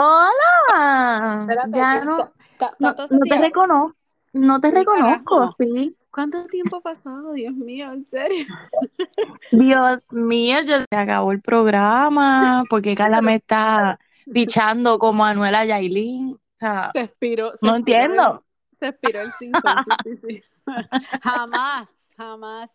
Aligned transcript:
Hola. 0.00 1.40
Espérate, 1.40 1.76
Ya 1.76 2.04
no, 2.04 2.32
no, 2.78 2.94
te 2.94 3.38
reconozco, 3.38 3.96
no 4.32 4.60
te 4.60 4.70
reconozco, 4.70 5.48
sí. 5.58 5.96
¿Cuánto 6.12 6.46
tiempo 6.46 6.76
ha 6.76 6.80
pasado? 6.80 7.32
Dios 7.32 7.52
mío, 7.54 7.92
en 7.92 8.04
serio. 8.04 8.46
Dios 9.52 9.98
mío, 10.10 10.60
ya 10.62 10.84
se 10.88 10.96
acabó 10.96 11.32
el 11.32 11.40
programa, 11.40 12.62
porque 12.70 12.94
Carla 12.94 13.20
me 13.22 13.36
está 13.36 13.98
pichando 14.32 15.00
como 15.00 15.24
Anuela 15.24 15.64
Yailin. 15.64 16.34
O 16.34 16.38
sea, 16.54 16.90
Se 16.92 17.00
expiró, 17.00 17.56
se 17.56 17.66
no 17.66 17.76
expiró 17.76 17.98
el, 17.98 18.04
entiendo. 18.04 18.44
se 18.78 18.86
expiró 18.86 19.20
el 19.22 19.32
Simpson, 19.32 19.76
sí, 20.04 20.10
sí, 20.14 20.36
sí. 20.36 20.42
Jamás, 21.22 21.88
jamás. 22.16 22.70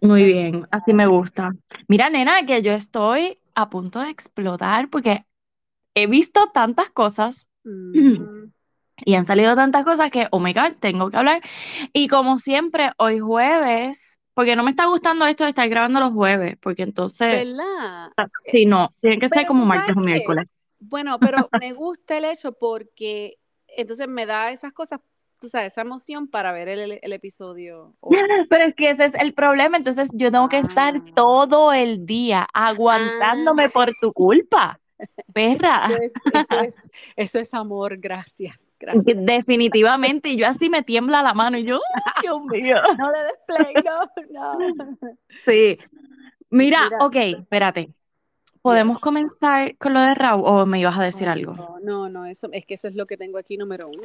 Muy 0.00 0.24
bien, 0.24 0.66
así 0.72 0.92
me 0.92 1.06
gusta. 1.06 1.52
Mira, 1.86 2.10
nena, 2.10 2.44
que 2.46 2.62
yo 2.62 2.72
estoy 2.72 3.38
a 3.54 3.70
punto 3.70 4.00
de 4.00 4.10
explotar 4.10 4.88
porque 4.88 5.24
he 5.94 6.06
visto 6.06 6.50
tantas 6.52 6.90
cosas 6.90 7.48
Ujú. 7.64 8.52
y 9.04 9.14
han 9.14 9.26
salido 9.26 9.54
tantas 9.56 9.84
cosas 9.84 10.10
que, 10.10 10.28
oh 10.30 10.38
my 10.38 10.52
God, 10.52 10.74
tengo 10.80 11.10
que 11.10 11.16
hablar. 11.16 11.40
Y 11.92 12.08
como 12.08 12.38
siempre, 12.38 12.90
hoy 12.98 13.18
jueves, 13.18 14.18
porque 14.34 14.56
no 14.56 14.62
me 14.62 14.70
está 14.70 14.86
gustando 14.86 15.26
esto 15.26 15.44
de 15.44 15.50
estar 15.50 15.68
grabando 15.68 16.00
los 16.00 16.12
jueves, 16.12 16.56
porque 16.60 16.82
entonces, 16.82 17.46
¿Verdad? 17.46 18.12
sí, 18.46 18.66
no, 18.66 18.94
tiene 19.00 19.18
que 19.18 19.28
ser 19.28 19.40
Pero 19.40 19.48
como 19.48 19.62
tú 19.62 19.68
martes 19.68 19.96
o 19.96 20.00
miércoles. 20.00 20.46
Bueno, 20.80 21.18
pero 21.20 21.48
me 21.60 21.72
gusta 21.72 22.18
el 22.18 22.24
hecho 22.24 22.52
porque 22.52 23.38
entonces 23.76 24.08
me 24.08 24.26
da 24.26 24.50
esas 24.50 24.72
cosas, 24.72 25.00
tú 25.40 25.48
sabes, 25.48 25.72
esa 25.72 25.82
emoción 25.82 26.28
para 26.28 26.52
ver 26.52 26.68
el, 26.68 26.98
el 27.00 27.12
episodio. 27.12 27.94
Pero 28.50 28.64
es 28.64 28.74
que 28.74 28.90
ese 28.90 29.06
es 29.06 29.14
el 29.14 29.32
problema, 29.32 29.76
entonces 29.76 30.10
yo 30.14 30.30
tengo 30.30 30.48
que 30.48 30.58
estar 30.58 30.94
Ah. 30.96 31.02
todo 31.14 31.72
el 31.72 32.04
día 32.04 32.46
aguantándome 32.52 33.68
por 33.70 33.94
tu 34.00 34.12
culpa, 34.12 34.80
perra. 35.32 35.86
Eso 35.86 35.98
es, 36.00 36.12
eso 36.32 36.60
es, 36.60 36.90
eso 37.16 37.38
es 37.38 37.54
amor, 37.54 37.96
gracias, 38.00 38.56
gracias. 38.78 39.04
Definitivamente, 39.04 40.30
y 40.30 40.36
yo 40.36 40.46
así 40.46 40.68
me 40.68 40.82
tiembla 40.82 41.22
la 41.22 41.34
mano 41.34 41.58
y 41.58 41.64
yo, 41.64 41.78
¡ay, 41.94 42.22
Dios 42.22 42.42
mío! 42.44 42.76
No 42.98 43.10
le 43.10 43.18
des 43.22 43.38
play, 43.46 43.74
no, 43.84 44.00
no. 44.30 44.58
Sí. 45.44 45.78
Mira, 46.50 46.84
Mira. 46.84 46.96
ok, 47.00 47.16
espérate. 47.16 47.94
¿Podemos 48.60 49.00
comenzar 49.00 49.76
con 49.78 49.92
lo 49.92 50.00
de 50.00 50.14
Raúl 50.14 50.44
o 50.46 50.66
me 50.66 50.78
ibas 50.78 50.96
a 50.98 51.02
decir 51.02 51.28
algo? 51.28 51.52
No, 51.54 51.78
no, 51.82 52.08
no, 52.08 52.26
eso, 52.26 52.48
es 52.52 52.64
que 52.64 52.74
eso 52.74 52.86
es 52.86 52.94
lo 52.94 53.06
que 53.06 53.16
tengo 53.16 53.38
aquí 53.38 53.56
número 53.56 53.88
uno. 53.88 54.02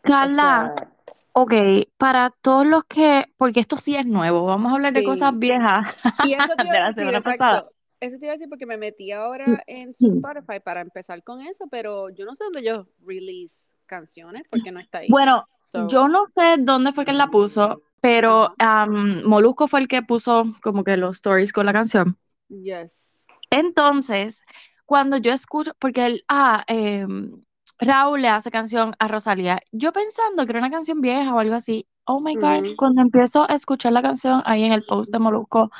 Carla, 0.00 0.72
O 0.72 0.76
sea, 0.78 0.88
ok, 1.32 1.52
para 1.98 2.30
todos 2.40 2.66
los 2.66 2.84
que, 2.84 3.26
porque 3.36 3.60
esto 3.60 3.76
sí 3.76 3.96
es 3.96 4.06
nuevo, 4.06 4.44
vamos 4.46 4.72
a 4.72 4.76
hablar 4.76 4.92
de 4.94 5.04
cosas 5.04 5.38
viejas 5.38 5.86
y 6.24 6.32
eso 6.32 6.54
te 6.56 6.62
de 6.62 6.68
iba 6.68 6.76
a 6.78 6.80
la 6.80 6.92
semana 6.94 7.18
exacto. 7.18 7.38
pasada. 7.38 7.66
Eso 8.04 8.18
te 8.18 8.26
iba 8.26 8.32
a 8.32 8.36
decir 8.36 8.48
porque 8.48 8.66
me 8.66 8.76
metí 8.76 9.12
ahora 9.12 9.62
en 9.66 9.92
su 9.92 10.06
Spotify 10.08 10.60
para 10.60 10.80
empezar 10.80 11.22
con 11.22 11.40
eso, 11.40 11.66
pero 11.70 12.10
yo 12.10 12.24
no 12.24 12.34
sé 12.34 12.44
dónde 12.44 12.62
yo 12.62 12.86
release 13.06 13.70
canciones 13.86 14.46
porque 14.48 14.72
no 14.72 14.80
está 14.80 14.98
ahí. 14.98 15.10
Bueno, 15.10 15.48
So, 15.58 15.88
yo 15.88 16.08
no 16.08 16.26
sé 16.30 16.56
dónde 16.58 16.92
fue 16.92 17.04
que 17.04 17.10
él 17.12 17.18
la 17.18 17.30
puso, 17.30 17.82
pero 18.00 18.54
am, 18.58 19.22
Molusco 19.24 19.68
fue 19.68 19.80
el 19.80 19.88
que 19.88 20.02
puso 20.02 20.42
como 20.62 20.84
que 20.84 20.96
los 20.96 21.16
stories 21.16 21.52
con 21.52 21.66
la 21.66 21.72
canción. 21.72 22.18
yes. 22.50 23.26
Entonces, 23.50 24.42
cuando 24.86 25.16
yo 25.18 25.32
escucho, 25.32 25.72
porque 25.78 26.06
él, 26.06 26.22
ah, 26.28 26.64
em, 26.66 27.42
Raúl 27.78 28.22
le 28.22 28.28
hace 28.28 28.50
canción 28.50 28.94
a 28.98 29.08
Rosalía, 29.08 29.60
yo 29.72 29.92
pensando 29.92 30.44
que 30.44 30.52
era 30.52 30.60
una 30.60 30.70
canción 30.70 31.00
vieja 31.00 31.34
o 31.34 31.38
algo 31.38 31.54
así, 31.54 31.86
oh 32.04 32.20
my 32.20 32.36
God, 32.36 32.64
Ujú. 32.64 32.76
cuando 32.76 33.02
empiezo 33.02 33.48
a 33.50 33.54
escuchar 33.54 33.92
la 33.92 34.02
canción 34.02 34.42
ahí 34.44 34.64
en 34.64 34.72
el 34.72 34.84
post 34.84 35.12
de 35.12 35.18
Molusco, 35.18 35.70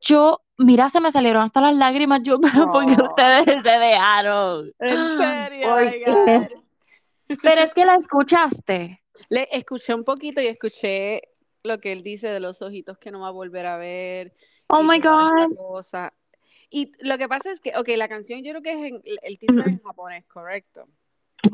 yo, 0.00 0.42
mira, 0.58 0.88
se 0.88 1.00
me 1.00 1.10
salieron 1.10 1.42
hasta 1.42 1.60
las 1.60 1.74
lágrimas, 1.76 2.20
yo, 2.22 2.38
pero 2.40 2.70
¿por 2.70 2.86
qué 2.86 2.96
Oh. 3.00 3.08
ustedes 3.08 3.62
se 3.62 3.78
dejaron? 3.78 4.72
En 4.78 5.18
serio, 5.18 5.68
¿Por 5.68 5.82
oh 5.82 5.90
qué? 5.90 6.04
God. 6.06 7.38
Pero 7.42 7.60
es 7.62 7.74
que 7.74 7.84
la 7.84 7.94
escuchaste. 7.96 9.02
Le 9.28 9.48
escuché 9.52 9.94
un 9.94 10.04
poquito 10.04 10.40
y 10.40 10.46
escuché 10.46 11.22
lo 11.62 11.78
que 11.78 11.92
él 11.92 12.02
dice 12.02 12.28
de 12.28 12.40
los 12.40 12.62
ojitos 12.62 12.98
que 12.98 13.10
no 13.10 13.20
va 13.20 13.28
a 13.28 13.32
volver 13.32 13.66
a 13.66 13.76
ver. 13.76 14.32
Oh 14.68 14.82
my 14.82 15.00
God. 15.00 15.54
cosa. 15.56 16.14
Y 16.70 16.92
lo 17.00 17.18
que 17.18 17.28
pasa 17.28 17.50
es 17.50 17.60
que, 17.60 17.72
ok, 17.76 17.88
la 17.96 18.08
canción 18.08 18.42
yo 18.42 18.52
creo 18.52 18.62
que 18.62 18.72
es 18.72 18.92
en, 18.92 19.02
el 19.22 19.38
título 19.38 19.62
es 19.62 19.68
en 19.68 19.82
japonés, 19.82 20.26
correcto. 20.26 20.86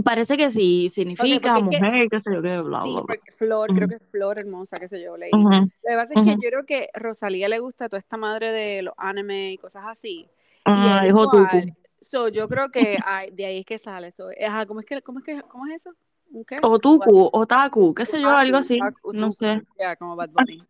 Parece 0.02 0.36
que 0.36 0.50
sí, 0.50 0.88
significa 0.88 1.54
porque 1.54 1.76
es 1.76 1.80
que- 1.80 1.86
mujer, 1.86 2.08
qué 2.10 2.20
sé 2.20 2.30
yo, 2.34 2.42
qué, 2.42 2.58
bla, 2.58 2.62
bla, 2.62 2.82
bla. 2.84 3.02
porque 3.06 3.32
Flor, 3.32 3.68
creo 3.74 3.86
Ujú. 3.86 3.88
que 3.90 3.94
es 4.04 4.10
Flor 4.10 4.38
hermosa, 4.38 4.76
qué 4.78 4.88
sé 4.88 5.02
yo, 5.02 5.16
leí. 5.16 5.30
Ujú, 5.32 5.50
Lo 5.50 5.66
que 5.88 5.94
pasa 5.96 6.14
es 6.14 6.24
que 6.24 6.30
ujú. 6.32 6.40
yo 6.42 6.48
creo 6.48 6.66
que 6.66 6.88
Rosalía 6.94 7.48
le 7.48 7.58
gusta 7.58 7.88
toda 7.88 7.98
esta 7.98 8.16
madre 8.16 8.50
de 8.50 8.82
los 8.82 8.94
anime 8.96 9.52
y 9.52 9.58
cosas 9.58 9.84
así. 9.86 10.26
Ah, 10.64 11.02
es 11.06 11.12
otaku. 11.12 11.36
igual. 11.58 11.76
So, 12.00 12.28
yo 12.28 12.48
creo 12.48 12.70
que 12.70 12.98
ay, 13.04 13.30
de 13.30 13.46
ahí 13.46 13.58
es 13.60 13.66
que 13.66 13.78
sale 13.78 14.08
eso. 14.08 14.28
Ajá, 14.46 14.66
¿cómo 14.66 14.80
es 14.80 14.86
que, 14.86 15.00
cómo 15.02 15.18
es 15.20 15.24
que, 15.24 15.42
cómo 15.42 15.66
es 15.66 15.74
eso? 15.82 15.90
¿Un 16.30 16.44
qué? 16.44 16.58
Otaku, 16.62 17.28
otaku, 17.32 17.94
qué 17.94 18.04
sé 18.04 18.20
yo, 18.20 18.30
algo 18.30 18.56
así. 18.56 18.80
Otaku, 18.80 19.12
No 19.12 19.30
sé. 19.30 19.62
Ya, 19.78 19.96
como 19.96 20.16
Bad 20.16 20.30
Bunny. 20.30 20.60
ok. 20.60 20.66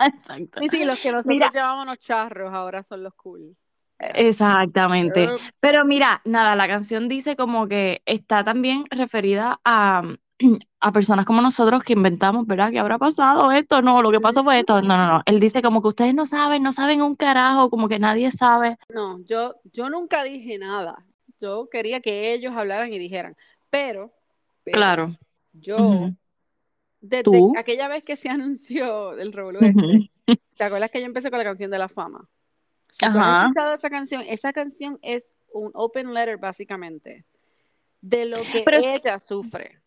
Exacto. 0.00 0.60
Y 0.62 0.68
sí, 0.68 0.84
los 0.84 1.00
que 1.00 1.10
nosotros 1.10 1.34
Mira. 1.34 1.50
llamábamos 1.52 1.98
charros 1.98 2.52
ahora 2.52 2.82
son 2.82 3.02
los 3.02 3.12
cool. 3.14 3.56
Exactamente. 3.98 5.28
Pero 5.60 5.84
mira, 5.84 6.20
nada, 6.24 6.54
la 6.56 6.68
canción 6.68 7.08
dice 7.08 7.36
como 7.36 7.68
que 7.68 8.02
está 8.06 8.44
también 8.44 8.84
referida 8.90 9.60
a, 9.64 10.02
a 10.80 10.92
personas 10.92 11.24
como 11.26 11.40
nosotros 11.40 11.82
que 11.82 11.94
inventamos, 11.94 12.46
¿verdad? 12.46 12.70
¿Qué 12.70 12.78
habrá 12.78 12.98
pasado 12.98 13.50
esto? 13.52 13.82
No, 13.82 14.02
lo 14.02 14.10
que 14.10 14.20
pasó 14.20 14.44
fue 14.44 14.60
esto. 14.60 14.82
No, 14.82 14.96
no, 14.96 15.06
no. 15.06 15.22
Él 15.26 15.40
dice 15.40 15.62
como 15.62 15.80
que 15.82 15.88
ustedes 15.88 16.14
no 16.14 16.26
saben, 16.26 16.62
no 16.62 16.72
saben 16.72 17.02
un 17.02 17.16
carajo, 17.16 17.70
como 17.70 17.88
que 17.88 17.98
nadie 17.98 18.30
sabe. 18.30 18.76
No, 18.88 19.20
yo, 19.24 19.56
yo 19.72 19.88
nunca 19.90 20.22
dije 20.24 20.58
nada. 20.58 21.04
Yo 21.40 21.68
quería 21.70 22.00
que 22.00 22.32
ellos 22.32 22.52
hablaran 22.54 22.92
y 22.92 22.98
dijeran. 22.98 23.36
Pero, 23.70 24.12
pero 24.64 24.76
Claro. 24.76 25.10
yo, 25.52 25.76
Ujú. 25.78 26.16
desde 27.00 27.22
¿Tú? 27.22 27.52
aquella 27.56 27.88
vez 27.88 28.04
que 28.04 28.16
se 28.16 28.28
anunció 28.30 29.12
el 29.18 29.28
Ujú. 29.28 29.64
este, 29.64 30.10
¿te 30.56 30.64
acuerdas 30.64 30.90
que 30.90 31.00
yo 31.00 31.06
empecé 31.06 31.30
con 31.30 31.38
la 31.38 31.44
canción 31.44 31.70
de 31.70 31.78
la 31.78 31.88
fama? 31.88 32.28
Si 32.98 33.04
tú 33.04 33.06
has 33.10 33.16
Ajá. 33.16 33.42
escuchado 33.42 33.74
esa 33.74 33.90
canción, 33.90 34.22
esa 34.26 34.52
canción 34.54 34.98
es 35.02 35.34
un 35.52 35.70
open 35.74 36.14
letter 36.14 36.38
básicamente 36.38 37.26
de 38.00 38.24
lo 38.24 38.36
que 38.50 38.62
Pero 38.64 38.78
es- 38.78 38.84
ella 38.84 39.20
sufre. 39.20 39.82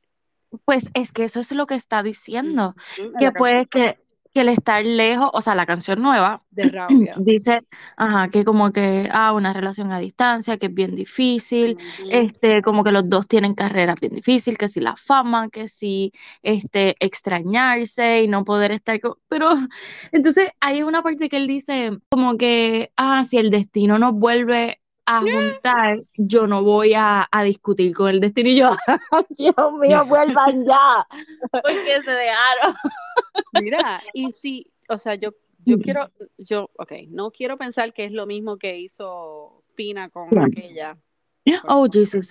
Pues 0.65 0.89
es 0.93 1.11
que 1.11 1.23
eso 1.23 1.39
es 1.39 1.51
lo 1.51 1.65
que 1.65 1.73
está 1.75 2.03
diciendo. 2.03 2.75
Que 3.19 3.31
puede 3.31 3.65
que, 3.67 3.99
que 4.33 4.41
el 4.41 4.49
estar 4.49 4.85
lejos, 4.85 5.29
o 5.33 5.41
sea, 5.41 5.55
la 5.55 5.65
canción 5.65 6.01
nueva 6.01 6.43
de 6.51 6.63
Rabia. 6.69 7.15
dice, 7.17 7.61
ajá, 7.97 8.29
que 8.29 8.45
como 8.45 8.71
que, 8.71 9.09
ah, 9.11 9.33
una 9.33 9.53
relación 9.53 9.91
a 9.91 9.99
distancia, 9.99 10.57
que 10.57 10.67
es 10.67 10.73
bien 10.73 10.95
difícil, 10.95 11.77
este, 12.09 12.61
como 12.61 12.83
que 12.83 12.91
los 12.91 13.09
dos 13.09 13.27
tienen 13.27 13.53
carreras 13.55 13.99
bien 13.99 14.13
difícil, 14.13 14.57
que 14.57 14.67
si 14.67 14.79
la 14.79 14.95
fama, 14.95 15.49
que 15.49 15.67
si, 15.67 16.11
este, 16.43 16.95
extrañarse 16.99 18.23
y 18.23 18.27
no 18.27 18.43
poder 18.45 18.71
estar 18.71 18.99
con, 18.99 19.15
pero, 19.27 19.49
entonces 20.11 20.51
hay 20.59 20.83
una 20.83 21.01
parte 21.01 21.29
que 21.29 21.37
él 21.37 21.47
dice, 21.47 21.97
como 22.09 22.37
que, 22.37 22.91
ah, 22.97 23.23
si 23.23 23.37
el 23.37 23.49
destino 23.49 23.97
nos 23.97 24.13
vuelve 24.13 24.79
a 25.11 25.21
juntar, 25.21 26.03
yo 26.15 26.45
no 26.47 26.63
voy 26.63 26.93
a, 26.93 27.27
a 27.31 27.43
discutir 27.43 27.95
con 27.95 28.09
el 28.09 28.19
destino 28.19 28.49
y 28.49 28.57
yo, 28.57 28.75
Dios 29.29 29.73
mío, 29.79 30.05
vuelvan 30.05 30.65
ya, 30.65 31.07
porque 31.51 32.01
se 32.03 32.11
dejaron. 32.11 32.75
Mira, 33.61 34.01
y 34.13 34.31
sí, 34.31 34.71
o 34.87 34.97
sea, 34.97 35.15
yo, 35.15 35.31
yo 35.65 35.79
quiero, 35.79 36.09
yo, 36.37 36.69
ok, 36.77 36.91
no 37.09 37.31
quiero 37.31 37.57
pensar 37.57 37.93
que 37.93 38.05
es 38.05 38.11
lo 38.11 38.25
mismo 38.25 38.57
que 38.57 38.77
hizo 38.79 39.63
Pina 39.75 40.09
con 40.09 40.27
aquella. 40.37 40.97
Oh, 41.63 41.81
con 41.81 41.91
Jesus. 41.91 42.29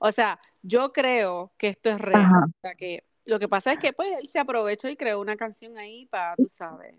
O 0.00 0.10
sea, 0.12 0.38
yo 0.62 0.92
creo 0.92 1.52
que 1.58 1.68
esto 1.68 1.90
es 1.90 2.00
real. 2.00 2.22
Ajá. 2.22 2.44
O 2.46 2.60
sea, 2.60 2.74
que 2.74 3.04
lo 3.26 3.38
que 3.38 3.48
pasa 3.48 3.72
es 3.72 3.78
que 3.78 3.92
pues 3.92 4.08
él 4.20 4.28
se 4.28 4.38
aprovechó 4.38 4.88
y 4.88 4.96
creó 4.96 5.20
una 5.20 5.36
canción 5.36 5.78
ahí 5.78 6.06
para, 6.06 6.34
tú 6.36 6.48
sabes. 6.48 6.94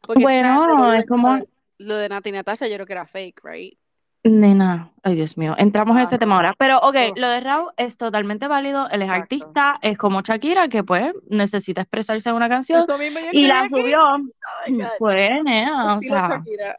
Porque, 0.00 0.22
Bueno, 0.22 0.48
¿sabes? 0.48 0.76
Lo 0.80 0.90
de- 0.90 0.98
es 0.98 1.06
como- 1.06 1.38
Lo 1.78 1.96
de 1.96 2.08
Nati 2.08 2.32
Natasha 2.32 2.66
yo 2.68 2.74
creo 2.74 2.86
que 2.86 2.92
era 2.92 3.06
fake, 3.06 3.40
right? 3.44 3.78
Nena, 4.24 4.92
ay 5.02 5.16
Dios 5.16 5.36
mío, 5.36 5.54
entramos 5.58 5.96
en 5.96 6.02
ese 6.02 6.16
tema 6.18 6.36
ahora. 6.36 6.54
Pero, 6.56 6.78
ok, 6.78 6.94
lo 7.16 7.28
de 7.28 7.40
Raúl 7.40 7.70
es 7.76 7.96
totalmente 7.98 8.46
válido. 8.46 8.88
Él 8.90 9.02
es 9.02 9.08
Exacto. 9.08 9.22
artista, 9.22 9.78
es 9.82 9.98
como 9.98 10.20
Shakira, 10.22 10.68
que 10.68 10.84
pues 10.84 11.12
necesita 11.28 11.80
expresarse 11.80 12.28
en 12.28 12.36
una 12.36 12.48
canción 12.48 12.86
y 13.32 13.46
la 13.48 13.68
subió. 13.68 13.98
Oh 13.98 14.18
God. 14.68 14.84
Pues, 14.98 15.30
nena, 15.44 15.96
o 15.96 16.00
sea, 16.00 16.28
Shakira. 16.44 16.76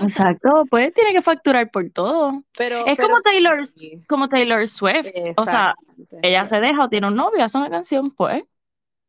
exacto, 0.00 0.64
pues 0.70 0.94
tiene 0.94 1.12
que 1.12 1.20
facturar 1.20 1.70
por 1.70 1.88
todo. 1.90 2.42
Pero, 2.56 2.86
Es 2.86 2.96
pero 2.96 3.08
como 3.08 3.20
Taylor- 3.20 3.66
sí. 3.66 4.02
Como 4.08 4.28
Taylor 4.28 4.66
Swift, 4.66 5.08
o 5.36 5.44
sea, 5.44 5.74
ella 6.22 6.46
se 6.46 6.58
deja 6.58 6.84
o 6.84 6.88
tiene 6.88 7.06
un 7.08 7.16
novio, 7.16 7.44
hace 7.44 7.58
una 7.58 7.68
canción, 7.68 8.10
pues, 8.12 8.44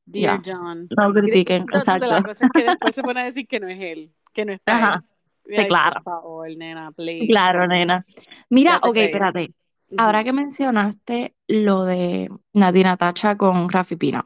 Dear. 0.05 0.41
John. 0.45 0.89
no 0.97 1.13
critiquen, 1.13 1.61
exacto. 1.73 2.07
la 2.07 2.21
cosa 2.23 2.45
es 2.45 2.51
que 2.53 2.63
después 2.63 2.93
se 2.93 3.01
pone 3.03 3.21
a 3.21 3.23
decir 3.23 3.47
que 3.47 3.61
no 3.61 3.69
es 3.69 3.79
él, 3.79 4.11
que 4.33 4.43
no 4.43 4.51
está 4.51 4.75
Ajá. 4.97 5.03
Sí, 5.45 5.61
Ay, 5.61 5.67
claro. 5.67 6.01
Por 6.03 6.03
favor, 6.03 6.49
nena, 6.55 6.91
please. 6.91 7.27
Claro, 7.27 7.67
nena. 7.67 8.05
Mira, 8.49 8.79
ok, 8.81 8.95
espérate. 8.97 9.53
Ahora 9.97 10.23
que 10.23 10.33
mencionaste 10.33 11.35
lo 11.47 11.83
de 11.83 12.29
Nadina 12.53 12.97
Tacha 12.97 13.37
con 13.37 13.69
Rafi 13.69 13.95
Pina. 13.95 14.23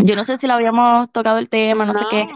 Yo 0.00 0.16
no 0.16 0.24
sé 0.24 0.36
si 0.36 0.46
lo 0.46 0.54
habíamos 0.54 1.10
tocado 1.12 1.38
el 1.38 1.48
tema, 1.48 1.86
no 1.86 1.94
sé 1.94 2.04
qué, 2.10 2.26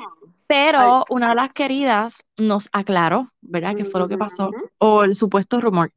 pero 0.47 1.05
una 1.11 1.31
de 1.31 1.35
las 1.35 1.53
queridas 1.53 2.25
nos 2.37 2.69
aclaró, 2.73 3.33
¿verdad? 3.41 3.75
¿Qué 3.75 3.85
fue 3.85 4.01
lo 4.01 4.09
que 4.09 4.19
pasó? 4.19 4.51
O 4.79 5.05
el 5.05 5.15
supuesto 5.15 5.61
rumor. 5.61 5.93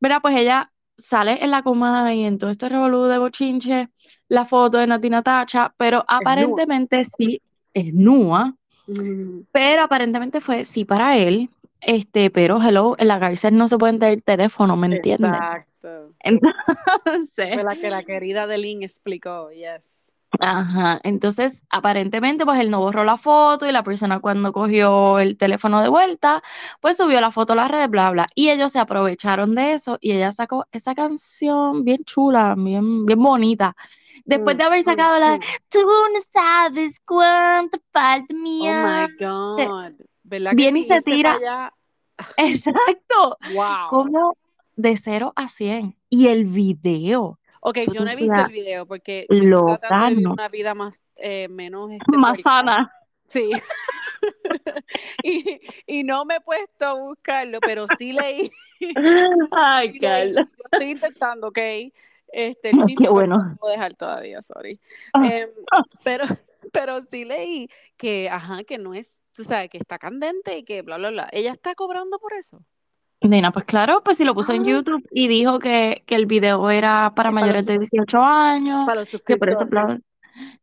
¿Verdad? 0.00 0.18
Pues 0.22 0.36
ella 0.36 0.72
sale 0.96 1.42
en 1.42 1.50
la 1.50 1.62
coma 1.62 2.12
y 2.14 2.24
en 2.24 2.38
todo 2.38 2.50
este 2.50 2.68
revolú 2.68 3.04
de 3.04 3.18
bochinche 3.18 3.88
la 4.28 4.44
foto 4.44 4.78
de 4.78 4.86
Natina 4.86 5.22
Tacha, 5.22 5.74
pero 5.76 6.04
aparentemente 6.06 7.04
sí 7.04 7.40
es 7.72 7.92
nua, 7.94 8.54
Mm, 8.98 9.42
pero 9.52 9.82
aparentemente 9.82 10.40
fue 10.40 10.64
sí 10.64 10.84
para 10.84 11.16
él, 11.16 11.50
este, 11.80 12.30
pero 12.30 12.60
hello, 12.62 12.96
en 12.98 13.08
la 13.08 13.20
cárcel 13.20 13.56
no 13.56 13.68
se 13.68 13.78
puede 13.78 13.98
tener 13.98 14.20
teléfono, 14.20 14.76
¿me 14.76 14.86
entiendes? 14.86 15.30
Exacto. 15.30 16.14
Entonces, 16.20 17.54
Fue 17.54 17.64
la 17.64 17.76
que 17.76 17.90
la 17.90 18.02
querida 18.02 18.46
de 18.46 18.58
Lynn 18.58 18.82
explicó, 18.82 19.50
yes. 19.50 19.99
Ajá, 20.38 21.00
entonces 21.02 21.64
aparentemente 21.70 22.44
pues 22.44 22.60
él 22.60 22.70
no 22.70 22.78
borró 22.78 23.02
la 23.04 23.16
foto 23.16 23.66
y 23.66 23.72
la 23.72 23.82
persona 23.82 24.20
cuando 24.20 24.52
cogió 24.52 25.18
el 25.18 25.36
teléfono 25.36 25.82
de 25.82 25.88
vuelta 25.88 26.40
pues 26.80 26.96
subió 26.96 27.20
la 27.20 27.32
foto 27.32 27.54
a 27.54 27.56
las 27.56 27.70
redes, 27.70 27.90
bla, 27.90 28.10
bla, 28.10 28.26
y 28.36 28.48
ellos 28.50 28.70
se 28.70 28.78
aprovecharon 28.78 29.56
de 29.56 29.72
eso 29.72 29.98
y 30.00 30.12
ella 30.12 30.30
sacó 30.30 30.66
esa 30.70 30.94
canción 30.94 31.84
bien 31.84 32.04
chula, 32.04 32.54
bien, 32.56 33.04
bien 33.06 33.20
bonita. 33.20 33.74
Después 34.24 34.56
de 34.56 34.64
haber 34.64 34.82
sacado 34.84 35.18
la 35.18 35.38
Tú 35.68 35.80
no 35.82 36.20
sabes 36.32 37.00
cuánto 37.04 37.78
falta 37.92 38.32
Oh 38.32 38.38
mía. 38.38 39.08
my 39.08 39.24
God. 39.24 39.92
¿Verdad 40.22 40.52
Viene 40.54 40.80
y 40.80 40.84
se 40.84 41.00
tira. 41.02 41.72
Exacto, 42.36 43.36
Wow. 43.52 43.88
como 43.88 44.36
de 44.76 44.96
0 44.96 45.32
a 45.34 45.48
100. 45.48 45.96
Y 46.08 46.28
el 46.28 46.44
video, 46.44 47.39
Ok, 47.60 47.78
yo 47.86 47.92
yo 47.92 48.04
no 48.04 48.10
he 48.10 48.16
visto 48.16 48.34
el 48.34 48.52
video 48.52 48.86
porque 48.86 49.26
tratando 49.28 50.08
de 50.08 50.14
vivir 50.14 50.28
una 50.28 50.48
vida 50.48 50.74
más, 50.74 51.00
eh, 51.16 51.48
menos 51.48 51.90
este, 51.92 52.16
más 52.16 52.40
sana. 52.40 52.92
Sí. 53.28 53.50
y, 55.22 55.60
y 55.86 56.02
no 56.02 56.24
me 56.24 56.36
he 56.36 56.40
puesto 56.40 56.86
a 56.86 56.94
buscarlo, 56.94 57.60
pero 57.60 57.86
sí 57.98 58.12
leí. 58.12 58.50
Ay, 59.52 59.92
sí. 59.92 60.00
Carla. 60.00 60.42
Yo 60.42 60.64
estoy 60.72 60.90
intentando, 60.90 61.48
ok. 61.48 61.58
Este, 62.32 62.70
el 62.70 62.94
Qué 62.96 63.08
bueno. 63.08 63.38
no 63.38 63.50
lo 63.50 63.56
puedo 63.56 63.72
dejar 63.72 63.94
todavía, 63.94 64.40
sorry. 64.42 64.80
Ah, 65.12 65.26
Em, 65.26 65.50
pero, 66.04 66.24
pero 66.72 67.00
sí 67.02 67.24
leí 67.24 67.68
que, 67.96 68.28
ajá, 68.30 68.64
que 68.64 68.78
no 68.78 68.94
es, 68.94 69.12
tú 69.32 69.44
sabes, 69.44 69.68
que 69.68 69.78
está 69.78 69.98
candente 69.98 70.56
y 70.58 70.64
que 70.64 70.82
bla, 70.82 70.96
bla, 70.96 71.10
bla. 71.10 71.28
¿Ella 71.32 71.52
está 71.52 71.74
cobrando 71.74 72.18
por 72.18 72.32
eso? 72.34 72.64
Nena, 73.22 73.52
pues 73.52 73.66
claro, 73.66 74.02
pues 74.02 74.16
si 74.16 74.24
lo 74.24 74.34
puso 74.34 74.54
en 74.54 74.62
Ah, 74.62 74.64
YouTube 74.64 75.06
y 75.12 75.28
dijo 75.28 75.58
que, 75.58 76.02
que 76.06 76.14
el 76.14 76.24
video 76.26 76.70
era 76.70 77.12
para 77.14 77.30
es 77.30 77.34
para 77.38 77.52
los, 77.54 77.56
mayores 77.56 77.66
de 77.66 77.78
18 77.78 78.18
años, 78.22 78.86
para 78.86 79.00
los 79.00 79.08
que 79.24 79.36
por 79.36 79.50
eso, 79.50 79.66
bla. 79.66 80.00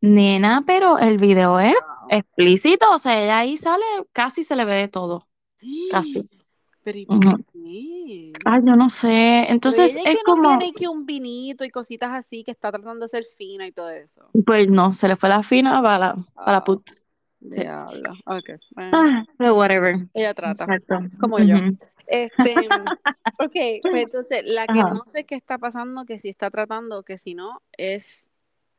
Nena, 0.01 0.63
pero 0.65 0.97
el 0.99 1.17
video 1.17 1.59
es 1.59 1.75
Wow. 1.75 2.09
explícito, 2.09 2.91
o 2.91 2.97
sea, 2.97 3.21
ella 3.23 3.39
ahí 3.39 3.57
sale, 3.57 3.83
casi 4.13 4.43
se 4.43 4.55
le 4.55 4.65
ve 4.65 4.87
todo, 4.87 5.27
casi. 5.89 6.29
Pero 6.83 6.97
¿y 6.99 7.05
por 7.05 7.23
qué? 7.51 8.33
Ay, 8.45 8.61
yo 8.65 8.75
no 8.75 8.89
sé. 8.89 9.45
Pero 9.61 9.81
Entonces 9.81 9.95
ella 9.95 10.03
es 10.03 10.11
que 10.11 10.23
no 10.25 10.35
como, 10.35 10.57
tiene 10.57 10.73
que 10.73 10.87
un 10.87 11.05
vinito 11.05 11.63
y 11.63 11.69
cositas 11.69 12.11
así 12.13 12.43
que 12.43 12.51
está 12.51 12.71
tratando 12.71 13.05
de 13.05 13.09
ser 13.09 13.25
fina 13.25 13.67
y 13.67 13.71
todo 13.71 13.89
eso. 13.91 14.35
pues 14.45 14.69
no, 14.69 14.93
se 14.93 15.07
le 15.07 15.15
fue 15.15 15.29
la 15.29 15.43
fina 15.43 15.81
para, 15.81 15.99
la- 15.99 16.15
para 16.43 16.57
la 16.57 16.61
Ah, 16.61 16.63
put. 16.63 16.81
Sí. 17.39 17.61
diablo. 17.61 18.13
Ok, 18.25 18.49
bueno, 18.75 18.91
Ah, 18.97 19.23
pero 19.37 19.55
whatever. 19.55 19.95
ella 20.13 20.33
trata, 20.33 20.63
Exacto. 20.63 20.99
como 21.19 21.39
yo. 21.39 21.55
Este, 22.07 22.55
ok, 23.39 23.81
pues 23.83 24.03
entonces 24.03 24.43
la 24.45 24.65
que 24.65 24.79
Ajá. 24.79 24.93
no 24.93 25.03
sé 25.05 25.23
qué 25.25 25.35
está 25.35 25.57
pasando, 25.57 26.05
que 26.05 26.17
si 26.17 26.29
está 26.29 26.49
tratando, 26.49 27.03
que 27.03 27.17
si 27.17 27.35
no, 27.35 27.61
es 27.77 28.29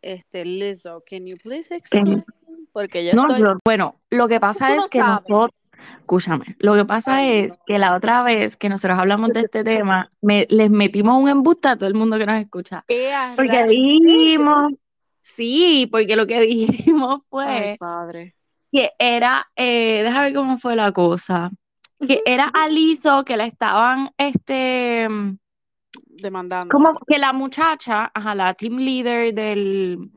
este 0.03 0.45
Lizzo. 0.45 1.03
Can 1.09 1.27
you 1.27 1.37
please 1.43 1.75
explain? 1.75 2.25
Porque 2.73 3.05
yo 3.07 3.15
No, 3.15 3.29
estoy. 3.29 3.41
yo, 3.47 3.59
bueno, 3.65 3.97
lo 4.11 4.29
que 4.29 4.41
pasa 4.41 4.75
no 4.75 4.81
es 4.83 4.89
que 4.89 4.99
sabes. 4.99 5.29
nosotros, 5.29 5.59
escúchame, 6.01 6.57
lo 6.59 6.75
que 6.75 6.85
pasa 6.85 7.17
Ay, 7.19 7.45
es 7.45 7.61
que 7.67 7.79
la 7.79 7.95
otra 7.95 8.23
vez 8.25 8.57
que 8.57 8.69
nosotros 8.69 8.99
hablamos 8.99 9.31
de 9.33 9.41
este 9.41 9.63
tema, 9.65 10.09
me, 10.21 10.47
les 10.51 10.71
metimos 10.71 11.17
un 11.23 11.29
embuste 11.29 11.69
a 11.69 11.77
todo 11.77 11.89
el 11.89 11.95
mundo 11.95 12.19
que 12.19 12.27
nos 12.27 12.41
escucha. 12.41 12.85
¿Qué 12.89 13.13
a 13.13 13.35
Porque 13.37 13.65
dijimos, 13.67 14.73
sí, 15.21 15.89
porque 15.91 16.17
lo 16.17 16.27
que 16.27 16.41
dijimos 16.41 17.21
Ay, 17.21 17.27
fue 17.31 17.77
padre. 17.79 18.35
Que 18.71 18.93
era, 18.99 19.47
eh, 19.57 20.03
déjame 20.05 20.27
ver 20.27 20.35
cómo 20.35 20.59
fue 20.59 20.77
la 20.77 20.93
cosa, 20.93 21.51
que 22.07 22.23
era 22.27 22.51
a 22.53 22.69
Lizzo 22.69 23.25
que 23.25 23.37
la 23.37 23.45
estaban, 23.45 24.11
este, 24.19 25.09
Demandando. 26.07 26.71
como 26.73 26.99
que 27.07 27.19
la 27.19 27.33
muchacha, 27.33 28.11
ajá, 28.15 28.35
la 28.35 28.55
team 28.55 28.77
leader 28.79 29.33
del, 29.35 30.11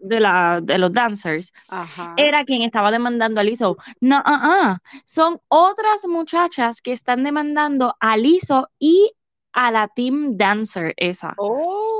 de, 0.00 0.20
la, 0.20 0.60
de 0.62 0.78
los 0.78 0.92
dancers, 0.92 1.52
Ajá. 1.68 2.14
era 2.16 2.44
quien 2.44 2.62
estaba 2.62 2.90
demandando 2.90 3.40
a 3.40 3.44
Lizzo. 3.44 3.76
No, 4.00 4.16
ah, 4.24 4.40
ah. 4.42 4.78
Son 5.04 5.40
otras 5.48 6.06
muchachas 6.08 6.80
que 6.80 6.92
están 6.92 7.22
demandando 7.24 7.94
a 8.00 8.16
Lizzo 8.16 8.68
y 8.78 9.12
a 9.52 9.70
la 9.70 9.88
team 9.88 10.36
dancer 10.36 10.94
esa. 10.96 11.34
Oh, 11.36 11.99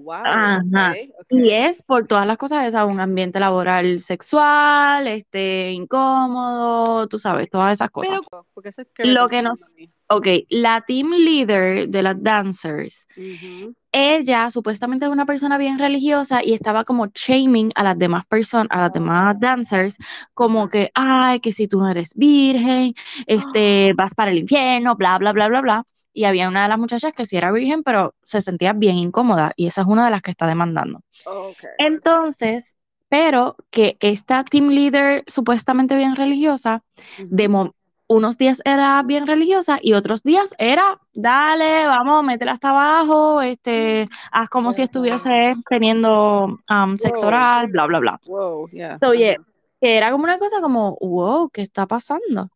wow. 0.00 0.22
Ajá. 0.24 0.92
ok, 0.92 1.10
ok. 1.20 1.26
Y 1.30 1.50
es 1.50 1.82
por 1.82 2.06
todas 2.06 2.26
las 2.26 2.38
cosas 2.38 2.66
esas, 2.66 2.90
un 2.90 3.00
ambiente 3.00 3.40
laboral 3.40 4.00
sexual, 4.00 5.06
este, 5.06 5.70
incómodo, 5.72 7.06
tú 7.08 7.18
sabes, 7.18 7.48
todas 7.50 7.72
esas 7.72 7.90
cosas. 7.90 8.20
Pero, 8.30 8.46
porque 8.54 8.68
eso 8.68 8.82
es 8.82 8.88
que 8.94 9.06
Lo 9.06 9.28
que 9.28 9.42
nos, 9.42 9.64
ok, 10.08 10.26
la 10.50 10.82
team 10.82 11.10
leader 11.10 11.88
de 11.88 12.02
las 12.02 12.22
dancers, 12.22 13.06
Ujú. 13.16 13.74
ella 13.92 14.50
supuestamente 14.50 15.06
es 15.06 15.10
una 15.10 15.26
persona 15.26 15.58
bien 15.58 15.78
religiosa 15.78 16.44
y 16.44 16.52
estaba 16.52 16.84
como 16.84 17.06
shaming 17.06 17.72
a 17.74 17.82
las 17.82 17.98
demás 17.98 18.26
personas, 18.26 18.68
a 18.70 18.82
las 18.82 18.92
demás 18.92 19.38
dancers, 19.40 19.96
como 20.34 20.68
que, 20.68 20.90
ay, 20.94 21.40
que 21.40 21.52
si 21.52 21.66
tú 21.68 21.80
no 21.80 21.90
eres 21.90 22.14
virgen, 22.14 22.94
este, 23.26 23.92
vas 23.96 24.14
para 24.14 24.30
el 24.30 24.38
infierno, 24.38 24.96
bla, 24.96 25.18
bla, 25.18 25.32
bla, 25.32 25.48
bla, 25.48 25.60
bla. 25.60 25.86
Y 26.12 26.24
había 26.24 26.48
una 26.48 26.62
de 26.64 26.68
las 26.68 26.78
muchachas 26.78 27.12
que 27.12 27.24
sí 27.24 27.36
era 27.36 27.52
virgen, 27.52 27.82
pero 27.82 28.14
se 28.22 28.40
sentía 28.40 28.72
bien 28.72 28.96
incómoda 28.98 29.52
y 29.56 29.66
esa 29.66 29.82
es 29.82 29.86
una 29.86 30.04
de 30.04 30.10
las 30.10 30.22
que 30.22 30.30
está 30.30 30.46
demandando. 30.46 31.00
Ok. 31.26 31.64
Entonces, 31.78 32.76
pero 33.08 33.56
que 33.70 33.96
esta 34.00 34.44
team 34.44 34.68
leader 34.68 35.24
supuestamente 35.26 35.96
bien 35.96 36.16
religiosa, 36.16 36.82
de 37.18 37.70
unos 38.08 38.38
días 38.38 38.60
era 38.64 39.02
bien 39.02 39.26
religiosa 39.26 39.78
y 39.80 39.94
otros 39.94 40.22
días 40.22 40.54
era, 40.58 40.98
dale, 41.14 41.86
vamos, 41.86 42.24
métela 42.24 42.52
hasta 42.52 42.70
abajo, 42.70 43.40
este, 43.42 44.08
haz 44.30 44.48
como 44.48 44.72
si 44.72 44.82
estuviese 44.82 45.54
teniendo 45.68 46.58
um, 46.68 46.96
sexo 46.96 47.22
Wow. 47.22 47.28
oral, 47.28 47.66
bla, 47.68 47.86
bla, 47.86 47.98
bla. 48.00 48.20
Wow, 48.26 48.68
yeah. 48.70 48.98
So, 48.98 49.08
oye, 49.08 49.36
Ajá. 49.38 49.44
que 49.80 49.96
era 49.96 50.10
como 50.10 50.24
una 50.24 50.38
cosa 50.38 50.60
como, 50.60 50.96
wow, 51.00 51.48
¿qué 51.50 51.62
está 51.62 51.86
pasando? 51.86 52.50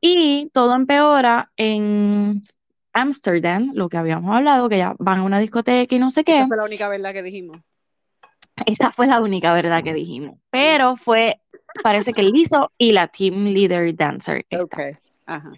Y 0.00 0.50
todo 0.52 0.74
empeora 0.74 1.50
en 1.56 2.42
Ámsterdam, 2.96 3.72
lo 3.74 3.88
que 3.88 3.98
habíamos 3.98 4.34
hablado, 4.34 4.68
que 4.68 4.78
ya 4.78 4.94
van 4.98 5.18
a 5.18 5.22
una 5.22 5.38
discoteca 5.38 5.94
y 5.94 5.98
no 5.98 6.10
sé 6.10 6.22
Esa 6.22 6.32
qué. 6.32 6.46
fue 6.46 6.56
la 6.56 6.64
única 6.64 6.88
verdad 6.88 7.12
que 7.12 7.22
dijimos. 7.22 7.58
Esa 8.64 8.90
fue 8.90 9.06
la 9.06 9.20
única 9.20 9.52
verdad 9.52 9.84
que 9.84 9.92
dijimos. 9.92 10.38
Pero 10.50 10.96
fue, 10.96 11.40
parece 11.82 12.14
que 12.14 12.22
Lizzo 12.22 12.72
y 12.78 12.92
la 12.92 13.08
team 13.08 13.44
leader 13.44 13.94
dancer 13.94 14.46
esta. 14.48 14.64
Ok. 14.64 14.78
Ajá. 15.26 15.52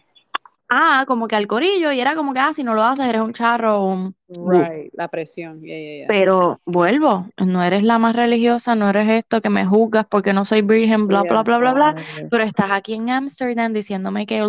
Ah, 0.71 1.05
como 1.07 1.29
que 1.29 1.37
al 1.37 1.47
corillo, 1.47 1.93
y 1.93 2.01
era 2.01 2.15
como 2.15 2.35
que, 2.35 2.41
ah, 2.41 2.53
si 2.53 2.63
no 2.63 2.75
lo 2.75 2.83
haces, 2.83 3.07
eres 3.07 3.23
un 3.23 3.33
charro 3.33 3.85
un... 3.85 4.15
Right. 4.29 4.93
La 4.93 5.09
presión. 5.09 5.63
Yeah, 5.63 5.79
yeah, 5.79 5.97
yeah. 5.99 6.07
Pero 6.09 6.61
vuelvo, 6.67 7.27
no 7.39 7.63
eres 7.63 7.85
la 7.85 7.99
más 7.99 8.15
religiosa, 8.15 8.75
no 8.75 8.91
eres 8.91 9.09
esto 9.09 9.41
que 9.41 9.49
me 9.49 9.65
juzgas 9.65 10.07
porque 10.11 10.35
no 10.35 10.45
soy 10.45 10.61
virgen, 10.61 11.07
bla, 11.07 11.23
bla, 11.23 11.43
bla, 11.43 11.57
bla, 11.57 11.73
bla. 11.73 11.95
Pero 12.31 12.45
estás 12.45 12.71
aquí 12.71 12.95
en 12.95 13.09
Amsterdam 13.09 13.73
diciéndome 13.73 14.27
que... 14.27 14.43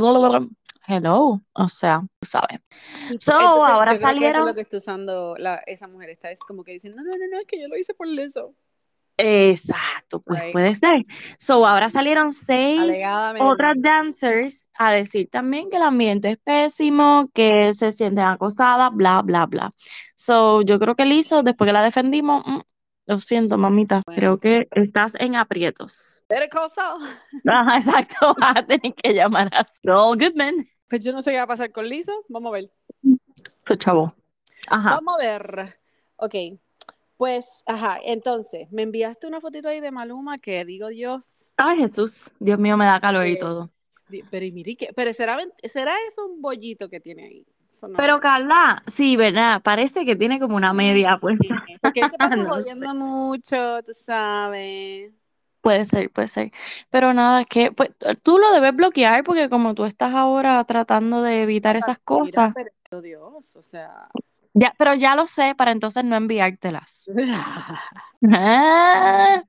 Hello, 0.91 1.39
o 1.53 1.69
sea, 1.69 2.01
tú 2.19 2.27
sabes. 2.27 2.61
So, 3.19 3.33
entonces, 3.33 3.33
ahora 3.37 3.69
yo 3.69 3.75
creo 3.75 3.85
que 3.85 3.93
eso 3.93 3.95
es 3.95 4.01
salieron... 4.01 4.45
lo 4.47 4.55
que 4.55 4.61
está 4.61 4.77
usando 4.77 5.35
la, 5.37 5.61
esa 5.67 5.87
mujer. 5.87 6.09
Está 6.09 6.31
es 6.31 6.39
como 6.39 6.63
que 6.63 6.71
diciendo, 6.71 6.99
no, 7.03 7.11
no, 7.11 7.15
no, 7.15 7.27
no, 7.29 7.39
es 7.39 7.45
que 7.45 7.61
yo 7.61 7.67
lo 7.67 7.77
hice 7.77 7.93
por 7.93 8.07
eso. 8.07 8.55
Exacto, 9.17 10.19
pues 10.21 10.41
Right. 10.41 10.51
puede 10.51 10.73
ser. 10.73 11.05
So, 11.37 11.67
ahora 11.67 11.91
salieron 11.91 12.31
seis 12.31 12.79
Alegadamente. 12.79 13.51
otras 13.51 13.75
dancers 13.77 14.69
a 14.73 14.91
decir 14.93 15.29
también 15.29 15.69
que 15.69 15.75
el 15.75 15.83
ambiente 15.83 16.31
es 16.31 16.37
pésimo, 16.39 17.29
que 17.33 17.71
se 17.73 17.91
sienten 17.91 18.25
acosadas, 18.25 18.89
bla, 18.93 19.21
bla, 19.21 19.45
bla. 19.45 19.73
So, 20.15 20.63
yo 20.63 20.79
creo 20.79 20.95
que 20.95 21.05
Lizzo, 21.05 21.43
después 21.43 21.67
que 21.67 21.73
la 21.73 21.83
defendimos, 21.83 22.43
mm, 22.47 22.61
lo 23.07 23.17
siento, 23.17 23.57
mamita, 23.57 24.01
creo 24.05 24.39
que 24.39 24.67
estás 24.71 25.15
en 25.15 25.35
aprietos. 25.35 26.23
Better 26.29 26.49
call 26.49 26.71
Saul. 26.73 27.03
Ajá, 27.45 27.77
exacto, 27.77 28.35
vas 28.39 28.57
a 28.57 28.65
tener 28.65 28.93
que 28.93 29.13
llamar 29.13 29.49
a 29.51 29.63
Saul 29.63 30.17
Goodman. 30.17 30.65
Pues 30.89 31.03
yo 31.03 31.11
no 31.11 31.21
sé 31.21 31.31
qué 31.31 31.37
va 31.37 31.43
a 31.43 31.47
pasar 31.47 31.71
con 31.71 31.87
Lizzo. 31.87 32.25
Vamos 32.29 32.49
a 32.49 32.53
ver. 32.53 32.71
Su 33.65 33.75
chavo. 33.75 34.13
Ajá. 34.67 34.95
Vamos 34.95 35.15
a 35.15 35.23
ver. 35.23 35.79
Ok. 36.17 36.35
Pues, 37.17 37.45
ajá. 37.65 37.99
Entonces, 38.03 38.71
me 38.71 38.83
enviaste 38.83 39.27
una 39.27 39.41
fotito 39.41 39.67
ahí 39.69 39.81
de 39.81 39.91
Maluma 39.91 40.37
que 40.37 40.63
digo 40.65 40.87
Dios. 40.87 41.45
Ay, 41.57 41.77
Jesús, 41.79 42.31
Dios 42.39 42.57
mío, 42.57 42.77
me 42.77 42.85
da 42.85 42.99
calor 42.99 43.27
y 43.27 43.33
Eh, 43.33 43.37
todo. 43.37 43.69
Pero, 44.31 44.45
y 44.45 44.51
mire 44.51 44.75
pero 44.95 45.13
será, 45.13 45.37
será 45.63 45.93
eso 46.07 46.25
un 46.25 46.41
bollito 46.41 46.89
que 46.89 46.99
tiene 46.99 47.25
ahí. 47.25 47.45
No- 47.81 47.89
Pero 47.95 48.19
Carla, 48.19 48.83
sí, 48.87 49.15
¿verdad? 49.15 49.61
Parece 49.61 50.05
que 50.05 50.15
tiene 50.15 50.39
como 50.39 50.55
una 50.55 50.73
media 50.73 51.17
puesta. 51.17 51.45
Porque 51.81 52.01
él 52.01 52.11
se 52.11 52.17
pasa 52.17 52.35
No 52.35 52.61
sé. 52.61 52.75
mucho, 52.93 53.83
tú 53.83 53.93
sabes. 53.93 55.13
Puede 55.69 55.85
ser, 55.85 56.09
puede 56.09 56.27
ser. 56.27 56.51
Pero 56.89 57.13
nada, 57.13 57.41
es 57.41 57.47
que 57.47 57.71
pues, 57.71 57.91
tú 58.23 58.39
lo 58.39 58.51
debes 58.53 58.75
bloquear 58.75 59.23
porque 59.23 59.49
como 59.49 59.75
tú 59.75 59.85
estás 59.85 60.15
ahora 60.15 60.63
tratando 60.63 61.21
de 61.21 61.43
evitar 61.43 61.75
esas 61.75 61.97
Mira, 61.97 62.05
cosas, 62.05 62.53
pero 62.89 63.01
Dios, 63.03 63.55
o 63.55 63.61
sea. 63.61 64.09
Ya, 64.55 64.73
pero 64.79 64.95
ya 64.95 65.13
lo 65.13 65.27
sé 65.27 65.53
para 65.55 65.71
entonces 65.71 66.03
no 66.03 66.15
enviártelas. 66.15 67.07
Ah, 68.31 69.43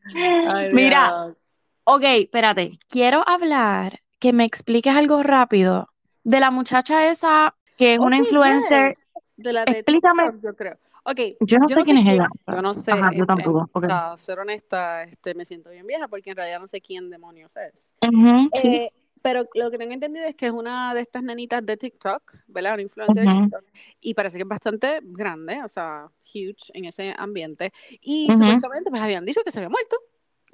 Ay, 0.54 0.74
Mira, 0.74 1.24
Dios. 1.24 1.36
ok, 1.84 2.02
espérate. 2.04 2.72
Quiero 2.88 3.26
hablar, 3.26 4.00
que 4.18 4.32
me 4.34 4.44
expliques 4.44 4.94
algo 4.94 5.22
rápido 5.22 5.88
de 6.22 6.38
la 6.38 6.50
muchacha 6.50 7.08
esa 7.08 7.56
que 7.78 7.94
es 7.94 7.98
una 7.98 8.18
influencer. 8.18 8.90
yes. 8.90 9.24
De 9.38 9.52
la 9.54 9.64
de 9.64 9.72
Explícame. 9.72 10.24
TikTok, 10.24 10.42
yo 10.42 10.54
creo. 10.54 10.76
Ok, 11.10 11.36
Yo 11.40 11.58
no 11.58 11.68
sé 11.68 11.82
quién 11.82 11.98
es 11.98 12.14
ella. 12.14 12.28
Yo 12.46 12.62
no 12.62 12.72
sé. 12.72 12.92
Ajá, 12.92 13.10
yo 13.12 13.26
tampoco. 13.26 13.68
ok. 13.72 13.84
o 13.84 13.86
sea, 13.86 14.16
ser 14.16 14.38
honesta, 14.38 15.02
este, 15.02 15.34
me 15.34 15.44
siento 15.44 15.70
bien 15.70 15.86
vieja 15.86 16.06
porque 16.06 16.30
en 16.30 16.36
realidad 16.36 16.60
no 16.60 16.66
sé 16.68 16.80
quién 16.80 17.10
demonios 17.10 17.56
es. 17.56 17.94
Ujú, 18.02 18.48
sí. 18.52 18.68
Eh, 18.68 18.92
pero 19.22 19.44
lo 19.54 19.70
que 19.70 19.78
tengo 19.78 19.92
entendido 19.92 20.24
es 20.26 20.34
que 20.36 20.46
es 20.46 20.52
una 20.52 20.94
de 20.94 21.00
estas 21.00 21.22
nenitas 21.22 21.66
de 21.66 21.76
TikTok, 21.76 22.36
¿verdad? 22.46 22.74
Una 22.74 22.82
influencer 22.82 23.26
de 23.26 23.32
Ujú. 23.32 23.42
TikTok. 23.42 23.64
Y 24.00 24.14
parece 24.14 24.38
que 24.38 24.42
es 24.44 24.48
bastante 24.48 25.00
grande, 25.02 25.62
o 25.62 25.68
sea, 25.68 26.06
huge 26.24 26.70
en 26.72 26.84
ese 26.84 27.12
ambiente. 27.18 27.72
Y 28.00 28.28
Ujú. 28.28 28.38
supuestamente 28.38 28.90
pues 28.90 29.02
habían 29.02 29.24
dicho 29.24 29.42
que 29.44 29.50
se 29.50 29.58
había 29.58 29.68
muerto. 29.68 29.96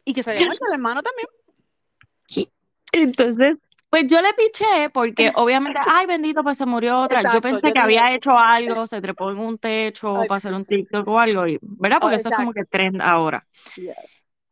Y 0.05 0.15
que 0.15 0.23
se 0.23 0.31
había 0.31 0.47
muerto 0.47 0.65
el 0.69 0.75
hermano 0.75 1.03
también. 1.03 1.27
Sí. 2.27 2.49
Entonces, 2.93 3.57
pues 3.91 4.07
yo 4.07 4.21
le 4.21 4.33
piché 4.35 4.91
porque 4.93 5.33
obviamente, 5.37 5.79
ay, 5.87 6.07
bendito, 6.07 6.43
pues 6.43 6.59
se 6.59 6.67
murió 6.67 6.99
otra. 7.01 7.23
Yo 7.23 7.41
pensé 7.41 7.69
yo 7.69 7.73
que 7.73 7.79
había 7.81 8.13
hecho 8.15 8.33
algo, 8.33 8.87
se 8.87 9.01
trepó 9.01 9.31
en 9.31 9.39
un 9.39 9.59
techo 9.59 10.17
Ay, 10.21 10.29
para 10.29 10.37
hacer 10.37 10.53
un. 10.53 10.65
TikTok 10.65 11.07
o 11.09 11.19
algo, 11.19 11.47
y, 11.47 11.59
¿verdad? 11.63 11.99
Porque 12.01 12.17
Oh, 12.17 12.19
eso 12.19 12.29
es 12.29 12.37
como 12.37 12.53
que 12.53 12.65
trend 12.65 13.01
ahora. 13.01 13.47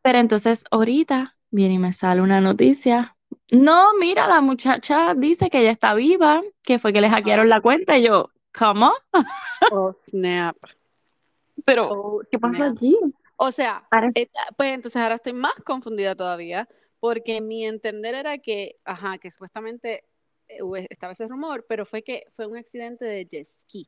Pero 0.02 0.18
entonces 0.18 0.64
ahorita 0.70 1.36
viene 1.50 1.74
y 1.74 1.78
me 1.78 1.92
sale 1.92 2.20
una 2.20 2.40
noticia. 2.40 3.16
No, 3.52 3.94
mira, 3.98 4.26
la 4.26 4.40
muchacha 4.40 5.14
dice 5.14 5.50
que 5.50 5.60
ella 5.60 5.70
está 5.70 5.94
viva, 5.94 6.42
que 6.62 6.78
fue 6.78 6.92
que 6.92 7.00
le 7.00 7.08
hackearon 7.10 7.48
la 7.48 7.60
cuenta 7.60 7.96
y 7.98 8.02
yo, 8.04 8.30
¿cómo? 8.52 8.92
Oh, 9.72 9.94
snap. 10.10 10.56
Pero, 11.64 11.88
Oh, 11.90 12.22
¿qué 12.30 12.38
pasa 12.38 12.56
snap. 12.58 12.76
aquí? 12.76 12.96
O 13.36 13.50
sea, 13.50 13.84
Parece- 13.90 14.22
eh, 14.22 14.28
pues 14.56 14.72
entonces 14.74 15.00
ahora 15.00 15.16
estoy 15.16 15.32
más 15.32 15.54
confundida 15.64 16.14
todavía, 16.14 16.68
porque 17.04 17.42
mi 17.42 17.66
entender 17.66 18.14
era 18.14 18.38
que, 18.38 18.76
ajá, 18.82 19.18
que 19.18 19.30
supuestamente 19.30 20.04
eh, 20.48 20.86
estaba 20.88 21.12
ese 21.12 21.28
rumor, 21.28 21.66
pero 21.68 21.84
fue 21.84 22.02
que 22.02 22.22
fue 22.34 22.46
un 22.46 22.56
accidente 22.56 23.04
de 23.04 23.26
jet 23.26 23.46
ski. 23.46 23.86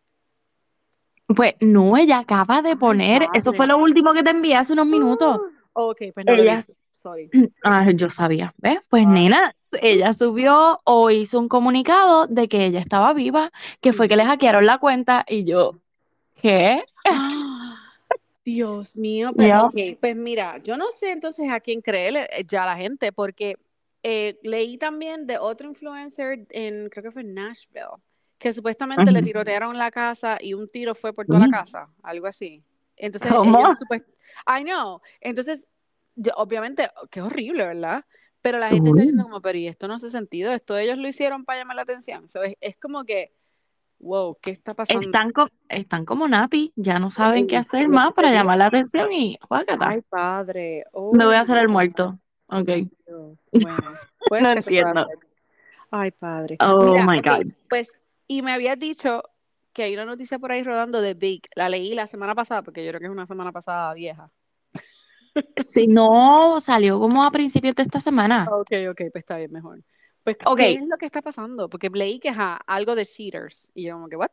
Pues 1.26 1.54
no, 1.60 1.96
ella 1.96 2.18
acaba 2.18 2.60
de 2.60 2.72
Ay, 2.72 2.76
poner, 2.76 3.26
eso 3.32 3.54
fue 3.54 3.66
lo 3.66 3.78
último 3.78 4.12
que 4.12 4.22
te 4.22 4.28
envié 4.28 4.56
hace 4.56 4.74
unos 4.74 4.84
minutos. 4.84 5.40
Ok, 5.72 5.98
pues 6.12 6.26
no 6.26 6.34
Ella-. 6.34 6.60
Sorry. 6.92 7.30
Ah, 7.64 7.90
yo 7.90 8.10
sabía, 8.10 8.54
¿ves? 8.58 8.80
Pues 8.90 9.06
Ah. 9.06 9.10
nena, 9.10 9.56
ella 9.80 10.12
subió 10.12 10.82
o 10.84 11.10
hizo 11.10 11.40
un 11.40 11.48
comunicado 11.48 12.26
de 12.26 12.48
que 12.48 12.66
ella 12.66 12.80
estaba 12.80 13.14
viva, 13.14 13.50
que 13.80 13.94
fue 13.94 14.08
que 14.08 14.16
le 14.16 14.26
hackearon 14.26 14.66
la 14.66 14.76
cuenta 14.76 15.24
y 15.26 15.44
yo, 15.44 15.72
¿qué? 16.34 16.84
Ah, 17.06 17.45
Dios 18.46 18.96
mío, 18.96 19.32
pero 19.36 19.66
ok, 19.66 19.98
pues 20.00 20.14
mira, 20.14 20.58
yo 20.62 20.76
no 20.76 20.92
sé 20.92 21.10
entonces 21.10 21.50
a 21.50 21.58
quién 21.58 21.80
creerle 21.82 22.28
eh, 22.30 22.44
ya 22.48 22.64
la 22.64 22.76
gente, 22.76 23.12
porque 23.12 23.56
eh, 24.04 24.38
leí 24.44 24.78
también 24.78 25.26
de 25.26 25.36
otro 25.36 25.68
influencer 25.68 26.46
en, 26.50 26.88
creo 26.88 27.02
que 27.02 27.10
fue 27.10 27.22
en 27.22 27.34
Nashville, 27.34 27.98
que 28.38 28.52
supuestamente 28.52 29.10
le 29.10 29.20
tirotearon 29.22 29.76
la 29.76 29.90
casa 29.90 30.38
y 30.40 30.54
un 30.54 30.68
tiro 30.68 30.94
fue 30.94 31.12
por 31.12 31.26
toda 31.26 31.40
la 31.40 31.48
Mm. 31.48 31.50
casa, 31.50 31.88
algo 32.04 32.28
así. 32.28 32.62
Entonces, 32.96 33.32
supuest- 33.32 34.06
I 34.46 34.62
know. 34.62 35.00
Entonces, 35.20 35.66
yo, 36.14 36.30
obviamente, 36.36 36.88
qué 37.10 37.22
horrible, 37.22 37.66
¿verdad? 37.66 38.04
Pero 38.42 38.58
la 38.58 38.68
gente 38.68 38.90
está 38.90 39.00
diciendo 39.00 39.24
como, 39.24 39.42
pero 39.42 39.58
¿y 39.58 39.66
esto 39.66 39.88
no 39.88 39.94
hace 39.94 40.08
sentido? 40.08 40.52
Esto 40.52 40.78
ellos 40.78 40.98
lo 40.98 41.08
hicieron 41.08 41.44
para 41.44 41.58
llamar 41.58 41.74
la 41.74 41.82
atención. 41.82 42.28
So, 42.28 42.44
es, 42.44 42.54
es 42.60 42.76
como 42.76 43.04
que, 43.04 43.32
wow, 43.98 44.36
¿qué 44.42 44.50
está 44.50 44.74
pasando? 44.74 45.00
Están, 45.00 45.30
co- 45.32 45.48
están 45.68 46.04
como 46.04 46.28
Nati, 46.28 46.72
ya 46.76 46.98
no 46.98 47.10
saben 47.10 47.46
qué 47.46 47.56
Ey, 47.56 47.60
hacer 47.60 47.88
más 47.88 48.12
para 48.14 48.28
digo. 48.28 48.40
llamar 48.40 48.58
la 48.58 48.66
atención 48.66 49.12
y 49.12 49.38
juácata. 49.48 49.90
Ay, 49.90 50.00
padre. 50.08 50.84
Me 51.12 51.24
voy 51.24 51.34
a 51.34 51.38
Oh, 51.38 51.42
hacer 51.42 51.58
el 51.58 51.68
muerto. 51.68 52.18
Ok. 52.48 52.68
Dios. 53.06 53.38
Bueno, 53.52 53.98
pues, 54.28 54.42
No 54.42 54.52
¿qué 54.52 54.58
entiendo. 54.58 55.06
Ay, 55.90 56.10
padre. 56.10 56.56
Oh 56.60 56.84
Mira, 56.92 57.06
my 57.06 57.18
ok, 57.18 57.26
God. 57.26 57.52
pues, 57.68 57.88
y 58.28 58.42
me 58.42 58.52
habías 58.52 58.78
dicho 58.78 59.22
que 59.72 59.84
hay 59.84 59.94
una 59.94 60.04
noticia 60.04 60.38
por 60.38 60.52
ahí 60.52 60.62
rodando 60.62 61.00
de 61.00 61.14
Big. 61.14 61.42
La 61.54 61.68
leí 61.68 61.94
la 61.94 62.06
semana 62.06 62.34
pasada, 62.34 62.62
porque 62.62 62.84
yo 62.84 62.90
creo 62.90 63.00
que 63.00 63.06
es 63.06 63.12
una 63.12 63.26
semana 63.26 63.52
pasada 63.52 63.92
vieja. 63.94 64.30
Si 65.58 65.86
no, 65.86 66.60
salió 66.60 66.98
como 66.98 67.24
a 67.24 67.30
principios 67.30 67.74
de 67.74 67.82
esta 67.82 68.00
semana. 68.00 68.46
Ok, 68.52 68.70
ok, 68.90 68.96
pues 69.12 69.16
está 69.22 69.36
bien, 69.38 69.52
mejor. 69.52 69.80
Pues. 70.26 70.38
¿qué 70.56 70.72
es 70.72 70.88
lo 70.88 70.96
que 70.96 71.06
está 71.06 71.22
pasando? 71.22 71.68
Porque 71.68 71.88
leí 71.88 72.18
que 72.18 72.30
ajá, 72.30 72.58
algo 72.66 72.96
de 72.96 73.06
cheaters. 73.06 73.70
Y 73.74 73.84
yo 73.84 73.92
como 73.94 74.08
que, 74.08 74.16
¿what? 74.16 74.30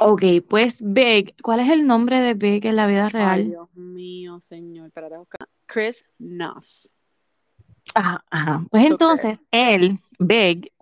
Ok, 0.00 0.22
pues 0.48 0.82
Big, 0.84 1.40
¿cuál 1.40 1.60
es 1.60 1.70
el 1.70 1.86
nombre 1.86 2.18
de 2.18 2.34
Big 2.34 2.66
en 2.66 2.74
la 2.74 2.88
vida 2.88 3.04
Ay, 3.04 3.10
real? 3.10 3.44
Dios 3.50 3.74
mío, 3.76 4.40
señor. 4.40 4.88
Espérate, 4.88 5.16
buscar. 5.16 5.48
Chris 5.66 6.04
Nuff. 6.18 6.86
Ajá, 7.94 8.24
ajá. 8.28 8.66
Pues 8.72 8.86
entonces 8.86 9.44
él, 9.52 10.00
Big, 10.18 10.72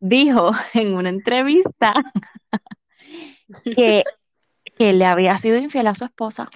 dijo 0.00 0.52
en 0.72 0.94
una 0.94 1.10
entrevista 1.10 1.92
que, 3.76 4.04
que 4.78 4.94
le 4.94 5.04
había 5.04 5.36
sido 5.36 5.58
infiel 5.58 5.86
a 5.86 5.94
su 5.94 6.06
esposa. 6.06 6.48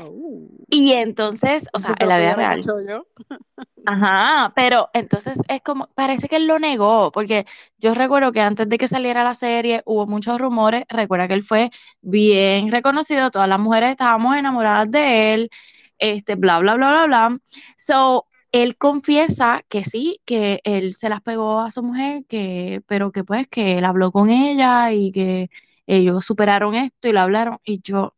Oh. 0.00 0.48
Y 0.68 0.92
entonces, 0.92 1.66
o 1.72 1.78
sea, 1.78 1.94
en 1.98 2.08
la 2.08 2.18
vida 2.18 2.34
real. 2.34 2.64
yo. 2.88 3.06
Ajá, 3.86 4.52
pero 4.54 4.90
entonces 4.92 5.38
es 5.48 5.62
como, 5.62 5.88
parece 5.94 6.28
que 6.28 6.36
él 6.36 6.46
lo 6.46 6.58
negó, 6.58 7.10
porque 7.12 7.46
yo 7.78 7.94
recuerdo 7.94 8.32
que 8.32 8.40
antes 8.40 8.68
de 8.68 8.78
que 8.78 8.88
saliera 8.88 9.24
la 9.24 9.34
serie 9.34 9.82
hubo 9.86 10.06
muchos 10.06 10.38
rumores, 10.38 10.84
recuerda 10.88 11.28
que 11.28 11.34
él 11.34 11.42
fue 11.42 11.70
bien 12.02 12.70
reconocido, 12.70 13.30
todas 13.30 13.48
las 13.48 13.58
mujeres 13.58 13.92
estábamos 13.92 14.36
enamoradas 14.36 14.90
de 14.90 15.34
él, 15.34 15.50
este, 15.98 16.34
bla, 16.36 16.58
bla, 16.58 16.74
bla, 16.76 16.90
bla, 16.90 17.06
bla. 17.06 17.38
So, 17.76 18.26
él 18.52 18.76
confiesa 18.76 19.62
que 19.68 19.84
sí, 19.84 20.20
que 20.24 20.60
él 20.64 20.94
se 20.94 21.08
las 21.08 21.22
pegó 21.22 21.60
a 21.60 21.70
su 21.70 21.82
mujer, 21.82 22.24
que, 22.28 22.82
pero 22.86 23.12
que 23.12 23.24
pues 23.24 23.48
que 23.48 23.78
él 23.78 23.84
habló 23.84 24.10
con 24.12 24.30
ella 24.30 24.92
y 24.92 25.12
que 25.12 25.50
ellos 25.86 26.24
superaron 26.24 26.74
esto 26.74 27.08
y 27.08 27.12
lo 27.12 27.20
hablaron, 27.20 27.58
y 27.64 27.80
yo, 27.82 28.14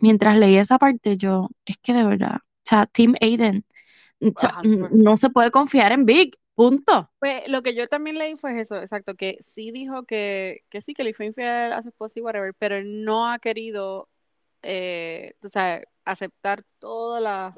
mientras 0.00 0.36
leía 0.36 0.60
esa 0.60 0.78
parte, 0.78 1.16
yo, 1.16 1.48
es 1.64 1.76
que 1.78 1.92
de 1.92 2.04
verdad, 2.04 2.36
o 2.36 2.62
sea, 2.64 2.86
Team 2.86 3.14
Aiden. 3.20 3.64
O 4.20 4.32
sea, 4.36 4.60
no 4.62 5.16
se 5.16 5.30
puede 5.30 5.50
confiar 5.50 5.92
en 5.92 6.04
Big, 6.04 6.36
punto. 6.54 7.10
Pues 7.20 7.48
lo 7.48 7.62
que 7.62 7.74
yo 7.74 7.86
también 7.86 8.18
leí 8.18 8.36
fue 8.36 8.58
eso, 8.60 8.76
exacto, 8.76 9.14
que 9.14 9.38
sí 9.40 9.70
dijo 9.70 10.04
que, 10.04 10.62
que 10.68 10.80
sí, 10.80 10.92
que 10.94 11.04
le 11.04 11.14
fue 11.14 11.26
infiel 11.26 11.72
a 11.72 11.82
su 11.82 11.88
esposa 11.88 12.18
y 12.18 12.22
whatever, 12.22 12.54
pero 12.58 12.76
no 12.84 13.28
ha 13.30 13.38
querido, 13.38 14.08
eh, 14.62 15.34
tú 15.40 15.48
sabes, 15.48 15.84
aceptar 16.04 16.64
todas 16.78 17.22
las, 17.22 17.54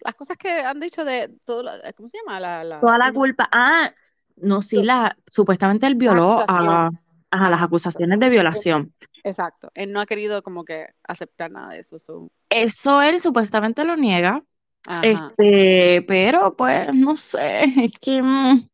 las 0.00 0.14
cosas 0.14 0.36
que 0.38 0.50
han 0.50 0.80
dicho 0.80 1.04
de 1.04 1.30
todo, 1.44 1.62
la- 1.62 1.92
¿cómo 1.94 2.08
se 2.08 2.18
llama? 2.18 2.40
La, 2.40 2.64
la- 2.64 2.80
Toda 2.80 2.98
la 2.98 3.12
culpa. 3.12 3.48
Ah, 3.52 3.92
no, 4.36 4.62
sí, 4.62 4.82
la, 4.82 5.16
supuestamente 5.28 5.86
él 5.86 5.94
violó 5.96 6.38
a, 6.48 6.90
acusaciones. 7.30 7.46
a 7.46 7.50
las 7.50 7.62
Ajá, 7.62 7.64
acusaciones 7.64 8.20
de 8.20 8.28
violación. 8.28 8.94
exacto. 9.22 9.70
Él 9.74 9.92
no 9.92 10.00
ha 10.00 10.06
querido 10.06 10.42
como 10.42 10.64
que 10.64 10.86
aceptar 11.04 11.50
nada 11.50 11.74
de 11.74 11.80
eso. 11.80 11.98
so, 11.98 12.30
Eso 12.48 13.02
él 13.02 13.20
supuestamente 13.20 13.84
lo 13.84 13.96
niega. 13.96 14.42
ajá. 14.86 15.32
Este, 15.38 16.02
pero 16.02 16.56
pues 16.56 16.94
no 16.94 17.16
sé, 17.16 17.62
es 17.84 17.92
que 17.98 18.22
mm, 18.22 18.68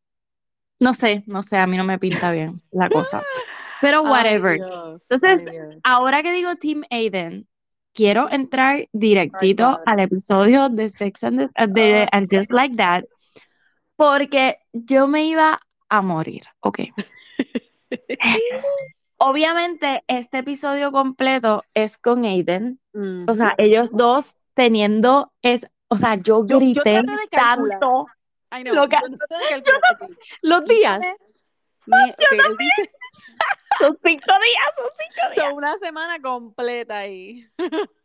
no 0.81 0.93
sé, 0.95 1.25
no 1.27 1.43
sé, 1.43 1.57
a 1.59 1.67
mí 1.67 1.77
no 1.77 1.85
me 1.85 1.99
pinta 1.99 2.31
bien 2.33 2.61
la 2.73 2.89
cosa. 2.89 3.23
Pero 3.81 4.03
Ay, 4.03 4.11
whatever. 4.11 4.57
Dios, 4.59 5.03
Entonces, 5.11 5.41
ay, 5.49 5.83
ahora 5.83 6.23
que 6.23 6.33
digo 6.33 6.57
Team 6.57 6.83
Aiden, 6.91 7.47
quiero 7.93 8.31
entrar 8.31 8.89
directito 8.93 9.79
al 9.85 10.01
episodio 10.01 10.69
de 10.69 10.89
Sex 10.91 11.25
and, 11.25 11.39
the- 11.55 11.67
de 11.69 12.03
Ay. 12.03 12.09
And 12.13 12.29
Just 12.31 12.53
Like 12.53 12.77
That, 12.77 13.05
porque 13.97 14.59
yo 14.73 15.07
me 15.07 15.25
iba 15.27 15.61
a 15.89 16.03
morir, 16.03 16.43
ok. 16.61 16.81
Obviamente, 19.19 20.05
este 20.09 20.39
episodio 20.39 20.93
completo 20.93 21.65
es 21.75 21.97
con 21.97 22.25
Aiden, 22.25 22.79
o 23.29 23.35
sea, 23.35 23.55
ellos 23.59 23.91
dos 23.93 24.37
teniendo 24.55 25.33
es, 25.43 25.67
o 25.89 25.97
sea, 25.97 26.17
yo 26.17 26.45
Yo- 26.47 26.61
yo 26.61 26.83
grité 26.83 26.91
de 27.03 27.27
tanto 27.31 28.07
yo 28.75 28.75
de 29.39 30.09
los 30.43 30.65
días, 30.67 31.01
Ni- 31.87 32.11
ok, 32.11 32.17
él 32.33 32.57
dice, 32.59 32.91
son 33.79 33.99
cinco 34.05 34.27
días, 34.27 34.75
son 34.77 34.87
cinco 34.99 35.35
días. 35.35 35.47
son 35.49 35.55
una 35.55 35.77
semana 35.79 36.21
completa 36.21 36.99
ahí. 36.99 37.47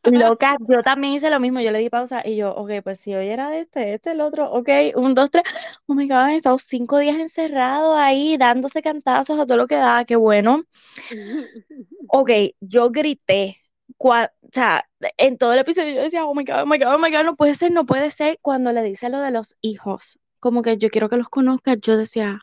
Loca, 0.04 0.58
yo 0.68 0.82
también 0.82 1.14
hice 1.14 1.30
lo 1.30 1.40
mismo, 1.40 1.60
yo 1.60 1.70
le 1.72 1.78
di 1.80 1.90
pausa 1.90 2.24
y 2.26 2.36
yo, 2.36 2.56
ok, 2.56 2.72
pues 2.84 3.00
si 3.00 3.14
hoy 3.14 3.28
era 3.28 3.50
de 3.52 3.62
este, 3.62 3.94
este, 3.94 4.12
el 4.12 4.22
otro, 4.22 4.52
ok, 4.52 4.68
un, 4.96 5.14
dos, 5.14 5.30
tres, 5.30 5.44
oh 5.86 5.94
my 5.94 6.08
God, 6.08 6.18
han 6.18 6.32
estado 6.32 6.58
cinco 6.58 6.98
días 6.98 7.20
encerrados 7.20 7.96
ahí, 7.98 8.36
dándose 8.38 8.82
cantazos 8.82 9.40
a 9.40 9.46
todo 9.46 9.58
lo 9.58 9.68
que 9.68 9.76
da, 9.76 10.04
qué 10.06 10.16
bueno. 10.16 10.64
Ok, 12.08 12.30
yo 12.60 12.90
grité, 12.92 13.58
cua- 13.98 14.32
o 14.42 14.48
sea, 14.52 14.86
en 15.18 15.38
todo 15.38 15.54
el 15.54 15.60
episodio 15.60 15.94
yo 15.94 16.02
decía, 16.02 16.26
oh 16.26 16.34
my 16.34 16.44
God, 16.44 16.62
oh 16.64 16.66
my 16.66 16.78
God, 16.78 16.96
oh 16.96 17.00
my 17.00 17.12
God, 17.12 17.24
no 17.24 17.36
puede 17.36 17.54
ser, 17.54 17.72
no 17.72 17.86
puede 17.86 18.12
ser, 18.12 18.38
cuando 18.42 18.72
le 18.72 18.84
dice 18.84 19.10
lo 19.10 19.20
de 19.20 19.32
los 19.32 19.56
hijos, 19.62 20.20
como 20.40 20.62
que 20.62 20.78
yo 20.78 20.90
quiero 20.90 21.10
que 21.10 21.18
los 21.18 21.30
conozcas, 21.30 21.78
yo 21.82 21.96
decía, 21.98 22.40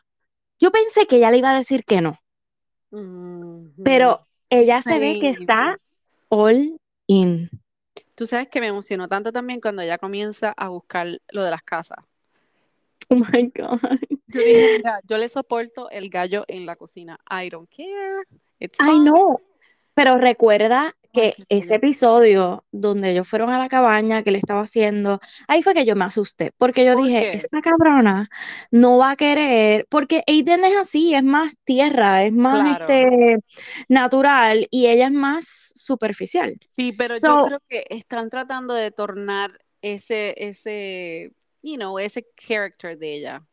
yo 0.59 0.71
pensé 0.71 1.07
que 1.07 1.17
ella 1.17 1.31
le 1.31 1.39
iba 1.39 1.51
a 1.51 1.57
decir 1.57 1.83
que 1.85 2.01
no, 2.01 2.19
Pero 3.83 4.27
ella 4.49 4.81
se 4.81 4.99
ve 4.99 5.19
que 5.19 5.29
está 5.29 5.77
all 6.29 6.79
in. 7.07 7.49
Tú 8.15 8.25
sabes 8.25 8.49
que 8.49 8.59
me 8.59 8.67
emocionó 8.67 9.07
tanto 9.07 9.31
también 9.31 9.61
cuando 9.61 9.81
ella 9.81 9.97
comienza 9.97 10.53
a 10.57 10.69
buscar 10.69 11.19
lo 11.31 11.43
de 11.43 11.51
las 11.51 11.63
casas. 11.63 11.99
Oh 13.09 13.15
my 13.15 13.51
God. 13.55 13.79
Yo 14.27 14.41
dije, 14.41 14.77
mira, 14.77 14.99
yo 15.07 15.17
le 15.17 15.29
soporto 15.29 15.89
el 15.89 16.09
gallo 16.09 16.45
en 16.47 16.65
la 16.65 16.75
cocina. 16.75 17.19
I 17.29 17.49
don't 17.49 17.69
care. 17.69 18.23
It's 18.59 18.77
fine. 18.77 19.03
no. 19.03 19.39
Pero 19.95 20.17
recuerda 20.17 20.95
que 21.11 21.33
ese 21.49 21.75
episodio 21.75 22.63
donde 22.71 23.11
ellos 23.11 23.27
fueron 23.27 23.49
a 23.49 23.57
la 23.59 23.67
cabaña 23.69 24.23
que 24.23 24.31
le 24.31 24.37
estaba 24.37 24.61
haciendo, 24.61 25.19
ahí 25.47 25.63
fue 25.63 25.73
que 25.73 25.85
yo 25.85 25.95
me 25.95 26.05
asusté, 26.05 26.51
porque 26.57 26.85
yo 26.85 26.93
¿Por 26.95 27.05
dije, 27.05 27.21
qué? 27.21 27.31
esta 27.37 27.61
cabrona 27.61 28.29
no 28.71 28.97
va 28.97 29.11
a 29.11 29.15
querer, 29.15 29.87
porque 29.89 30.23
Aiden 30.27 30.63
es 30.65 30.75
así, 30.77 31.13
es 31.15 31.23
más 31.23 31.53
tierra, 31.63 32.23
es 32.25 32.33
más 32.33 32.77
Claro. 32.77 32.85
este 32.85 33.37
natural 33.87 34.67
y 34.71 34.87
ella 34.87 35.07
es 35.07 35.11
más 35.13 35.71
superficial. 35.75 36.57
Sí, 36.75 36.93
pero 36.97 37.15
yo 37.17 37.45
creo 37.45 37.59
que 37.67 37.85
están 37.89 38.29
tratando 38.29 38.73
de 38.73 38.91
tornar 38.91 39.59
ese, 39.81 40.33
ese, 40.37 41.33
you 41.61 41.75
know, 41.75 41.97
ese 41.99 42.25
character 42.35 42.97
de 42.97 43.15
ella. 43.15 43.43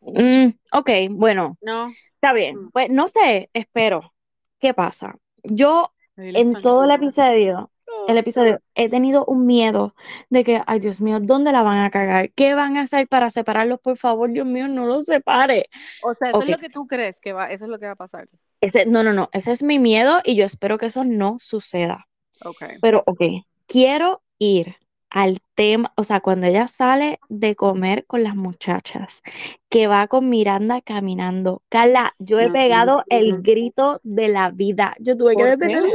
Mm, 0.00 0.48
ok, 0.72 0.90
bueno, 1.10 1.58
¿No? 1.62 1.92
está 2.14 2.32
bien. 2.32 2.56
Mm. 2.56 2.70
Pues 2.72 2.90
no 2.90 3.08
sé, 3.08 3.50
espero. 3.52 4.12
¿Qué 4.58 4.74
pasa? 4.74 5.16
Yo 5.44 5.92
en 6.16 6.60
todo 6.60 6.84
el 6.84 6.90
episodio 6.90 7.70
el 8.06 8.18
episodio, 8.18 8.60
he 8.74 8.88
tenido 8.88 9.24
un 9.24 9.46
miedo 9.46 9.94
de 10.30 10.44
que, 10.44 10.62
ay 10.66 10.78
Dios 10.78 11.00
mío, 11.00 11.18
¿dónde 11.20 11.52
la 11.52 11.62
van 11.62 11.78
a 11.78 11.90
cagar? 11.90 12.30
¿Qué 12.32 12.54
van 12.54 12.76
a 12.76 12.82
hacer 12.82 13.08
para 13.08 13.30
separarlos? 13.30 13.80
Por 13.80 13.96
favor, 13.96 14.30
Dios 14.30 14.46
mío, 14.46 14.68
no 14.68 14.86
los 14.86 15.06
separe. 15.06 15.68
O 16.02 16.14
sea, 16.14 16.30
eso 16.30 16.42
es 16.42 16.48
lo 16.48 16.58
que 16.58 16.68
tú 16.68 16.86
crees 16.86 17.16
que 17.20 17.32
va, 17.32 17.50
eso 17.50 17.64
es 17.64 17.70
lo 17.70 17.78
que 17.78 17.86
va 17.86 17.92
a 17.92 17.96
pasar. 17.96 18.28
Ese, 18.60 18.86
no, 18.86 19.02
no, 19.02 19.12
no, 19.12 19.28
ese 19.32 19.52
es 19.52 19.62
mi 19.62 19.78
miedo 19.78 20.20
y 20.24 20.36
yo 20.36 20.44
espero 20.44 20.78
que 20.78 20.86
eso 20.86 21.04
no 21.04 21.36
suceda. 21.38 22.06
Okay. 22.44 22.76
Pero, 22.80 23.02
ok, 23.06 23.20
quiero 23.66 24.22
ir 24.38 24.76
al 25.10 25.38
tema, 25.54 25.92
o 25.96 26.04
sea, 26.04 26.20
cuando 26.20 26.46
ella 26.46 26.66
sale 26.66 27.20
de 27.28 27.54
comer 27.56 28.04
con 28.06 28.22
las 28.22 28.36
muchachas, 28.36 29.22
que 29.68 29.86
va 29.86 30.08
con 30.08 30.28
Miranda 30.28 30.80
caminando. 30.80 31.62
Carla, 31.68 32.14
yo 32.18 32.40
he 32.40 32.50
pegado 32.50 33.04
el 33.08 33.42
grito 33.42 34.00
de 34.02 34.28
la 34.28 34.50
vida. 34.50 34.94
Yo 35.00 35.16
tuve 35.16 35.34
que 35.36 35.42
¿Por 35.42 35.50
detenerme. 35.50 35.92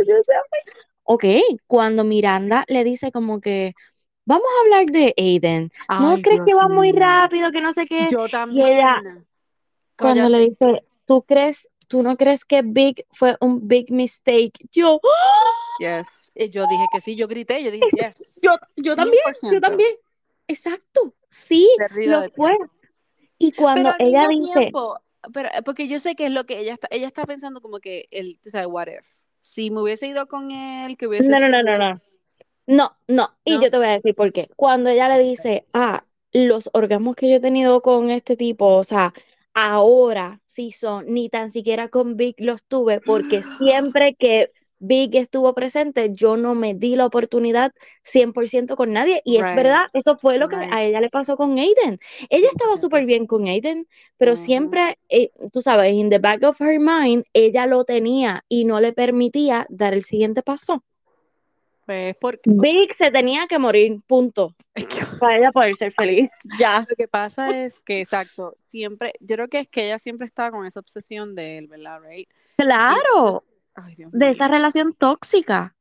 Ok, 1.03 1.25
cuando 1.67 2.03
Miranda 2.03 2.63
le 2.67 2.83
dice 2.83 3.11
como 3.11 3.41
que 3.41 3.73
vamos 4.25 4.45
a 4.45 4.61
hablar 4.63 4.85
de 4.87 5.13
Aiden. 5.17 5.69
¿No 5.99 6.11
Ay, 6.11 6.21
crees 6.21 6.39
que 6.39 6.45
Dios 6.45 6.59
va 6.59 6.67
muy 6.69 6.91
rápido, 6.91 7.51
que 7.51 7.61
no 7.61 7.73
sé 7.73 7.85
qué? 7.85 8.07
Yo 8.09 8.25
Y 8.25 8.31
también. 8.31 8.67
ella, 8.67 9.03
cuando 9.97 10.29
le 10.29 10.39
dice, 10.39 10.83
¿tú 11.05 11.23
crees, 11.23 11.67
tú 11.87 12.01
no 12.01 12.15
crees 12.15 12.45
que 12.45 12.61
Big 12.61 13.05
fue 13.11 13.37
un 13.41 13.67
big 13.67 13.91
mistake? 13.91 14.53
Yo, 14.71 14.99
¡ah! 15.03 15.79
Yes. 15.79 16.20
Y 16.33 16.49
yo 16.49 16.65
dije 16.67 16.85
que 16.93 17.01
sí, 17.01 17.15
yo 17.15 17.27
grité, 17.27 17.63
yo 17.63 17.71
dije 17.71 17.85
yes. 17.91 18.39
yo, 18.41 18.55
yo 18.77 18.95
también, 18.95 19.21
yo 19.43 19.49
100%. 19.49 19.61
también. 19.61 19.95
Exacto, 20.47 21.13
sí, 21.29 21.69
lo 21.95 22.29
fue. 22.31 22.57
Y 23.37 23.51
cuando 23.53 23.91
Pero 23.97 24.09
ella 24.09 24.27
dice, 24.27 24.59
tiempo, 24.59 24.99
pero, 25.33 25.49
eh, 25.49 25.61
porque 25.63 25.87
yo 25.87 25.99
sé 25.99 26.15
que 26.15 26.25
es 26.25 26.31
lo 26.31 26.45
que 26.45 26.59
ella 26.59 26.73
está, 26.73 26.87
ella 26.91 27.07
está 27.07 27.25
pensando 27.25 27.61
como 27.61 27.79
que 27.79 28.07
el, 28.11 28.39
tú 28.39 28.49
sabes, 28.49 28.67
what 28.69 28.87
if. 28.87 29.05
Si 29.41 29.71
me 29.71 29.81
hubiese 29.81 30.07
ido 30.07 30.27
con 30.27 30.51
él, 30.51 30.97
que 30.97 31.07
hubiese 31.07 31.27
no, 31.27 31.39
no, 31.39 31.49
no, 31.49 31.61
no, 31.63 31.77
no. 31.77 32.01
No, 32.67 32.95
no, 33.07 33.35
y 33.43 33.55
¿No? 33.55 33.63
yo 33.63 33.71
te 33.71 33.77
voy 33.77 33.87
a 33.87 33.91
decir 33.91 34.15
por 34.15 34.31
qué. 34.31 34.49
Cuando 34.55 34.89
ella 34.89 35.09
le 35.09 35.23
dice, 35.23 35.65
ah, 35.73 36.05
los 36.31 36.69
orgasmos 36.73 37.15
que 37.15 37.29
yo 37.29 37.35
he 37.35 37.39
tenido 37.41 37.81
con 37.81 38.09
este 38.09 38.37
tipo, 38.37 38.75
o 38.75 38.83
sea, 38.83 39.13
ahora 39.53 40.39
sí 40.45 40.71
son, 40.71 41.11
ni 41.13 41.29
tan 41.29 41.51
siquiera 41.51 41.89
con 41.89 42.15
Big 42.15 42.35
los 42.37 42.63
tuve, 42.63 43.01
porque 43.01 43.41
siempre 43.57 44.15
que 44.15 44.51
Big 44.81 45.15
estuvo 45.15 45.53
presente, 45.53 46.09
yo 46.11 46.37
no 46.37 46.55
me 46.55 46.73
di 46.73 46.95
la 46.95 47.05
oportunidad 47.05 47.71
100% 48.03 48.75
con 48.75 48.91
nadie. 48.91 49.21
Y 49.23 49.37
es 49.37 49.53
verdad, 49.55 49.85
eso 49.93 50.17
fue 50.17 50.39
lo 50.39 50.49
que 50.49 50.57
right. 50.57 50.73
a 50.73 50.83
ella 50.83 51.01
le 51.01 51.09
pasó 51.09 51.37
con 51.37 51.59
Aiden. 51.59 51.99
Ella 52.29 52.47
estaba 52.47 52.75
súper 52.77 53.05
bien 53.05 53.27
con 53.27 53.47
Aiden, 53.47 53.87
pero 54.17 54.35
siempre, 54.35 54.97
eh, 55.09 55.29
tú 55.53 55.61
sabes, 55.61 55.93
in 55.93 56.09
the 56.09 56.17
back 56.17 56.43
of 56.43 56.59
her 56.59 56.79
mind, 56.79 57.23
ella 57.33 57.67
lo 57.67 57.83
tenía 57.83 58.43
y 58.49 58.65
no 58.65 58.79
le 58.79 58.91
permitía 58.91 59.67
dar 59.69 59.93
el 59.93 60.03
siguiente 60.03 60.41
paso. 60.41 60.83
Pues 61.85 62.15
porque 62.19 62.41
Big 62.45 62.93
se 62.93 63.11
tenía 63.11 63.47
que 63.47 63.59
morir, 63.59 63.99
punto, 64.07 64.55
para 65.19 65.37
ella 65.37 65.51
poder 65.51 65.75
ser 65.75 65.91
feliz. 65.91 66.29
Ya. 66.57 66.85
lo 66.89 66.95
que 66.95 67.07
pasa 67.07 67.65
es 67.65 67.79
que, 67.83 68.01
exacto, 68.01 68.55
siempre, 68.67 69.13
yo 69.19 69.35
creo 69.35 69.47
que 69.47 69.59
es 69.59 69.67
que 69.67 69.85
ella 69.85 69.99
siempre 69.99 70.25
estaba 70.25 70.51
con 70.51 70.65
esa 70.65 70.79
obsesión 70.79 71.35
de 71.35 71.57
él, 71.57 71.67
¿verdad? 71.67 71.99
Right? 72.01 72.29
Claro, 72.57 73.43
ay, 73.75 73.95
Dios 73.95 74.11
de 74.11 74.29
esa 74.29 74.47
relación 74.47 74.93
tóxica. 74.93 75.75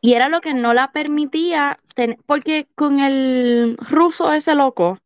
Y 0.00 0.14
era 0.14 0.28
lo 0.30 0.40
que 0.40 0.54
no 0.54 0.72
la 0.72 0.90
permitía 0.92 1.78
tener, 1.94 2.16
porque 2.24 2.66
con 2.74 3.00
el 3.00 3.76
ruso 3.78 4.32
ese 4.32 4.54
loco, 4.54 4.98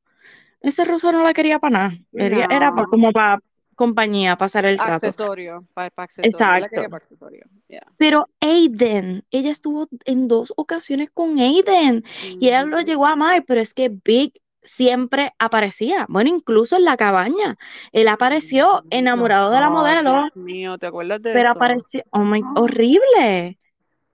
ese 0.61 0.85
ruso 0.85 1.11
no 1.11 1.23
la 1.25 1.35
quería 1.35 1.59
para 1.59 1.79
nada. 1.89 1.99
Era, 2.13 2.45
era 2.45 2.73
pa- 2.75 2.87
como 2.87 3.11
para 3.11 3.41
compañía, 3.75 4.37
pasar 4.37 4.65
el 4.65 4.79
rato. 4.79 5.09
Accesorio, 5.09 5.65
para, 5.75 5.93
accesorio. 5.97 6.23
La 6.23 6.29
Exacto. 6.29 6.83
para 6.91 6.97
accesorio. 6.97 7.47
Yeah. 7.69 7.87
Pero 7.97 8.29
Aiden, 8.41 9.25
ella 9.31 9.51
estuvo 9.51 9.89
en 10.05 10.29
dos 10.29 10.53
ocasiones 10.57 11.11
con 11.13 11.39
Aiden 11.39 12.05
y 12.41 12.47
ella 12.47 12.65
lo 12.65 12.81
llegó 12.81 13.07
a 13.07 13.13
amar, 13.13 13.45
pero 13.47 13.61
es 13.61 13.75
que 13.75 13.91
Big 14.05 14.41
siempre 14.67 15.33
aparecía. 15.39 16.05
Bueno, 16.09 16.29
incluso 16.31 16.77
en 16.77 16.85
la 16.85 16.97
cabaña, 16.99 17.57
él 17.93 18.09
apareció 18.09 18.85
enamorado 18.91 19.51
de 19.51 19.61
la 19.61 19.71
modelo, 19.71 20.13
Dios 20.25 20.37
mío, 20.37 20.79
¿te 20.79 20.87
acuerdas 20.89 21.23
de 21.23 21.33
pero 21.33 21.49
eso? 21.51 21.57
apareció, 21.59 22.03
oh 22.11 22.19
my, 22.21 22.43
horrible. 22.57 23.59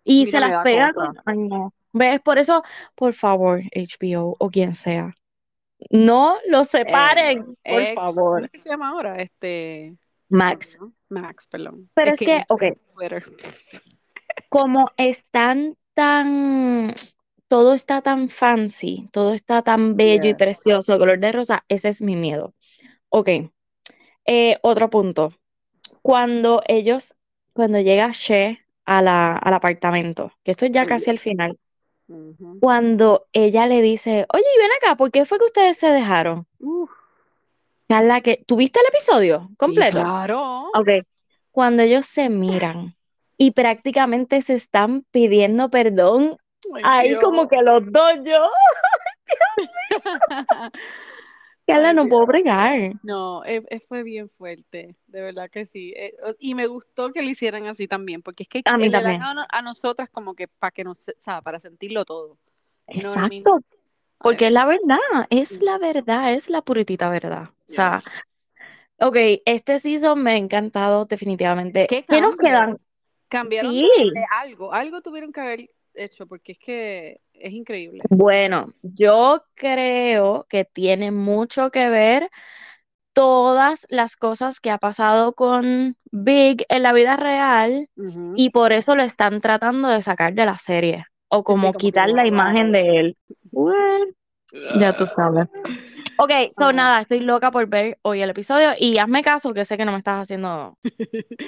Y 0.04 0.26
Mira, 0.26 0.30
se 0.30 0.40
las 0.40 0.62
pega 0.62 0.92
con, 0.92 1.16
ay 1.26 1.38
no. 1.38 1.72
¿Ves? 1.92 2.20
Por 2.20 2.38
eso, 2.38 2.62
por 2.94 3.12
favor, 3.14 3.60
HBO 3.74 4.36
o 4.38 4.50
quien 4.50 4.74
sea, 4.74 5.12
no 5.90 6.36
los 6.48 6.68
separen, 6.68 7.44
por 7.44 7.56
Eh, 7.64 7.92
ex, 7.92 7.94
¿cómo 7.96 8.12
favor. 8.14 8.50
que 8.50 8.58
se 8.58 8.68
llama 8.68 8.88
ahora? 8.90 9.16
Este, 9.16 9.96
Max. 10.28 10.78
Max, 11.08 11.46
perdón. 11.48 11.90
Pero 11.94 12.12
es 12.12 12.18
que, 12.18 12.36
ex 12.38 12.44
ok, 12.48 12.62
Twitter. 12.94 13.24
como 14.48 14.90
están 14.96 15.76
tan, 15.94 16.94
todo 17.52 17.74
está 17.74 18.00
tan 18.00 18.30
fancy, 18.30 19.10
todo 19.12 19.34
está 19.34 19.60
tan 19.60 19.94
bello 19.94 20.26
y 20.26 20.32
precioso, 20.32 20.96
color 20.98 21.18
de 21.18 21.32
rosa, 21.32 21.66
ese 21.68 21.90
es 21.90 22.00
mi 22.00 22.16
miedo. 22.16 22.54
Ok, 23.10 23.28
eh, 24.24 24.56
otro 24.62 24.88
punto. 24.88 25.34
Cuando 26.00 26.62
ellos, 26.66 27.14
cuando 27.52 27.78
llega 27.78 28.08
She 28.10 28.58
a 28.86 29.02
la, 29.02 29.36
al 29.36 29.52
apartamento, 29.52 30.32
que 30.42 30.52
esto 30.52 30.64
es 30.64 30.70
ya 30.72 30.86
casi 30.86 31.10
al 31.10 31.18
final, 31.18 31.58
cuando 32.58 33.26
ella 33.34 33.66
le 33.66 33.82
dice, 33.82 34.24
oye, 34.32 34.44
y 34.56 34.58
ven 34.58 34.70
acá, 34.78 34.96
¿por 34.96 35.10
qué 35.10 35.26
fue 35.26 35.36
que 35.36 35.44
ustedes 35.44 35.76
se 35.76 35.88
dejaron? 35.88 36.46
Uf, 36.58 36.90
Carla, 37.86 38.22
que, 38.22 38.42
¿tuviste 38.46 38.80
el 38.80 38.86
episodio 38.86 39.48
sí, 39.50 39.56
completo? 39.58 39.98
claro. 39.98 40.70
Ok, 40.74 40.88
cuando 41.50 41.82
ellos 41.82 42.06
se 42.06 42.30
miran 42.30 42.94
y 43.36 43.50
prácticamente 43.50 44.40
se 44.40 44.54
están 44.54 45.04
pidiendo 45.10 45.68
perdón, 45.68 46.38
ahí 46.82 47.10
Dios. 47.10 47.22
como 47.22 47.48
que 47.48 47.62
los 47.62 47.82
dos 47.90 48.14
yo, 48.24 48.48
Carla, 51.66 51.92
no 51.92 52.08
puedo 52.08 52.26
bregar. 52.26 52.92
No, 53.04 53.44
eh, 53.44 53.62
eh, 53.70 53.80
fue 53.80 54.02
bien 54.02 54.28
fuerte, 54.30 54.96
de 55.06 55.20
verdad 55.22 55.48
que 55.50 55.64
sí. 55.64 55.92
Eh, 55.96 56.14
y 56.38 56.54
me 56.54 56.66
gustó 56.66 57.12
que 57.12 57.22
lo 57.22 57.28
hicieran 57.28 57.66
así 57.66 57.86
también, 57.86 58.22
porque 58.22 58.44
es 58.44 58.48
que 58.48 58.62
A 58.64 58.76
mí 58.76 58.90
también. 58.90 59.22
a, 59.22 59.34
no- 59.34 59.46
a 59.48 59.62
nosotras 59.62 60.08
como 60.10 60.34
que 60.34 60.48
para 60.48 60.70
que 60.72 60.84
nos, 60.84 60.98
sea, 61.16 61.40
para 61.42 61.58
sentirlo 61.58 62.04
todo. 62.04 62.36
Exacto, 62.88 63.60
porque 64.18 64.46
es 64.46 64.52
la 64.52 64.66
verdad, 64.66 64.98
es 65.30 65.62
la 65.62 65.78
verdad, 65.78 66.32
es 66.34 66.50
la 66.50 66.62
puritita 66.62 67.08
verdad. 67.08 67.44
O 67.44 67.52
sea, 67.66 68.02
ok, 68.98 69.16
este 69.44 69.78
season 69.78 70.22
me 70.22 70.32
ha 70.32 70.36
encantado 70.36 71.04
definitivamente. 71.04 71.86
¿Qué 71.88 72.04
¿Qué 72.04 72.20
nos 72.20 72.36
quedan? 72.36 72.78
Cambiaron 73.28 73.72
Sí, 73.72 73.90
de 74.14 74.24
algo, 74.30 74.72
algo 74.74 75.00
tuvieron 75.00 75.32
que 75.32 75.40
haber 75.40 75.70
hecho, 75.94 76.26
porque 76.26 76.52
es 76.52 76.58
que 76.58 77.20
es 77.34 77.52
increíble. 77.52 78.02
bueno, 78.10 78.68
yo 78.82 79.44
creo 79.54 80.46
que 80.48 80.64
tiene 80.64 81.10
mucho 81.10 81.70
que 81.70 81.88
ver 81.88 82.30
todas 83.12 83.86
las 83.90 84.16
cosas 84.16 84.60
que 84.60 84.70
ha 84.70 84.78
pasado 84.78 85.34
con 85.34 85.96
Big 86.10 86.64
en 86.68 86.82
la 86.82 86.92
vida 86.92 87.16
real 87.16 87.88
y 88.36 88.50
por 88.50 88.72
eso 88.72 88.96
lo 88.96 89.02
están 89.02 89.40
tratando 89.40 89.88
de 89.88 90.02
sacar 90.02 90.34
de 90.34 90.46
la 90.46 90.58
serie 90.58 91.04
o 91.28 91.38
sí, 91.38 91.44
como 91.44 91.72
quitar 91.74 92.08
la 92.10 92.26
imagen 92.26 92.72
de 92.72 93.00
él. 93.00 93.16
Ya 94.78 94.92
tú 94.92 95.06
sabes. 95.06 95.48
Ok, 96.18 96.30
so 96.56 96.66
Ah. 96.68 96.72
nada, 96.72 97.00
estoy 97.00 97.20
loca 97.20 97.50
por 97.50 97.66
ver 97.66 97.98
hoy 98.02 98.22
el 98.22 98.30
episodio 98.30 98.70
y 98.78 98.98
hazme 98.98 99.22
caso 99.22 99.52
que 99.52 99.64
sé 99.64 99.76
que 99.76 99.84
no 99.84 99.92
me 99.92 99.98
estás 99.98 100.22
haciendo. 100.22 100.78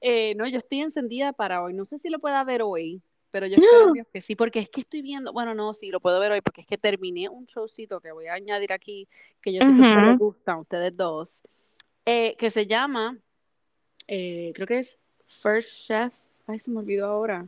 Eh, 0.00 0.34
no, 0.36 0.46
yo 0.46 0.58
estoy 0.58 0.80
encendida 0.80 1.32
para 1.32 1.62
hoy. 1.62 1.74
No 1.74 1.84
sé 1.84 1.98
si 1.98 2.08
lo 2.08 2.20
pueda 2.20 2.44
ver 2.44 2.62
hoy, 2.62 3.02
pero 3.30 3.46
yo 3.46 3.56
espero 3.56 3.92
Dios, 3.92 4.06
que 4.12 4.20
sí, 4.20 4.34
porque 4.36 4.58
es 4.60 4.68
que 4.68 4.80
estoy 4.80 5.02
viendo, 5.02 5.32
bueno, 5.32 5.54
no, 5.54 5.74
sí, 5.74 5.90
lo 5.90 6.00
puedo 6.00 6.18
ver 6.20 6.32
hoy, 6.32 6.40
porque 6.40 6.60
es 6.62 6.66
que 6.66 6.78
terminé 6.78 7.28
un 7.28 7.44
showcito 7.46 8.00
que 8.00 8.12
voy 8.12 8.26
a 8.26 8.34
añadir 8.34 8.72
aquí, 8.72 9.08
que 9.42 9.52
yo 9.52 9.60
sé 9.60 9.66
que 9.66 9.82
a 9.82 9.84
ustedes 9.84 10.04
les 10.06 10.14
Ujú. 10.14 10.24
gusta, 10.24 10.52
a 10.52 10.58
ustedes 10.60 10.96
dos, 10.96 11.42
eh, 12.06 12.34
que 12.38 12.50
se 12.50 12.66
llama, 12.66 13.18
eh, 14.06 14.52
creo 14.54 14.66
que 14.66 14.78
es 14.78 14.98
First 15.26 15.68
Chef, 15.86 16.14
ay, 16.46 16.58
se 16.58 16.70
me 16.70 16.78
olvidó 16.78 17.06
ahora. 17.06 17.46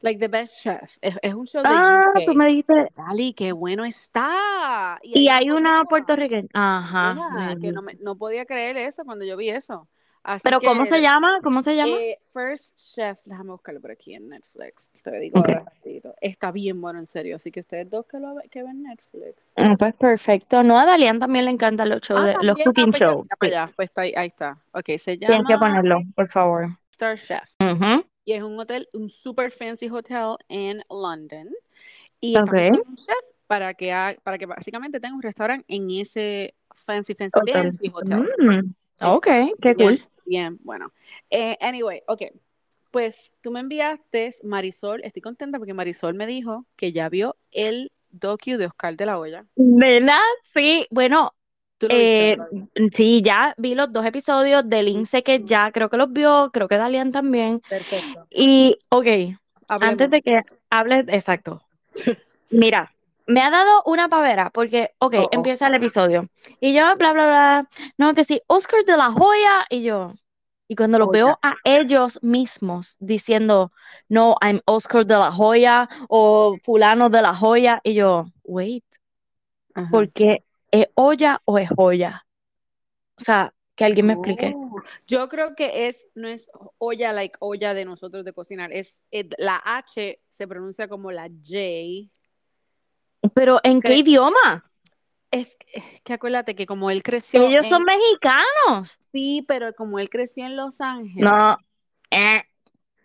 Like 0.00 0.20
the 0.20 0.28
best 0.28 0.56
chef. 0.56 0.98
Es, 1.00 1.14
es 1.22 1.32
un 1.32 1.46
show 1.46 1.62
de 1.62 1.68
Ah, 1.70 2.12
UK. 2.14 2.24
tú 2.26 2.34
me 2.34 2.46
dijiste. 2.48 2.88
Dali, 2.94 3.32
qué 3.32 3.52
bueno 3.52 3.86
está. 3.86 4.98
Y 5.02 5.28
hay 5.28 5.48
una 5.50 5.82
puertorriqueña. 5.86 6.46
Ajá. 6.52 7.56
Que 7.58 7.72
no, 7.72 7.80
me- 7.80 7.94
no 7.94 8.14
podía 8.14 8.44
creer 8.44 8.76
eso 8.76 9.02
cuando 9.06 9.24
yo 9.24 9.34
vi 9.38 9.48
eso. 9.48 9.88
Así 10.24 10.42
Pero 10.42 10.58
¿cómo 10.60 10.86
se 10.86 11.02
llama? 11.02 11.38
¿Cómo 11.42 11.60
se 11.60 11.76
llama? 11.76 11.96
eh, 12.00 12.18
First 12.32 12.78
Chef, 12.94 13.20
déjame 13.26 13.50
buscarlo 13.50 13.80
por 13.82 13.90
aquí 13.90 14.14
en 14.14 14.30
Netflix. 14.30 14.88
Te 15.02 15.18
digo 15.20 15.38
Ok. 15.38 15.50
ahora 15.50 15.64
ratito. 15.66 16.14
Está 16.18 16.50
bien 16.50 16.80
bueno, 16.80 16.98
en 16.98 17.04
serio. 17.04 17.36
Así 17.36 17.50
que 17.52 17.60
ustedes 17.60 17.90
dos 17.90 18.06
que, 18.06 18.18
lo, 18.18 18.36
que 18.50 18.62
ven 18.62 18.82
Netflix. 18.82 19.52
Ah, 19.56 19.76
pues 19.78 19.94
perfecto. 19.96 20.62
No, 20.62 20.78
a 20.78 20.86
Dalian 20.86 21.18
también 21.18 21.44
le 21.44 21.50
encantan 21.50 21.90
los 21.90 22.00
shows, 22.00 22.20
Ah, 22.22 22.26
de, 22.38 22.42
los 22.42 22.58
cooking 22.58 22.90
shows. 22.90 23.24
mira 23.24 23.36
Sí. 23.36 23.38
para 23.38 23.64
allá. 23.66 23.72
Pues 23.76 23.90
está 23.90 24.00
ahí, 24.00 24.14
ahí 24.16 24.26
está. 24.28 24.56
Ok, 24.72 24.86
se 24.96 25.18
Tienes 25.18 25.38
que 25.46 25.52
llama 25.52 25.58
ponerlo, 25.58 26.00
por 26.16 26.28
favor. 26.30 26.68
Star 26.92 27.18
Chef. 27.18 27.50
Y 28.24 28.32
es 28.32 28.42
un 28.42 28.58
hotel, 28.58 28.88
un 28.94 29.10
super 29.10 29.50
fancy 29.50 29.90
hotel 29.90 30.36
en 30.48 30.82
London. 30.88 31.50
Y 32.18 32.34
están 32.34 32.48
Ok. 32.48 32.54
buscando 32.54 32.84
un 32.88 32.96
chef 32.96 33.16
para 33.46 33.74
que, 33.74 33.92
ha- 33.92 34.16
para 34.22 34.38
que 34.38 34.46
básicamente 34.46 35.00
tenga 35.00 35.14
un 35.14 35.20
restaurante 35.20 35.66
en 35.68 35.90
ese 35.90 36.54
fancy, 36.72 37.14
fancy, 37.14 37.38
Hotel. 37.38 37.52
fancy 37.52 37.90
hotel. 37.92 38.30
Mm, 38.38 38.74
Ok, 39.02 39.26
qué 39.60 39.74
cool. 39.74 40.00
Bien, 40.24 40.58
bueno. 40.62 40.92
Eh, 41.30 41.56
anyway, 41.60 42.02
ok. 42.06 42.22
Pues 42.90 43.32
tú 43.40 43.50
me 43.50 43.60
enviaste, 43.60 44.34
Marisol, 44.44 45.02
estoy 45.02 45.20
contenta 45.20 45.58
porque 45.58 45.74
Marisol 45.74 46.14
me 46.14 46.26
dijo 46.26 46.64
que 46.76 46.92
ya 46.92 47.08
vio 47.08 47.36
el 47.50 47.90
docu 48.10 48.56
de 48.56 48.66
Oscar 48.66 48.96
de 48.96 49.06
la 49.06 49.18
Hoya. 49.18 49.46
Nena, 49.56 50.20
sí, 50.44 50.86
bueno, 50.90 51.34
¿Tú 51.78 51.88
lo 51.88 51.94
viste, 51.96 52.30
eh, 52.30 52.36
verdad? 52.36 52.68
sí, 52.92 53.20
ya 53.22 53.54
vi 53.58 53.74
los 53.74 53.92
dos 53.92 54.06
episodios 54.06 54.68
de 54.68 54.82
Lince 54.84 55.24
que 55.24 55.42
ya 55.44 55.72
creo 55.72 55.90
que 55.90 55.96
los 55.96 56.12
vio, 56.12 56.50
creo 56.52 56.68
que 56.68 56.76
Dalian 56.76 57.10
también. 57.10 57.60
Perfecto. 57.68 58.26
Y, 58.30 58.78
ok, 58.90 59.06
Hablemos. 59.66 59.92
antes 59.92 60.10
de 60.10 60.22
que 60.22 60.40
hables, 60.70 61.06
exacto. 61.08 61.62
Mira, 62.50 62.93
me 63.26 63.40
ha 63.42 63.50
dado 63.50 63.82
una 63.86 64.08
pavera 64.08 64.50
porque, 64.50 64.92
ok, 64.98 65.14
Oh, 65.16 65.22
oh. 65.22 65.30
empieza 65.32 65.66
el 65.68 65.74
episodio 65.74 66.28
y 66.60 66.74
yo, 66.74 66.82
bla, 66.96 67.12
bla, 67.12 67.26
bla, 67.26 67.68
no, 67.98 68.14
que 68.14 68.24
sí, 68.24 68.40
Oscar 68.46 68.84
de 68.84 68.96
la 68.96 69.08
Hoya 69.08 69.66
y 69.70 69.82
yo, 69.82 70.12
y 70.68 70.76
cuando 70.76 70.98
los 70.98 71.10
veo 71.10 71.38
a 71.42 71.54
ellos 71.64 72.18
mismos 72.22 72.96
diciendo, 73.00 73.72
no, 74.08 74.36
I'm 74.42 74.60
Oscar 74.66 75.06
de 75.06 75.14
la 75.14 75.30
Hoya 75.30 75.88
o 76.08 76.56
fulano 76.62 77.10
de 77.10 77.22
la 77.22 77.32
Hoya 77.40 77.80
y 77.84 77.94
yo, 77.94 78.26
wait, 78.44 78.84
Ajá. 79.74 79.90
porque 79.90 80.44
es 80.70 80.86
olla 80.94 81.40
o 81.44 81.58
es 81.58 81.68
joya. 81.70 82.24
O 83.18 83.22
sea, 83.22 83.54
que 83.76 83.84
alguien 83.84 84.06
me 84.06 84.14
explique. 84.14 84.54
Oh, 84.54 84.82
Yo 85.06 85.28
creo 85.28 85.54
que 85.54 85.88
es, 85.88 86.06
no 86.14 86.28
es 86.28 86.48
olla, 86.78 87.12
like 87.12 87.36
olla 87.40 87.74
de 87.74 87.84
nosotros 87.84 88.24
de 88.24 88.32
cocinar, 88.32 88.72
es, 88.72 89.02
es- 89.10 89.26
la 89.38 89.60
H 89.64 90.20
se 90.28 90.48
pronuncia 90.48 90.88
como 90.88 91.12
la 91.12 91.28
J. 91.28 92.10
Pero 93.32 93.60
¿en 93.62 93.80
qué 93.80 93.96
idioma? 93.96 94.70
Es, 95.30 95.46
que- 95.56 95.66
es 95.78 96.00
que 96.02 96.12
acuérdate 96.12 96.54
que 96.54 96.66
como 96.66 96.90
él 96.90 97.02
creció 97.02 97.42
Ellos 97.48 97.66
son 97.66 97.84
mexicanos. 97.84 98.98
sí, 99.12 99.44
pero 99.48 99.72
como 99.74 99.98
él 99.98 100.08
creció 100.10 100.44
en 100.46 100.56
Los 100.56 100.80
Ángeles. 100.80 101.24
No, 101.24 101.56
eh, 102.10 102.42
Ay, 102.42 102.42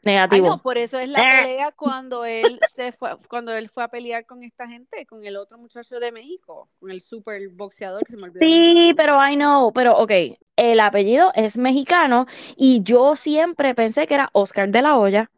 negativo. 0.04 0.48
no, 0.48 0.62
por 0.62 0.78
eso 0.78 0.98
es 0.98 1.10
la 1.10 1.20
Eh. 1.22 1.26
pelea 1.44 1.72
cuando 1.72 2.24
él 2.26 2.60
se 2.76 2.92
fue, 2.92 3.18
cuando 3.28 3.52
él 3.54 3.70
fue 3.70 3.84
a 3.84 3.88
pelear 3.88 4.26
con 4.26 4.44
esta 4.44 4.68
gente, 4.68 5.06
con 5.06 5.26
el 5.26 5.36
otro 5.38 5.58
muchacho 5.58 6.00
de 6.00 6.12
México, 6.12 6.70
con 6.80 6.92
el 6.92 7.02
super 7.02 7.50
boxeador 7.50 8.04
que 8.06 8.12
se 8.14 8.18
me 8.18 8.30
olvidó. 8.30 8.46
Sí, 8.46 8.94
pero 8.96 9.18
I 9.28 9.36
know, 9.36 9.74
pero 9.74 9.98
ok, 9.98 10.12
el 10.56 10.80
apellido 10.80 11.32
es 11.36 11.58
mexicano 11.58 12.28
y 12.56 12.82
yo 12.84 13.16
siempre 13.16 13.74
pensé 13.76 14.08
que 14.08 14.14
era 14.16 14.30
Oscar 14.34 14.70
de 14.70 14.82
la 14.82 14.98
Hoya, 14.98 15.32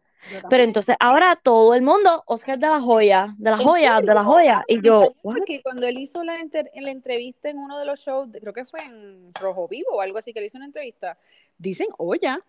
pero 0.50 0.64
entonces 0.64 0.96
ahora 1.00 1.40
todo 1.42 1.74
el 1.74 1.82
mundo, 1.82 2.24
Oscar 2.28 2.58
de 2.60 2.68
la 2.68 2.80
Joya, 2.82 3.34
de 3.38 3.50
la 3.52 3.58
¿En 3.58 3.64
Joya, 3.64 4.00
de 4.02 4.14
la? 4.14 4.24
Joya, 4.24 4.64
y 4.68 4.82
yo, 4.82 5.14
porque 5.22 5.60
cuando 5.64 5.88
él 5.88 5.98
hizo 5.98 6.24
la, 6.24 6.40
enter- 6.40 6.70
la 6.76 6.92
entrevista 6.92 7.50
en 7.50 7.58
uno 7.58 7.78
de 7.80 7.86
los 7.86 8.00
shows, 8.00 8.30
creo 8.40 8.54
que 8.54 8.66
fue 8.66 8.82
en 8.82 9.34
Rojo 9.40 9.68
Vivo 9.68 9.92
o 9.94 10.02
algo 10.02 10.18
así, 10.18 10.34
que 10.34 10.40
le 10.40 10.48
hizo 10.48 10.58
una 10.58 10.66
entrevista, 10.68 11.18
dicen 11.58 11.88
olla. 11.98 12.40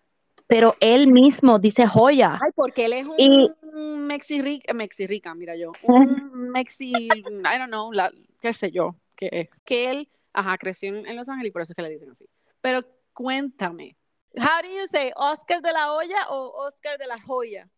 Pero 0.47 0.75
él 0.79 1.11
mismo 1.11 1.57
dice 1.59 1.85
Joya. 1.87 2.39
Ay, 2.43 2.51
porque 2.55 2.85
él 2.85 2.93
es 2.93 3.05
un 3.05 3.15
Y- 3.17 3.49
mexirrica, 3.73 4.73
mexirrica, 4.73 5.33
mira 5.35 5.55
yo, 5.55 5.71
un 5.83 6.41
mexi, 6.51 6.91
I 6.91 7.21
don't 7.57 7.67
know, 7.67 7.91
la, 7.91 8.11
qué 8.41 8.51
sé 8.53 8.71
yo, 8.71 8.95
que 9.15 9.29
es. 9.31 9.49
Que 9.63 9.89
él, 9.91 10.09
ajá, 10.33 10.57
creció 10.57 10.89
en, 10.89 11.05
en 11.05 11.15
Los 11.15 11.29
Ángeles 11.29 11.49
y 11.49 11.51
por 11.51 11.61
eso 11.61 11.71
es 11.71 11.75
que 11.75 11.81
le 11.83 11.89
dicen 11.89 12.09
así. 12.11 12.25
Pero 12.61 12.81
cuéntame, 13.13 13.95
how 14.37 14.61
do 14.61 14.67
you 14.69 14.87
say, 14.87 15.11
Oscar 15.15 15.61
de 15.61 15.71
la 15.71 15.93
olla 15.93 16.29
o 16.29 16.65
Oscar 16.67 16.97
de 16.97 17.07
la 17.07 17.19
joya? 17.21 17.69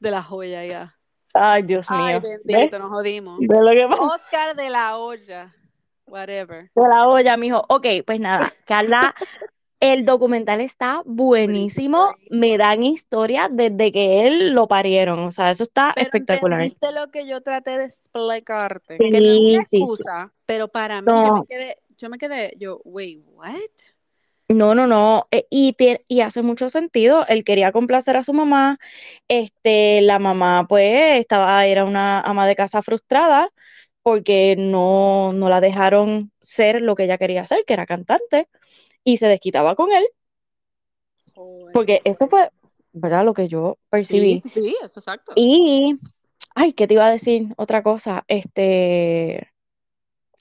De 0.00 0.10
la 0.10 0.22
joya, 0.22 0.64
ya. 0.64 0.94
Ay, 1.34 1.62
Dios 1.62 1.86
Ay, 1.90 2.14
mío. 2.14 2.20
¿Ves? 2.22 2.40
bendito, 2.44 2.78
nos 2.78 2.90
jodimos. 2.90 3.38
¿Ves 3.40 3.60
lo 3.60 3.70
que? 3.70 3.84
Oscar 3.84 4.56
de 4.56 4.70
la 4.70 4.96
olla, 4.98 5.54
whatever. 6.06 6.70
De 6.74 6.88
la 6.88 7.06
olla, 7.08 7.36
mijo. 7.36 7.62
Ok, 7.68 7.86
pues 8.06 8.20
nada, 8.20 8.52
Carla, 8.64 9.14
el 9.80 10.04
documental 10.06 10.60
está 10.62 11.02
buenísimo. 11.04 12.14
Me 12.30 12.56
dan 12.56 12.82
historias 12.82 13.48
desde 13.52 13.92
que 13.92 14.26
él 14.26 14.52
lo 14.54 14.66
parieron. 14.66 15.18
O 15.20 15.30
sea, 15.30 15.50
eso 15.50 15.62
está 15.62 15.92
Pero 15.94 16.04
espectacular. 16.06 16.60
entendiste 16.60 16.92
lo 16.92 17.10
que 17.10 17.26
yo 17.26 17.42
traté 17.42 17.76
de 17.78 17.84
explicarte, 17.84 18.96
Sí, 18.98 19.10
que 19.10 19.20
no 19.20 19.26
es 19.26 19.40
una 19.40 19.64
sí, 19.64 19.70
sí. 19.70 19.76
excusa, 19.82 20.32
pero 20.46 20.68
para 20.68 21.02
mí 21.02 21.06
yo 21.12 21.34
me 21.34 21.46
quedé, 21.46 21.76
yo 21.98 22.08
me 22.10 22.18
quedé, 22.18 22.52
yo, 22.58 22.80
wait, 22.84 23.22
what? 23.28 23.54
No, 24.48 24.74
no, 24.74 24.86
no. 24.86 25.26
eh, 25.32 25.46
Y, 25.50 25.74
tie- 25.74 26.02
y 26.08 26.20
hace 26.20 26.42
mucho 26.42 26.68
sentido. 26.68 27.26
Él 27.28 27.44
quería 27.44 27.72
complacer 27.72 28.16
a 28.16 28.22
su 28.22 28.32
mamá. 28.32 28.78
Este, 29.28 30.00
la 30.02 30.18
mamá, 30.18 30.66
pues, 30.68 31.18
estaba, 31.18 31.66
era 31.66 31.84
una 31.84 32.20
ama 32.20 32.46
de 32.46 32.56
casa 32.56 32.82
frustrada 32.82 33.48
porque 34.02 34.54
no, 34.56 35.32
no 35.32 35.48
la 35.48 35.60
dejaron 35.60 36.30
ser 36.40 36.80
lo 36.80 36.94
que 36.94 37.04
ella 37.04 37.18
quería 37.18 37.44
ser, 37.44 37.64
que 37.66 37.72
era 37.72 37.86
cantante, 37.86 38.48
y 39.02 39.16
se 39.16 39.26
desquitaba 39.26 39.74
con 39.74 39.90
él, 39.90 40.06
porque 41.72 42.00
eso 42.04 42.28
fue, 42.28 42.50
¿verdad? 42.92 43.24
Lo 43.24 43.34
que 43.34 43.48
yo 43.48 43.78
percibí. 43.90 44.40
Sí, 44.44 44.48
sí, 44.48 44.76
eso 44.80 45.00
exacto. 45.00 45.32
Y, 45.34 45.98
ay, 46.54 46.72
¿qué 46.72 46.86
te 46.86 46.94
iba 46.94 47.06
a 47.06 47.10
decir? 47.10 47.48
Otra 47.56 47.82
cosa, 47.82 48.24
este, 48.28 49.48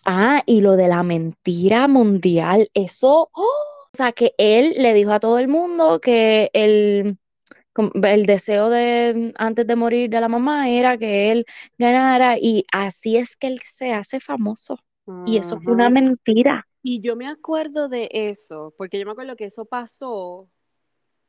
ah, 0.06 0.44
y 0.46 0.62
lo 0.62 0.76
de 0.76 0.88
la 0.88 1.02
mentira 1.02 1.88
mundial, 1.88 2.70
eso, 2.76 3.30
¡oh! 3.34 3.75
O 3.96 3.98
sea, 3.98 4.12
que 4.12 4.36
él 4.38 4.76
le 4.78 4.94
dijo 4.94 5.14
a 5.14 5.22
todo 5.22 5.40
el 5.40 5.48
mundo 5.48 6.02
que 6.02 6.50
el, 6.52 7.18
el 8.04 8.26
deseo 8.26 8.70
de 8.70 9.32
antes 9.38 9.66
de 9.66 9.78
morir 9.78 10.10
de 10.10 10.20
la 10.20 10.28
mamá 10.28 10.70
era 10.70 10.98
que 10.98 11.32
él 11.32 11.46
ganara 11.78 12.38
y 12.38 12.66
así 12.74 13.16
es 13.16 13.38
que 13.38 13.48
él 13.48 13.62
se 13.64 13.94
hace 13.94 14.20
famoso. 14.20 14.78
Y 15.26 15.38
eso 15.38 15.62
fue 15.62 15.72
una 15.72 15.90
mentira. 15.90 16.68
Y 16.84 17.00
yo 17.00 17.16
me 17.16 17.26
acuerdo 17.26 17.88
de 17.88 18.10
eso, 18.12 18.74
porque 18.78 19.00
yo 19.00 19.06
me 19.06 19.14
acuerdo 19.14 19.38
que 19.38 19.46
eso 19.46 19.64
pasó. 19.64 20.50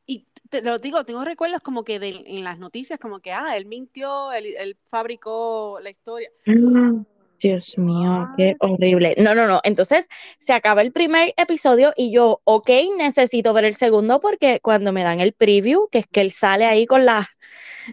Y 0.05 0.27
te 0.51 0.61
lo 0.61 0.81
digo, 0.81 1.05
tengo 1.05 1.25
recuerdos 1.25 1.61
como 1.61 1.85
que 1.85 2.01
de, 2.01 2.25
en 2.27 2.43
las 2.43 2.59
noticias, 2.59 2.99
como 2.99 3.21
que, 3.21 3.31
ah, 3.31 3.57
él 3.57 3.67
mintió, 3.67 4.33
él, 4.33 4.47
él 4.59 4.77
fabricó 4.91 5.79
la 5.81 5.91
historia. 5.91 6.31
Mm, 6.47 7.03
Dios 7.39 7.77
mío, 7.79 8.29
qué 8.37 8.57
horrible. 8.61 9.15
No, 9.19 9.35
no, 9.35 9.47
no. 9.47 9.61
Entonces 9.63 10.09
se 10.39 10.53
acaba 10.53 10.83
el 10.83 10.93
primer 10.93 11.35
episodio 11.37 11.93
y 11.97 12.11
yo, 12.11 12.41
ok, 12.45 12.71
necesito 12.97 13.53
ver 13.53 13.65
el 13.65 13.75
segundo 13.75 14.21
porque 14.21 14.61
cuando 14.61 14.93
me 14.93 15.03
dan 15.03 15.21
el 15.21 15.33
preview, 15.33 15.89
que 15.91 15.99
es 15.99 16.07
que 16.07 16.21
él 16.21 16.31
sale 16.31 16.65
ahí 16.65 16.87
con 16.87 17.05
la 17.05 17.29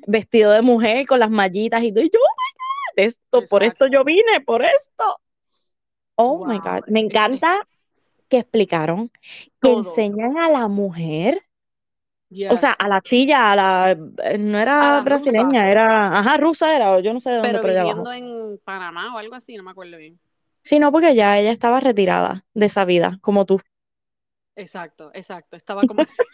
vestido 0.08 0.52
de 0.52 0.62
mujer, 0.62 1.06
con 1.06 1.20
las 1.20 1.30
mallitas 1.30 1.84
y 1.84 1.92
todo, 1.92 2.04
y 2.04 2.10
yo, 2.10 2.20
oh 2.20 2.36
my 2.36 3.04
God, 3.04 3.06
esto, 3.06 3.48
por 3.50 3.64
esto 3.64 3.88
yo 3.88 4.04
vine, 4.04 4.42
por 4.46 4.64
esto. 4.64 5.20
Oh 6.16 6.46
my 6.46 6.60
God, 6.60 6.88
me 6.88 7.00
encanta 7.00 7.68
que 8.30 8.40
explicaron 8.40 9.10
que 9.10 9.50
Todo. 9.60 9.78
enseñan 9.80 10.38
a 10.38 10.50
la 10.50 10.68
mujer, 10.68 11.44
o 12.48 12.58
sea, 12.58 12.72
a 12.74 12.88
la 12.88 13.02
chilla, 13.02 13.52
a 13.52 13.56
la, 13.56 13.92
eh, 13.92 14.38
no 14.38 14.60
era 14.60 15.00
la 15.00 15.02
brasileña, 15.02 15.70
rusa. 15.70 15.70
era, 15.70 16.18
ajá, 16.20 16.38
rusa 16.38 16.76
era, 16.76 16.92
o 16.94 17.00
yo 17.00 17.14
no 17.14 17.20
sé 17.20 17.32
de 17.32 17.38
dónde, 17.38 17.60
Pero 17.60 17.64
abajo. 17.80 18.04
viviendo 18.04 18.12
en 18.12 18.58
Panamá 18.64 19.14
o 19.14 19.18
algo 19.20 19.36
así, 19.36 19.56
no 19.56 19.64
me 19.64 19.72
acuerdo 19.72 19.98
bien. 19.98 20.20
Sí, 20.62 20.80
no, 20.80 20.92
porque 20.92 21.16
ya 21.16 21.38
ella 21.40 21.52
estaba 21.52 21.80
retirada 21.80 22.46
de 22.54 22.66
esa 22.66 22.86
vida, 22.86 23.18
como 23.22 23.46
tú. 23.46 23.60
Exacto, 24.56 25.12
exacto. 25.14 25.56
Estaba 25.58 25.86
como. 25.86 26.04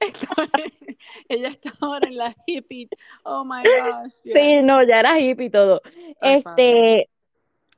Ella 1.28 1.48
estaba 1.48 1.76
ahora 1.80 2.08
en 2.08 2.16
la 2.16 2.34
hippie. 2.46 2.88
Oh 3.24 3.44
my 3.44 3.68
gosh. 3.68 4.26
Sí, 4.32 4.62
no, 4.62 4.82
ya 4.86 5.00
era 5.00 5.18
hippie 5.18 5.50
todo. 5.50 5.82
Ay, 6.20 6.36
Este, 6.38 7.10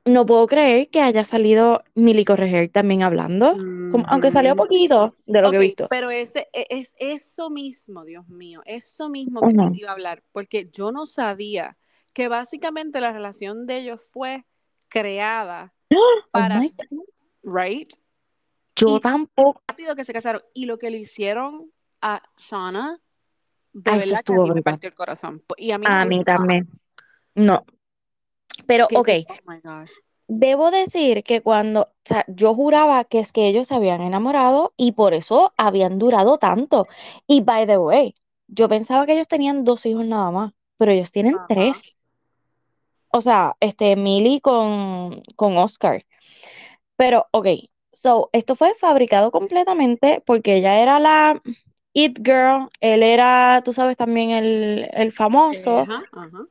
no 0.05 0.25
puedo 0.25 0.45
creer 0.47 0.89
que 0.89 1.01
haya 1.01 1.23
salido 1.23 1.83
Milly 1.95 2.25
Correger 2.25 2.69
también 2.69 3.03
hablando, 3.03 3.53
como- 3.91 4.05
aunque 4.07 4.29
salió 4.31 4.55
poquito 4.55 5.15
de 5.25 5.41
lo 5.41 5.49
que 5.49 5.57
he 5.57 5.59
visto. 5.59 5.87
pero 5.89 6.09
ese, 6.11 6.47
e- 6.53 6.67
es 6.69 6.95
eso 6.99 7.49
mismo, 7.49 8.05
Dios 8.05 8.27
mío, 8.27 8.61
eso 8.65 9.09
mismo 9.09 9.41
que 9.41 9.53
te 9.53 9.79
iba 9.79 9.89
a 9.89 9.93
hablar, 9.93 10.23
porque 10.31 10.69
yo 10.71 10.91
no 10.91 11.05
sabía 11.05 11.77
que 12.13 12.27
básicamente 12.27 13.01
la 13.01 13.11
relación 13.11 13.65
de 13.65 13.79
ellos 13.79 14.07
fue 14.11 14.45
creada 14.89 15.73
Oh 15.93 15.99
para, 16.31 16.61
right? 17.43 17.89
Yo 18.75 18.97
Y- 18.97 18.99
tampoco. 18.99 19.61
Rápido 19.67 19.95
que 19.95 20.03
se 20.03 20.13
casaron. 20.13 20.41
Y 20.53 20.65
lo 20.65 20.77
que 20.77 20.89
le 20.89 20.97
hicieron 20.97 21.71
a 22.01 22.21
Shauna, 22.37 22.99
de 23.73 23.91
Ah, 23.91 23.97
eso 23.97 24.09
verdad 24.09 24.23
que 24.25 24.33
a 24.33 24.35
mí 24.37 24.51
me 24.53 24.61
partió 24.61 24.87
el 24.89 24.95
corazón. 24.95 25.43
Y 25.57 25.71
a 25.71 25.77
mí 25.77 25.85
A 25.87 26.23
también. 26.23 26.69
No. 27.35 27.65
Pero, 28.67 28.85
ok, 28.93 29.05
te- 29.05 29.25
oh 29.29 29.35
my 29.51 29.59
gosh. 29.63 29.91
debo 30.27 30.71
decir 30.71 31.23
que 31.23 31.41
cuando, 31.41 31.81
o 31.83 31.89
sea, 32.03 32.25
yo 32.27 32.53
juraba 32.53 33.03
que 33.05 33.19
es 33.19 33.31
que 33.31 33.47
ellos 33.47 33.67
se 33.67 33.75
habían 33.75 34.01
enamorado 34.01 34.73
y 34.77 34.93
por 34.93 35.13
eso 35.13 35.53
habían 35.57 35.99
durado 35.99 36.37
tanto. 36.37 36.87
Y 37.27 37.41
by 37.41 37.67
the 37.67 37.77
way, 37.77 38.15
yo 38.47 38.67
pensaba 38.67 39.05
que 39.05 39.13
ellos 39.13 39.27
tenían 39.27 39.63
dos 39.63 39.85
hijos 39.85 40.05
nada 40.05 40.31
más, 40.31 40.53
pero 40.77 40.91
ellos 40.91 41.11
tienen 41.11 41.37
tres. 41.47 41.95
O 43.09 43.21
sea, 43.21 43.55
este, 43.59 43.95
Millie 43.95 44.41
con, 44.41 45.21
con 45.35 45.57
Oscar. 45.57 46.05
Pero, 46.97 47.27
ok, 47.31 47.47
so, 47.91 48.29
esto 48.33 48.55
fue 48.55 48.73
fabricado 48.75 49.31
completamente 49.31 50.21
porque 50.25 50.55
ella 50.57 50.79
era 50.81 50.99
la 50.99 51.41
It 51.93 52.19
Girl, 52.25 52.69
él 52.81 53.03
era, 53.03 53.61
tú 53.63 53.73
sabes, 53.73 53.95
también 53.95 54.31
el, 54.31 54.89
el 54.91 55.11
famoso. 55.11 55.79
Ajá, 55.79 56.03
ajá. 56.11 56.47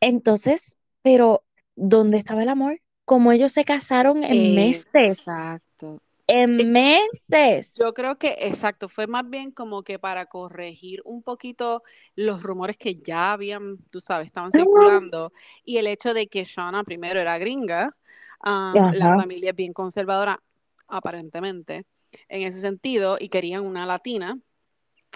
Entonces, 0.00 0.76
pero, 1.04 1.44
¿dónde 1.76 2.16
estaba 2.16 2.42
el 2.42 2.48
amor? 2.48 2.80
Como 3.04 3.30
ellos 3.30 3.52
se 3.52 3.64
casaron 3.66 4.24
en 4.24 4.54
meses, 4.54 4.86
Exacto. 4.94 6.00
en 6.26 6.72
meses. 6.72 7.76
Yo 7.78 7.92
creo 7.92 8.16
que, 8.16 8.34
exacto, 8.40 8.88
fue 8.88 9.06
más 9.06 9.28
bien 9.28 9.50
como 9.50 9.82
que 9.82 9.98
para 9.98 10.24
corregir 10.26 11.02
un 11.04 11.22
poquito 11.22 11.82
los 12.16 12.42
rumores 12.42 12.78
que 12.78 12.96
ya 12.96 13.32
habían, 13.32 13.76
tú 13.90 14.00
sabes, 14.00 14.28
estaban 14.28 14.50
Ah, 14.54 14.56
circulando 14.56 15.32
y 15.62 15.76
el 15.76 15.88
hecho 15.88 16.14
de 16.14 16.26
que 16.26 16.44
Shauna 16.44 16.84
primero 16.84 17.20
era 17.20 17.36
gringa, 17.36 17.94
um, 18.42 18.74
la 18.92 19.14
familia 19.14 19.50
es 19.50 19.56
bien 19.56 19.74
conservadora, 19.74 20.42
aparentemente, 20.88 21.84
en 22.28 22.42
ese 22.42 22.60
sentido, 22.62 23.18
y 23.20 23.28
querían 23.28 23.66
una 23.66 23.84
latina. 23.84 24.38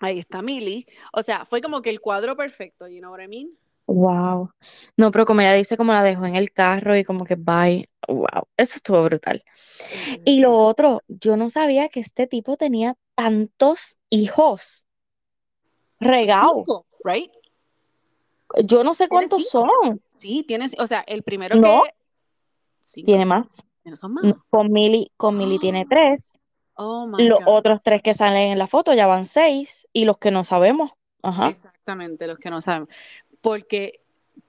Ahí 0.00 0.18
está 0.18 0.42
Millie. 0.42 0.86
O 1.12 1.22
sea, 1.22 1.46
fue 1.46 1.62
como 1.62 1.80
que 1.80 1.90
el 1.90 2.00
cuadro 2.00 2.36
perfecto, 2.36 2.88
you 2.88 2.98
know 2.98 3.12
what 3.12 3.22
I 3.22 3.28
mean? 3.28 3.48
Wow. 3.88 4.50
No, 4.96 5.10
pero 5.10 5.26
como 5.26 5.40
ella 5.40 5.54
dice, 5.54 5.76
como 5.76 5.92
la 5.92 6.02
dejó 6.02 6.26
en 6.26 6.36
el 6.36 6.52
carro 6.52 6.96
y 6.96 7.02
como 7.04 7.24
que 7.24 7.34
bye, 7.34 7.88
wow, 8.06 8.46
eso 8.56 8.76
estuvo 8.76 9.02
brutal. 9.02 9.42
Y 10.24 10.40
lo 10.40 10.56
otro, 10.56 11.02
yo 11.08 11.36
no 11.36 11.48
sabía 11.50 11.88
que 11.88 12.00
este 12.00 12.26
tipo 12.26 12.56
tenía 12.56 12.96
tantos 13.16 13.96
hijos 14.10 14.84
regados. 15.98 16.64
Right? 17.02 17.32
Yo 18.64 18.84
no 18.84 18.94
sé 18.94 19.08
cuántos 19.08 19.48
cinco. 19.48 19.66
son. 19.80 20.02
Sí, 20.14 20.42
tienes, 20.46 20.74
o 20.78 20.86
sea, 20.86 21.00
el 21.06 21.22
primero 21.22 21.56
No, 21.56 21.82
que 21.84 21.94
cinco, 22.80 23.06
tiene 23.06 23.24
más. 23.26 23.62
son 23.94 24.14
más. 24.14 24.24
Con 24.50 24.70
Millie, 24.70 25.10
con 25.16 25.36
Millie 25.36 25.58
tiene 25.60 25.86
tres. 25.88 26.38
Oh 26.74 27.06
my 27.06 27.26
Los 27.26 27.40
God. 27.40 27.48
otros 27.48 27.82
tres 27.82 28.02
que 28.02 28.14
salen 28.14 28.52
en 28.52 28.58
la 28.58 28.66
foto 28.66 28.94
ya 28.94 29.06
van 29.06 29.24
seis. 29.24 29.86
Y 29.92 30.04
los 30.04 30.18
que 30.18 30.30
no 30.30 30.44
sabemos. 30.44 30.92
Ajá. 31.22 31.48
Exactamente, 31.48 32.26
los 32.26 32.38
que 32.38 32.50
no 32.50 32.60
saben. 32.60 32.88
Porque 33.40 34.00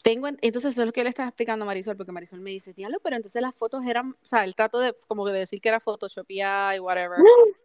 tengo, 0.03 0.27
en- 0.27 0.37
entonces 0.41 0.71
eso 0.73 0.81
es 0.81 0.87
lo 0.87 0.93
que 0.93 1.03
le 1.03 1.09
estaba 1.09 1.29
explicando 1.29 1.63
a 1.63 1.65
Marisol, 1.65 1.97
porque 1.97 2.11
Marisol 2.11 2.41
me 2.41 2.51
dice, 2.51 2.73
diablo, 2.73 2.99
pero 3.03 3.15
entonces 3.15 3.41
las 3.41 3.55
fotos 3.55 3.83
eran, 3.85 4.15
o 4.21 4.25
sea, 4.25 4.43
el 4.43 4.55
trato 4.55 4.79
de, 4.79 4.95
como 5.07 5.25
que 5.25 5.31
de 5.31 5.39
decir 5.39 5.61
que 5.61 5.69
era 5.69 5.79
Photoshopía 5.79 6.75
y 6.75 6.79
whatever. 6.79 7.19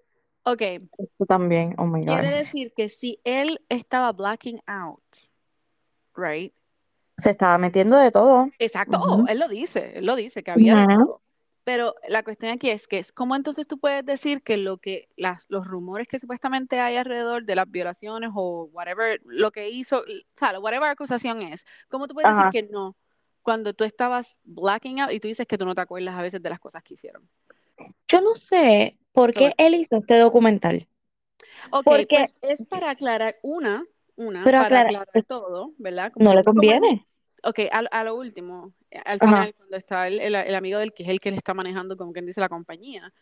Ok, 0.47 0.61
Esto 0.99 1.25
también, 1.27 1.75
oh 1.79 1.87
my 1.87 2.05
God. 2.05 2.19
quiere 2.19 2.35
decir 2.35 2.75
que 2.77 2.91
si 2.91 3.19
él 3.25 3.63
estaba 3.71 4.13
blacking 4.13 4.61
out, 4.67 5.01
right? 6.15 6.53
Se 7.17 7.31
estaba 7.31 7.57
metiendo 7.57 7.97
de 7.97 8.11
todo. 8.11 8.51
Exacto, 8.59 8.99
oh, 9.01 9.25
él 9.27 9.39
lo 9.39 9.49
dice, 9.49 9.93
él 9.95 10.05
lo 10.05 10.17
dice, 10.17 10.43
que 10.43 10.51
había 10.51 10.77
de 10.77 10.87
todo. 10.87 11.23
Pero 11.65 11.95
la 12.09 12.23
cuestión 12.23 12.53
aquí 12.53 12.71
es 12.71 12.87
que 12.87 13.05
cómo 13.15 13.37
entonces 13.37 13.67
tú 13.67 13.79
puedes 13.79 14.05
decir 14.05 14.43
que 14.43 14.57
lo 14.59 14.79
que 14.79 15.09
las, 15.17 15.45
los 15.49 15.67
rumores 15.67 16.09
que 16.09 16.19
supuestamente 16.19 16.79
hay 16.81 16.97
alrededor 16.97 17.45
de 17.45 17.57
las 17.57 17.71
violaciones 17.71 18.31
o 18.35 18.65
whatever 18.73 19.21
lo 19.25 19.51
que 19.51 19.71
hizo, 19.71 20.01
o 20.01 20.05
sea, 20.37 20.59
whatever 20.61 20.89
acusación 20.91 21.43
es, 21.43 21.65
¿cómo 21.89 22.07
tú 22.09 22.15
puedes 22.15 22.29
Ajá. 22.29 22.37
decir 22.37 22.51
que 22.51 22.63
no 22.65 22.97
cuando 23.43 23.75
tú 23.75 23.85
estabas 23.85 24.39
blacking 24.45 25.01
out 25.01 25.13
y 25.13 25.21
tú 25.21 25.29
dices 25.29 25.47
que 25.47 25.59
tú 25.59 25.65
no 25.67 25.75
te 25.75 25.81
acuerdas 25.83 26.15
a 26.17 26.23
veces 26.23 26.43
de 26.43 26.51
las 26.51 26.61
cosas 26.61 26.83
que 26.83 26.95
hicieron? 26.95 27.29
Yo 28.09 28.21
no 28.21 28.35
sé 28.35 28.99
por 29.13 29.33
qué 29.35 29.55
él 29.59 29.75
hizo 29.75 29.97
este 29.97 30.19
documental. 30.19 30.89
ok, 31.71 31.87
Porque, 31.87 32.07
pues 32.11 32.35
es 32.43 32.63
para 32.65 32.91
aclarar 32.91 33.37
una, 33.43 33.85
una, 34.17 34.51
pero 34.51 34.59
para 34.59 34.79
aclara, 34.79 34.81
aclarar 34.81 35.25
todo, 35.27 35.75
¿verdad? 35.79 36.13
Como 36.13 36.27
no 36.27 36.35
le 36.35 36.43
pues 36.43 36.55
como 36.55 36.83
conviene. 36.83 37.07
ok, 37.45 37.61
a, 37.73 37.79
a 37.91 38.05
lo 38.05 38.17
último, 38.17 38.73
al 39.05 39.19
Ajá, 39.21 39.35
final, 39.35 39.55
cuando 39.55 39.77
está 39.77 40.07
el, 40.07 40.21
el, 40.21 40.35
el 40.35 40.55
amigo 40.55 40.79
del 40.79 40.93
que 40.93 41.03
es 41.03 41.09
el 41.09 41.21
que 41.21 41.31
le 41.31 41.37
está 41.37 41.55
manejando, 41.55 41.97
como 41.97 42.13
quien 42.13 42.27
dice, 42.27 42.41
la 42.41 42.49
compañía, 42.49 43.13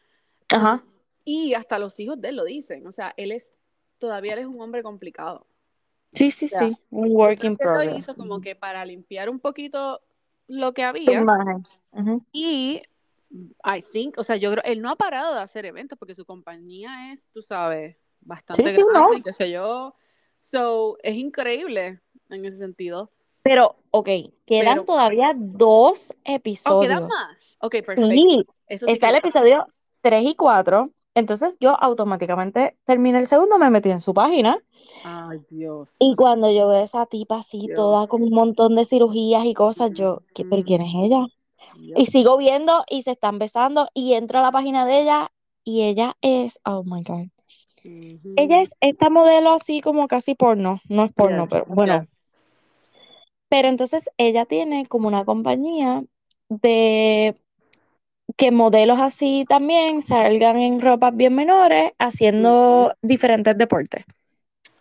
ajá. 0.53 0.85
y 1.25 1.55
hasta 1.55 1.79
los 1.79 1.99
hijos 2.01 2.21
de 2.21 2.31
él 2.31 2.37
lo 2.37 2.45
dicen, 2.45 2.87
o 2.87 2.93
sea, 2.93 3.15
él 3.17 3.33
es, 3.33 3.53
todavía 3.99 4.35
él 4.35 4.41
es 4.41 4.47
un 4.47 4.61
hombre 4.61 4.83
complicado. 4.83 5.47
Sí, 6.13 6.31
sí, 6.31 6.45
O 6.47 6.49
sea, 6.49 6.59
sí. 6.69 6.77
Un 6.91 7.17
work 7.17 7.43
in 7.45 7.53
él 7.53 7.59
lo 7.61 7.73
progress. 7.73 7.97
hizo 7.97 8.15
como 8.17 8.41
que 8.41 8.55
para 8.55 8.85
limpiar 8.85 9.31
un 9.31 9.41
poquito 9.41 10.03
lo 10.47 10.75
que 10.75 10.83
había, 10.85 11.21
imagen. 11.21 11.63
Ujú. 11.93 12.25
y 12.33 12.83
I 13.65 13.83
think, 13.93 14.19
o 14.19 14.25
sea, 14.25 14.37
yo 14.37 14.51
creo, 14.51 14.63
él 14.65 14.83
no 14.83 14.91
ha 14.91 14.97
parado 14.97 15.35
de 15.35 15.41
hacer 15.41 15.65
eventos 15.65 15.99
porque 15.99 16.15
su 16.15 16.27
compañía 16.27 17.13
es, 17.13 17.27
tú 17.31 17.41
sabes, 17.41 17.97
Sí, 17.97 18.03
bastante 18.21 18.71
sí, 18.71 18.83
no. 18.83 18.89
grande 18.93 19.17
y 19.19 19.23
qué 19.23 19.33
sé 19.33 19.51
yo. 19.51 19.95
So, 20.41 20.99
es 21.03 21.15
increíble 21.17 22.01
en 22.29 22.45
ese 22.45 22.59
sentido. 22.59 23.11
Pero, 23.43 23.77
ok, 23.91 24.09
quedan 24.47 24.75
Pero, 24.75 24.85
todavía 24.85 25.33
dos 25.37 26.11
oh, 26.11 26.15
quedan 26.23 26.37
episodios. 26.37 27.01
más. 27.03 27.57
Ok, 27.61 27.73
perfecto. 27.73 28.09
Sí, 28.09 28.45
Eso 28.69 28.87
sí 28.87 28.87
que 28.87 28.93
está 28.93 29.11
el 29.11 29.17
episodio 29.17 29.67
3 30.01 30.25
y 30.25 30.35
4. 30.35 30.91
Entonces 31.15 31.57
yo 31.61 31.77
automáticamente 31.79 32.77
terminé 32.85 33.19
el 33.19 33.27
segundo, 33.27 33.59
me 33.59 33.69
metí 33.69 33.91
en 33.91 34.01
su 34.01 34.15
página. 34.15 34.59
Ay, 35.05 35.41
Y 35.51 35.57
Dios. 35.57 35.95
cuando 36.17 36.51
yo 36.51 36.69
veo 36.69 36.81
a 36.81 36.85
esa 36.85 37.05
tipa 37.07 37.37
así, 37.37 37.67
Dios. 37.67 37.77
toda 37.77 38.07
con 38.07 38.23
un 38.23 38.31
montón 38.31 38.75
de 38.75 38.85
cirugías 38.85 39.45
y 39.45 39.53
cosas, 39.53 39.91
yo, 39.93 40.23
¿qué, 40.35 40.45
¿pero 40.45 40.63
quién 40.65 40.81
es 40.81 40.95
ella? 40.95 41.27
Y 41.97 42.07
sigo 42.07 42.39
viendo 42.39 42.85
y 42.89 43.03
se 43.03 43.13
están 43.13 43.39
besando 43.39 43.89
y 43.95 44.15
entro 44.15 44.39
a 44.39 44.43
la 44.43 44.53
página 44.53 44.87
de 44.87 45.03
ella 45.03 45.31
y 45.65 45.83
ella 45.83 46.17
es, 46.23 46.59
oh 46.65 46.83
my 46.85 47.03
God. 47.03 47.27
Ella 48.37 48.61
es 48.61 48.75
esta 48.81 49.11
modelo 49.11 49.53
así 49.53 49.81
como 49.81 50.09
casi 50.09 50.35
porno, 50.35 50.81
no 50.89 51.05
es 51.05 51.13
porno, 51.13 51.47
pero 51.49 51.67
yeah. 51.85 52.09
Pero 53.53 53.69
entonces 53.69 54.09
ella 54.17 54.47
tiene 54.47 54.87
como 54.87 55.09
una 55.09 55.27
compañía 55.27 56.03
de 56.49 57.37
que 58.39 58.51
modelos 58.51 58.99
así 58.99 59.45
también 59.47 60.01
salgan 60.01 60.57
en 60.57 60.81
ropas 60.81 61.15
bien 61.15 61.35
menores 61.35 61.93
haciendo 61.99 62.95
diferentes 63.03 63.59
deportes. 63.59 64.07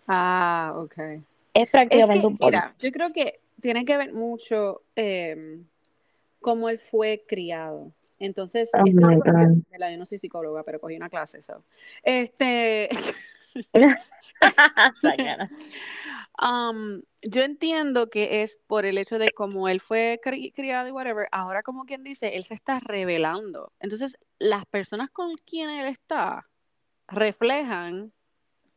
Ah, 0.07 0.71
ok. 0.77 0.97
Es 1.53 1.53
Es 1.53 1.71
prácticamente 1.71 2.21
que, 2.21 2.27
un 2.27 2.37
porno. 2.37 2.59
mira, 2.59 2.75
yo 2.79 2.91
creo 2.93 3.11
que 3.11 3.41
tiene 3.59 3.83
que 3.83 3.97
ver 3.97 4.13
mucho 4.13 4.83
eh, 4.95 5.59
cómo 6.39 6.69
él 6.69 6.79
fue 6.79 7.25
criado. 7.27 7.91
Entonces, 8.19 8.69
Oh 8.73 8.85
esto 8.85 9.01
my 9.01 9.17
yo, 9.79 9.97
no 9.97 10.05
soy 10.05 10.17
psicóloga, 10.17 10.63
pero 10.63 10.79
cogí 10.79 10.95
una 10.95 11.09
clase, 11.09 11.41
so. 11.41 11.61
Este. 12.03 12.87
um, 16.41 17.01
yo 17.23 17.41
entiendo 17.41 18.09
que 18.09 18.41
es 18.43 18.57
por 18.67 18.85
el 18.85 18.97
hecho 18.97 19.19
de 19.19 19.31
cómo 19.31 19.67
él 19.69 19.81
fue 19.81 20.19
cri- 20.23 20.51
criado 20.53 20.87
y 20.87 20.91
whatever, 20.91 21.27
ahora 21.31 21.63
como 21.63 21.85
quien 21.85 22.03
dice, 22.03 22.35
él 22.35 22.45
se 22.45 22.53
está 22.53 22.79
revelando. 22.79 23.71
Entonces, 23.79 24.17
las 24.39 24.65
personas 24.65 25.09
con 25.11 25.33
quienes 25.45 25.79
él 25.81 25.87
está 25.87 26.47
reflejan 27.07 28.13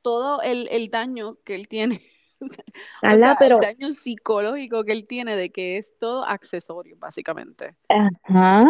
todo 0.02 0.42
el, 0.42 0.68
el 0.70 0.90
daño 0.90 1.36
que 1.44 1.54
él 1.54 1.68
tiene. 1.68 2.02
O 3.02 3.06
el 3.06 3.58
daño 3.58 3.90
psicológico 3.90 4.84
que 4.84 4.92
él 4.92 5.06
tiene 5.06 5.36
de 5.36 5.50
que 5.50 5.78
es 5.78 5.96
todo 5.98 6.24
accesorio, 6.24 6.96
básicamente. 6.98 7.74
ajá. 7.88 8.66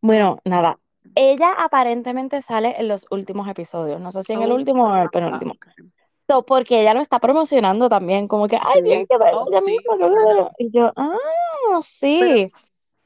Bueno, 0.00 0.38
nada. 0.44 0.78
Ella 1.14 1.52
aparentemente 1.58 2.40
sale 2.42 2.74
en 2.78 2.88
los 2.88 3.06
últimos 3.10 3.48
episodios. 3.48 4.00
No 4.00 4.12
sé 4.12 4.22
si 4.22 4.32
en 4.32 4.42
el 4.42 4.52
Oh, 4.52 4.56
último 4.56 4.84
o 4.84 4.94
en 4.96 5.02
el 5.02 5.10
penúltimo. 5.10 5.54
So, 6.28 6.44
porque 6.44 6.80
ella 6.80 6.92
lo 6.92 7.00
está 7.00 7.20
promocionando 7.20 7.88
también, 7.88 8.26
como 8.26 8.48
que, 8.48 8.56
ay, 8.56 8.82
Sí. 8.82 9.06
que 9.08 9.18
ver 9.18 9.34
Oh, 9.34 9.46
sí. 9.60 9.76
Y 10.58 10.70
yo, 10.70 10.92
ah, 10.96 11.16
Pero 11.68 11.82
sí. 11.82 12.52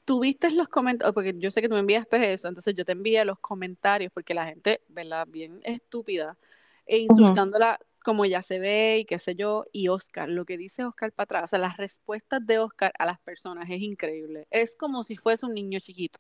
tuviste 0.06 0.50
los 0.52 0.68
comentarios, 0.68 1.14
porque 1.14 1.34
yo 1.36 1.50
sé 1.50 1.60
que 1.60 1.68
tú 1.68 1.74
me 1.74 1.80
enviaste 1.80 2.32
eso, 2.32 2.48
entonces 2.48 2.74
yo 2.74 2.84
te 2.84 2.92
envié 2.92 3.24
los 3.24 3.38
comentarios, 3.38 4.10
porque 4.12 4.34
la 4.34 4.46
gente, 4.46 4.80
¿verdad? 4.88 5.26
Bien 5.28 5.60
estúpida, 5.64 6.36
e 6.86 6.98
insultándola 6.98 7.78
como 8.02 8.24
ella 8.24 8.40
se 8.40 8.58
ve 8.58 9.00
y 9.00 9.04
qué 9.04 9.18
sé 9.18 9.34
yo, 9.34 9.66
y 9.72 9.88
Oscar, 9.88 10.28
lo 10.28 10.46
que 10.46 10.56
dice 10.56 10.84
Oscar 10.84 11.12
para 11.12 11.24
atrás, 11.24 11.44
o 11.44 11.46
sea, 11.48 11.58
las 11.58 11.76
respuestas 11.76 12.44
de 12.46 12.58
Oscar 12.58 12.92
a 12.98 13.04
las 13.04 13.20
personas 13.20 13.68
es 13.68 13.82
increíble. 13.82 14.46
Es 14.50 14.74
como 14.76 15.04
si 15.04 15.16
fuese 15.16 15.44
un 15.44 15.52
niño 15.52 15.78
chiquito. 15.80 16.18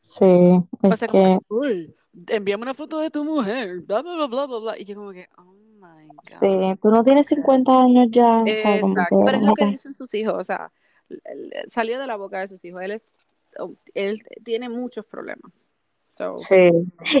Sí, 0.00 0.24
O 0.24 0.64
es 0.90 0.98
sea, 0.98 1.06
como 1.08 1.22
que, 1.22 1.44
que, 1.46 1.54
uy, 1.54 1.94
envíame 2.28 2.62
una 2.62 2.74
foto 2.74 2.98
de 2.98 3.10
tu 3.10 3.22
mujer, 3.22 3.80
bla, 3.80 4.00
bla, 4.00 4.26
bla, 4.26 4.46
bla, 4.46 4.58
bla. 4.58 4.78
Y 4.78 4.84
yo 4.86 4.94
como 4.94 5.12
que, 5.12 5.28
oh 5.36 5.59
my 5.80 6.08
sí, 6.22 6.46
God. 6.46 6.78
tú 6.82 6.88
no 6.90 7.02
tienes 7.04 7.26
ok. 7.32 7.36
50 7.36 7.80
años 7.80 8.06
ya, 8.10 8.42
o 8.42 8.46
sea, 8.46 8.80
como 8.80 8.94
que, 8.94 9.00
Exacto, 9.00 9.20
pero 9.24 9.38
es 9.38 9.42
lo 9.44 9.54
que 9.54 9.66
dicen 9.66 9.94
sus 9.94 10.12
hijos, 10.14 10.34
o 10.34 10.44
sea, 10.44 10.70
salió 11.68 11.98
de 11.98 12.06
la 12.06 12.16
boca 12.16 12.40
de 12.40 12.48
sus 12.48 12.64
hijos, 12.64 12.82
él 12.82 12.92
es, 12.92 13.08
oh, 13.58 13.72
él 13.94 14.20
tiene 14.44 14.68
muchos 14.68 15.04
problemas. 15.06 15.72
So, 16.02 16.36
Sí. 16.36 16.70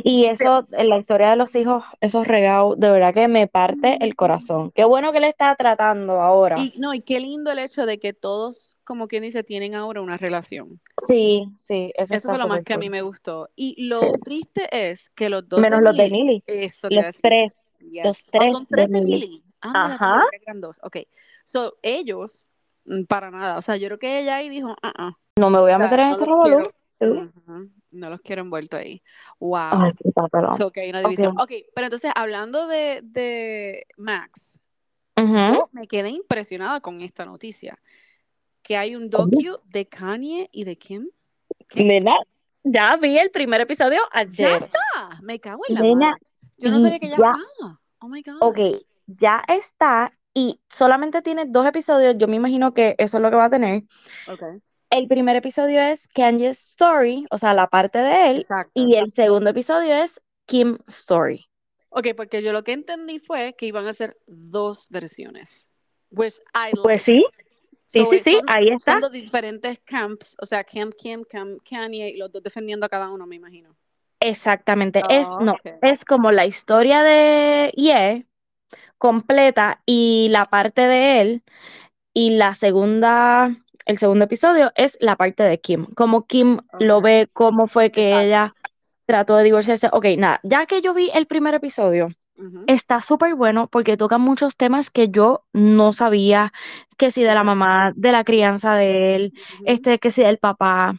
Y 0.04 0.26
eso, 0.26 0.66
en 0.72 0.88
la 0.90 0.98
historia 0.98 1.30
de 1.30 1.36
los 1.36 1.56
hijos, 1.56 1.82
esos 2.00 2.26
regalos, 2.26 2.78
de 2.78 2.90
verdad 2.90 3.14
que 3.14 3.28
me 3.28 3.46
parte 3.46 3.96
el 4.00 4.14
corazón. 4.14 4.72
Qué 4.72 4.84
bueno 4.84 5.12
que 5.12 5.20
le 5.20 5.28
está 5.28 5.54
tratando 5.56 6.20
ahora. 6.20 6.56
y 6.58 6.74
no, 6.78 6.92
y 6.92 7.00
qué 7.00 7.18
lindo 7.20 7.50
el 7.50 7.60
hecho 7.60 7.86
de 7.86 7.98
que 7.98 8.12
todos, 8.12 8.76
como 8.84 9.08
quien 9.08 9.22
dice, 9.22 9.42
tienen 9.42 9.74
ahora 9.74 10.02
una 10.02 10.18
relación. 10.18 10.80
Sí, 10.98 11.48
sí, 11.56 11.92
eso, 11.96 12.14
Eso 12.14 12.28
fue 12.28 12.38
lo 12.38 12.46
más 12.46 12.62
que 12.62 12.74
a 12.74 12.78
mí 12.78 12.90
me 12.90 13.00
gustó. 13.00 13.48
Y 13.56 13.86
lo 13.88 14.00
Sí. 14.00 14.06
triste 14.22 14.68
es 14.70 15.08
que 15.10 15.30
los 15.30 15.48
dos 15.48 15.60
Menos 15.60 15.78
de 15.78 15.84
los 15.84 15.96
de 15.96 16.42
eso 16.46 16.88
a 16.88 16.90
Los 16.90 17.12
tres. 17.22 17.60
Yes. 17.80 18.04
los 18.04 18.22
Oh, 18.22 18.28
tres 18.32 18.52
son 18.52 18.66
tres 18.66 18.88
de 18.90 19.00
Millie. 19.00 19.26
Millie. 19.26 19.42
Ajá. 19.60 20.24
eran 20.46 20.60
dos. 20.60 20.78
Ok. 20.82 20.98
So, 21.44 21.76
ellos, 21.82 22.46
mm, 22.84 23.04
para 23.04 23.30
nada. 23.30 23.58
O 23.58 23.62
sea, 23.62 23.76
yo 23.76 23.88
creo 23.88 23.98
que 23.98 24.20
ella 24.20 24.36
ahí 24.36 24.48
dijo, 24.48 24.74
ah, 24.82 24.92
ah. 24.96 25.12
No 25.36 25.50
me 25.50 25.58
voy 25.60 25.72
a 25.72 25.76
O 25.76 25.78
sea, 25.80 25.90
meter 25.90 26.00
en 26.00 26.06
no 26.06 26.12
este 26.12 26.24
revolú. 26.24 26.70
No 27.92 28.08
los 28.10 28.20
quiero 28.20 28.42
envuelto 28.42 28.76
ahí. 28.76 29.02
Wow. 29.40 29.58
Ay. 29.72 29.92
So, 30.56 30.70
hay 30.76 30.90
una 30.90 31.00
división. 31.00 31.34
Ok, 31.40 31.50
pero 31.74 31.86
entonces, 31.86 32.12
hablando 32.14 32.66
de, 32.68 33.00
de 33.02 33.86
Max, 33.96 34.60
me 35.72 35.86
quedé 35.88 36.10
impresionada 36.10 36.80
con 36.80 37.00
esta 37.00 37.24
noticia. 37.24 37.78
Que 38.62 38.76
hay 38.76 38.94
un 38.94 39.10
docu 39.10 39.58
de 39.64 39.86
Kanye 39.88 40.48
y 40.52 40.64
de 40.64 40.76
Kim. 40.76 41.08
¿Qué? 41.68 41.82
Nena, 41.84 42.16
ya 42.62 42.96
vi 42.96 43.18
el 43.18 43.30
primer 43.30 43.60
episodio 43.62 43.98
Ya 44.14 44.20
ayer. 44.20 44.62
está. 44.64 45.18
Me 45.22 45.40
cago 45.40 45.62
en 45.68 45.74
la 45.74 45.80
Nena, 45.80 46.10
madre. 46.10 46.26
Yo 46.60 46.70
no 46.70 46.78
sabía 46.78 46.98
que 46.98 47.08
ya, 47.08 47.16
ya- 47.16 47.32
estaba. 47.32 47.80
Oh 48.00 48.08
my 48.08 48.22
God. 48.22 48.36
Ok, 48.40 48.58
ya 49.06 49.42
está 49.48 50.12
y 50.32 50.60
solamente 50.68 51.22
tiene 51.22 51.44
dos 51.46 51.66
episodios. 51.66 52.14
Yo 52.18 52.28
me 52.28 52.36
imagino 52.36 52.72
que 52.72 52.94
eso 52.98 53.18
es 53.18 53.22
lo 53.22 53.30
que 53.30 53.36
va 53.36 53.46
a 53.46 53.50
tener. 53.50 53.82
Ok. 54.28 54.42
El 54.90 55.06
primer 55.08 55.36
episodio 55.36 55.80
es 55.80 56.08
Kanye's 56.08 56.58
Story, 56.70 57.26
o 57.30 57.38
sea, 57.38 57.54
la 57.54 57.68
parte 57.68 57.98
de 57.98 58.30
él, 58.30 58.40
Exacto. 58.40 58.72
y 58.74 58.94
el 58.96 59.08
segundo 59.10 59.50
episodio 59.50 59.94
es 59.96 60.20
Kim 60.46 60.78
Story. 60.88 61.46
Ok, 61.90 62.08
porque 62.16 62.42
yo 62.42 62.52
lo 62.52 62.62
que 62.64 62.72
entendí 62.72 63.18
fue 63.18 63.54
que 63.56 63.66
iban 63.66 63.86
a 63.86 63.90
hacer 63.90 64.16
dos 64.26 64.88
versiones. 64.90 65.70
Which 66.10 66.34
I 66.54 66.70
like. 66.72 66.80
Pues 66.82 67.02
sí, 67.04 67.24
sí, 67.86 68.04
So, 68.04 68.10
sí, 68.10 68.18
sí, 68.18 68.34
son- 68.36 68.44
ahí 68.50 68.68
está. 68.70 68.92
Son 68.92 69.00
dos 69.02 69.12
diferentes 69.12 69.78
camps, 69.84 70.36
o 70.40 70.46
sea, 70.46 70.64
Camp 70.64 70.94
Kim, 70.96 71.22
Camp 71.24 71.60
Kanye, 71.68 72.10
y 72.10 72.16
los 72.16 72.32
dos 72.32 72.42
defendiendo 72.42 72.86
a 72.86 72.88
cada 72.88 73.10
uno, 73.10 73.26
me 73.26 73.36
imagino. 73.36 73.76
Exactamente. 74.20 75.02
Es, 75.08 75.26
Oh, 75.26 75.40
no, 75.40 75.56
es 75.82 76.04
como 76.04 76.30
la 76.30 76.46
historia 76.46 77.02
de 77.02 77.72
Ye 77.76 78.26
completa 78.98 79.80
y 79.86 80.28
la 80.30 80.44
parte 80.44 80.82
de 80.82 81.20
él. 81.20 81.42
Y 82.12 82.36
la 82.36 82.54
segunda, 82.54 83.56
el 83.86 83.96
segundo 83.96 84.26
episodio 84.26 84.72
es 84.74 84.98
la 85.00 85.16
parte 85.16 85.42
de 85.42 85.58
Kim. 85.58 85.86
Como 85.94 86.26
Kim 86.26 86.58
lo 86.78 87.00
ve, 87.00 87.28
cómo 87.32 87.66
fue 87.66 87.90
que 87.90 88.20
ella 88.20 88.54
trató 89.06 89.36
de 89.36 89.44
divorciarse. 89.44 89.88
Ok, 89.92 90.06
nada, 90.18 90.40
ya 90.42 90.66
que 90.66 90.82
yo 90.82 90.92
vi 90.92 91.10
el 91.14 91.26
primer 91.26 91.54
episodio, 91.54 92.08
está 92.66 93.00
súper 93.00 93.34
bueno 93.34 93.68
porque 93.68 93.96
toca 93.96 94.18
muchos 94.18 94.56
temas 94.56 94.90
que 94.90 95.08
yo 95.08 95.44
no 95.52 95.92
sabía, 95.92 96.52
que 96.96 97.10
si 97.10 97.22
de 97.22 97.34
la 97.34 97.44
mamá, 97.44 97.92
de 97.96 98.12
la 98.12 98.24
crianza 98.24 98.74
de 98.74 99.14
él, 99.14 99.32
este, 99.64 99.98
que 99.98 100.10
si 100.10 100.22
del 100.22 100.38
papá, 100.38 100.94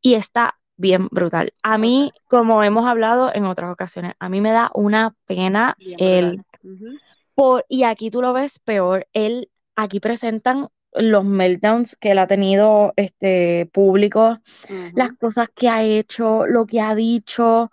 y 0.00 0.14
está 0.14 0.57
bien 0.78 1.08
brutal. 1.10 1.54
A 1.62 1.78
mí, 1.78 2.12
como 2.28 2.64
hemos 2.64 2.86
hablado 2.88 3.34
en 3.34 3.44
otras 3.46 3.72
ocasiones, 3.72 4.14
a 4.20 4.30
mí 4.30 4.40
me 4.40 4.52
da 4.52 4.70
una 4.74 5.14
pena 5.26 5.78
Bien 5.78 5.98
el 5.98 6.42
por, 7.34 7.64
y 7.68 7.84
aquí 7.84 8.10
tú 8.10 8.22
lo 8.22 8.32
ves 8.32 8.58
peor, 8.58 9.06
él, 9.12 9.50
aquí 9.76 10.00
presentan 10.00 10.68
los 10.92 11.24
meltdowns 11.24 11.96
que 11.96 12.12
él 12.12 12.18
ha 12.18 12.26
tenido 12.26 12.92
este 12.96 13.66
público, 13.72 14.38
las 14.94 15.12
Ujú. 15.12 15.18
cosas 15.20 15.48
que 15.54 15.68
ha 15.68 15.82
hecho, 15.84 16.46
lo 16.46 16.66
que 16.66 16.80
ha 16.80 16.94
dicho, 16.94 17.70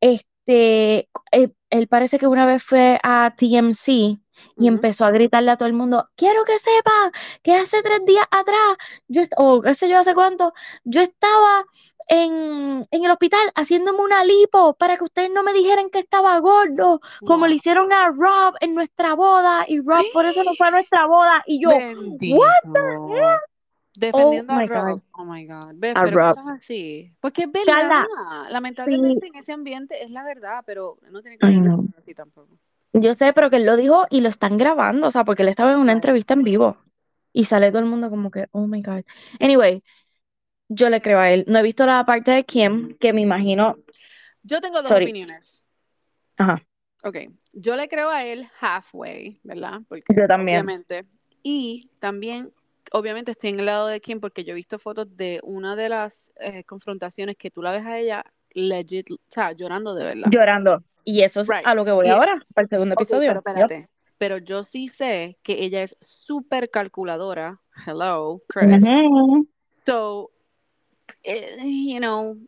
este, 0.00 1.08
eh, 1.32 1.50
él 1.70 1.88
parece 1.88 2.18
que 2.18 2.26
una 2.28 2.46
vez 2.46 2.62
fue 2.62 3.00
a 3.02 3.34
TMC 3.36 4.18
y 4.56 4.68
empezó 4.68 5.04
a 5.04 5.10
gritarle 5.10 5.50
a 5.50 5.56
todo 5.56 5.68
el 5.68 5.74
mundo, 5.74 6.08
quiero 6.16 6.44
que 6.44 6.58
sepan 6.58 7.12
que 7.42 7.54
hace 7.54 7.82
tres 7.82 8.04
días 8.04 8.26
atrás, 8.30 8.76
yo, 9.08 9.22
o 9.36 9.62
qué 9.62 9.74
sé 9.74 9.88
yo 9.88 9.98
hace 9.98 10.14
cuánto, 10.14 10.52
yo 10.84 11.00
estaba 11.00 11.64
en, 12.08 12.86
en 12.90 13.04
el 13.04 13.10
hospital 13.10 13.40
haciéndome 13.54 14.00
una 14.00 14.24
lipo 14.24 14.74
para 14.74 14.96
que 14.96 15.04
ustedes 15.04 15.30
no 15.32 15.42
me 15.42 15.52
dijeran 15.52 15.90
que 15.90 15.98
estaba 15.98 16.38
gordo, 16.38 17.00
como 17.24 17.46
le 17.46 17.54
hicieron 17.54 17.92
a 17.92 18.08
Rob 18.08 18.54
en 18.60 18.74
nuestra 18.74 19.14
boda, 19.14 19.64
y 19.66 19.80
Rob 19.80 20.04
por 20.12 20.26
eso 20.26 20.44
no 20.44 20.54
fue 20.54 20.68
a 20.68 20.70
nuestra 20.72 21.06
boda, 21.06 21.42
y 21.46 21.60
yo, 21.62 21.70
Bendito. 21.70 22.40
Defendiendo 23.96 24.52
Oh 24.52 24.56
a 24.56 24.60
my 24.60 24.66
God. 24.66 24.74
Rob. 24.74 25.02
Oh 25.12 25.24
my 25.24 25.46
God. 25.46 25.72
¿Ves? 25.76 25.96
A 25.96 26.04
Pero 26.04 26.16
Rob. 26.18 26.34
cosas 26.34 26.50
así. 26.50 27.12
Porque 27.20 27.42
es 27.42 27.52
verdad. 27.52 28.06
Lamentablemente 28.50 29.28
en 29.28 29.36
ese 29.36 29.52
ambiente 29.52 30.02
es 30.02 30.10
la 30.10 30.24
verdad, 30.24 30.62
pero 30.66 30.98
no 31.10 31.22
tiene 31.22 31.38
que 31.38 31.46
no. 31.46 31.84
así 31.96 32.14
tampoco. 32.14 32.58
Yo 32.94 33.14
sé, 33.14 33.32
pero 33.32 33.50
que 33.50 33.56
él 33.56 33.66
lo 33.66 33.76
dijo 33.76 34.06
y 34.10 34.20
lo 34.20 34.28
están 34.28 34.56
grabando, 34.56 35.08
o 35.08 35.10
sea, 35.10 35.24
porque 35.24 35.42
él 35.42 35.48
estaba 35.48 35.72
en 35.72 35.78
una 35.78 35.92
entrevista 35.92 36.34
en 36.34 36.42
vivo 36.44 36.78
y 37.32 37.44
sale 37.44 37.70
todo 37.70 37.80
el 37.80 37.86
mundo 37.86 38.08
como 38.10 38.30
que, 38.30 38.46
oh 38.52 38.66
my 38.66 38.82
God. 38.82 39.02
Anyway, 39.40 39.82
yo 40.68 40.90
le 40.90 41.02
creo 41.02 41.20
a 41.20 41.30
él. 41.30 41.44
No 41.48 41.58
he 41.58 41.62
visto 41.62 41.86
la 41.86 42.04
parte 42.06 42.32
de 42.32 42.44
Kim, 42.44 42.96
que 42.98 43.12
me 43.12 43.20
imagino, 43.22 43.76
Yo 44.42 44.60
tengo 44.60 44.82
dos 44.82 44.88
sorry, 44.88 45.06
opiniones. 45.06 45.64
ajá, 46.38 46.62
Ok. 47.02 47.16
Yo 47.52 47.76
le 47.76 47.88
creo 47.88 48.10
a 48.10 48.24
él 48.24 48.48
halfway, 48.60 49.38
¿verdad? 49.42 49.80
Porque 49.88 50.14
yo 50.16 50.26
también. 50.26 50.62
obviamente. 50.62 51.04
Y 51.42 51.90
también, 52.00 52.52
obviamente, 52.92 53.32
estoy 53.32 53.50
en 53.50 53.60
el 53.60 53.66
lado 53.66 53.86
de 53.88 54.00
Kim 54.00 54.20
porque 54.20 54.44
yo 54.44 54.52
he 54.52 54.54
visto 54.56 54.78
fotos 54.78 55.14
de 55.16 55.40
una 55.42 55.76
de 55.76 55.88
las 55.90 56.32
eh, 56.40 56.64
confrontaciones 56.64 57.36
que 57.36 57.50
tú 57.50 57.62
la 57.62 57.72
ves 57.72 57.84
a 57.84 57.98
ella 57.98 58.24
legit, 58.54 59.10
o 59.10 59.16
sea, 59.28 59.52
llorando 59.52 59.94
de 59.94 60.04
verdad. 60.04 60.32
Llorando. 60.32 60.82
Y 61.04 61.22
eso 61.22 61.40
es 61.40 61.48
Right. 61.48 61.66
a 61.66 61.74
lo 61.74 61.84
que 61.84 61.92
voy 61.92 62.08
ahora, 62.08 62.40
para 62.54 62.64
el 62.64 62.68
segundo 62.68 62.94
episodio. 62.94 63.28
pero 63.28 63.38
espérate. 63.40 63.88
Pero 64.16 64.38
yo 64.38 64.62
sí 64.62 64.88
sé 64.88 65.38
que 65.42 65.64
ella 65.64 65.82
es 65.82 65.96
súper 66.00 66.70
calculadora. 66.70 67.60
Hello, 67.86 68.42
Chris. 68.48 68.84
So, 69.84 70.30
eh, 71.22 71.58
you 71.62 71.98
know, 71.98 72.38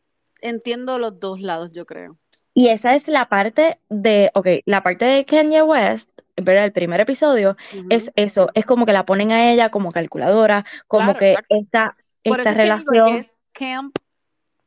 entiendo 0.40 0.98
los 0.98 1.18
dos 1.20 1.40
lados, 1.40 1.72
yo 1.72 1.84
creo. 1.84 2.18
Y 2.54 2.68
esa 2.68 2.94
es 2.94 3.08
la 3.08 3.28
parte 3.28 3.78
de, 3.90 4.30
ok, 4.32 4.46
la 4.64 4.82
parte 4.82 5.04
de 5.04 5.24
Kanye 5.26 5.62
West, 5.62 6.08
¿verdad? 6.36 6.64
El 6.64 6.72
primer 6.72 7.00
episodio 7.00 7.56
Ujú. 7.76 7.86
es 7.90 8.10
eso, 8.16 8.48
es 8.54 8.64
como 8.64 8.86
que 8.86 8.94
la 8.94 9.04
ponen 9.04 9.32
a 9.32 9.50
ella 9.52 9.70
como 9.70 9.92
calculadora, 9.92 10.64
como 10.86 11.04
Claro, 11.12 11.18
que 11.18 11.30
exacto. 11.32 11.54
esta, 11.54 11.96
Por 12.24 12.40
esta 12.40 12.50
eso 12.50 12.50
es 12.50 12.56
que 12.56 12.62
digo, 12.62 12.80
relación, 12.94 13.08
es 13.16 13.38
Camp, 13.52 13.96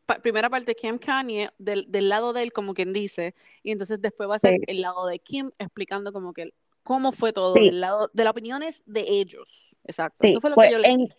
pa- 0.10 0.20
primera 0.22 0.50
parte 0.50 0.76
Camp 0.76 1.00
Kanye, 1.06 1.52
del, 1.60 1.86
del 1.88 2.10
lado 2.10 2.34
de 2.34 2.42
él, 2.44 2.52
como 2.52 2.74
quien 2.74 2.94
dice, 2.94 3.36
y 3.64 3.72
entonces 3.72 4.02
después 4.02 4.28
va 4.30 4.36
a 4.36 4.40
ser 4.40 4.56
Sí. 4.58 4.64
el 4.68 4.82
lado 4.82 5.06
de 5.08 5.20
Kim 5.20 5.52
explicando 5.60 6.12
como 6.12 6.34
que 6.34 6.50
cómo 6.84 7.12
fue 7.12 7.32
todo, 7.34 7.54
sí, 7.54 7.66
del 7.66 7.80
lado, 7.82 8.10
de 8.14 8.24
las 8.24 8.32
opiniones 8.32 8.82
de 8.86 9.02
ellos. 9.08 9.78
Exacto, 9.84 10.28
eso 10.28 10.42
fue 10.42 10.50
lo 10.50 10.56
pues 10.56 10.70
que 10.70 10.74
yo 10.74 10.80
en, 10.84 10.98
leí. 11.00 11.10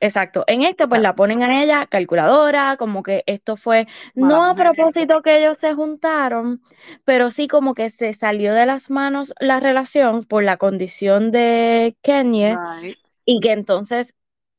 exacto, 0.00 0.44
en 0.48 0.62
este 0.62 0.88
pues 0.88 1.00
Exacto. 1.00 1.02
la 1.02 1.14
ponen 1.14 1.42
a 1.42 1.62
ella 1.62 1.86
calculadora, 1.86 2.76
como 2.76 3.02
que 3.02 3.22
esto 3.26 3.56
fue 3.56 3.86
no 4.14 4.44
a 4.44 4.54
propósito 4.54 5.22
que 5.22 5.38
ellos 5.38 5.58
se 5.58 5.74
juntaron, 5.74 6.60
pero 7.04 7.30
sí 7.30 7.46
como 7.48 7.74
que 7.74 7.88
se 7.88 8.12
salió 8.12 8.52
de 8.54 8.66
las 8.66 8.90
manos 8.90 9.32
la 9.40 9.60
relación 9.60 10.24
por 10.24 10.42
la 10.42 10.56
condición 10.56 11.30
de 11.30 11.96
Kanye 12.02 12.56
Right. 12.56 12.98
y 13.24 13.40
que 13.40 13.52
entonces 13.52 14.14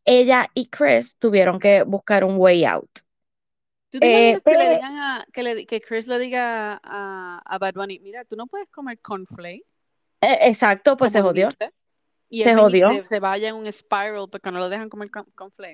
ella 0.05 0.49
y 0.53 0.67
Chris 0.67 1.15
tuvieron 1.17 1.59
que 1.59 1.83
buscar 1.83 2.23
un 2.23 2.37
way 2.37 2.65
out. 2.65 2.89
¿Tú 3.93 3.99
te 3.99 4.07
Eh, 4.07 4.29
imaginas 4.31 4.41
que 4.43 4.51
le 4.51 4.57
pero, 4.57 4.73
digan 4.73 4.97
a, 4.97 5.25
que, 5.31 5.43
le, 5.43 5.65
que 5.67 5.79
Chris 5.79 6.07
le 6.07 6.17
diga 6.17 6.81
a, 6.83 7.41
a 7.45 7.57
Bad 7.59 7.75
Bunny, 7.75 7.99
mira, 7.99 8.25
tú 8.25 8.35
no 8.35 8.47
puedes 8.47 8.67
comer 8.69 8.97
cornflake, 8.99 9.63
eh, 10.21 10.37
exacto, 10.41 10.97
pues 10.97 11.11
se 11.11 11.21
jodió, 11.21 11.45
dijiste? 11.45 11.71
Y 12.29 12.41
se 12.43 12.55
jodió. 12.55 12.89
se, 12.89 13.05
se 13.05 13.19
vaya 13.19 13.49
en 13.49 13.55
un 13.55 13.71
spiral 13.71 14.27
porque 14.31 14.49
no 14.49 14.57
lo 14.57 14.67
dejan 14.67 14.89
comer 14.89 15.11
con. 15.11 15.27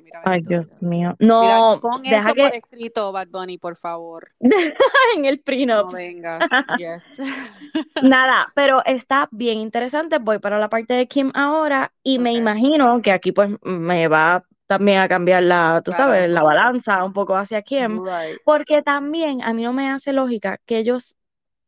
Mira, 0.03 0.21
Ay, 0.25 0.41
Dios 0.41 0.81
mío. 0.81 1.15
Mira, 1.17 1.29
No, 1.29 1.79
pon 1.81 2.01
deja 2.03 2.31
eso 2.31 2.35
por 2.41 2.51
que 2.51 2.57
escrito, 2.57 3.11
Bad 3.13 3.29
Bunny, 3.29 3.57
por 3.57 3.77
favor. 3.77 4.33
en 4.41 5.23
el 5.23 5.37
No 5.37 5.43
prenup. 5.45 5.93
vengas. 5.93 6.49
Yes. 6.77 7.05
Nada, 8.03 8.51
pero 8.55 8.83
está 8.85 9.29
bien 9.31 9.59
interesante. 9.59 10.17
Voy 10.17 10.39
para 10.39 10.59
la 10.59 10.69
parte 10.69 10.95
de 10.95 11.07
Kim 11.07 11.31
ahora 11.33 11.93
y 12.03 12.19
me 12.19 12.33
imagino 12.33 13.01
que 13.01 13.13
aquí 13.13 13.31
pues 13.31 13.51
me 13.61 14.09
va 14.09 14.43
también 14.69 14.99
a 14.99 15.09
cambiar 15.09 15.43
la, 15.43 15.81
tú 15.85 15.91
claro. 15.91 15.93
sabes, 15.93 16.29
la 16.29 16.43
balanza 16.43 17.03
un 17.05 17.13
poco 17.13 17.35
hacia 17.37 17.63
Right. 17.85 18.41
porque 18.45 18.83
también 18.83 19.43
a 19.43 19.53
mí 19.53 19.63
no 19.63 19.73
me 19.73 19.89
hace 19.91 20.13
lógica 20.13 20.59
que 20.67 20.77
ellos 20.79 21.17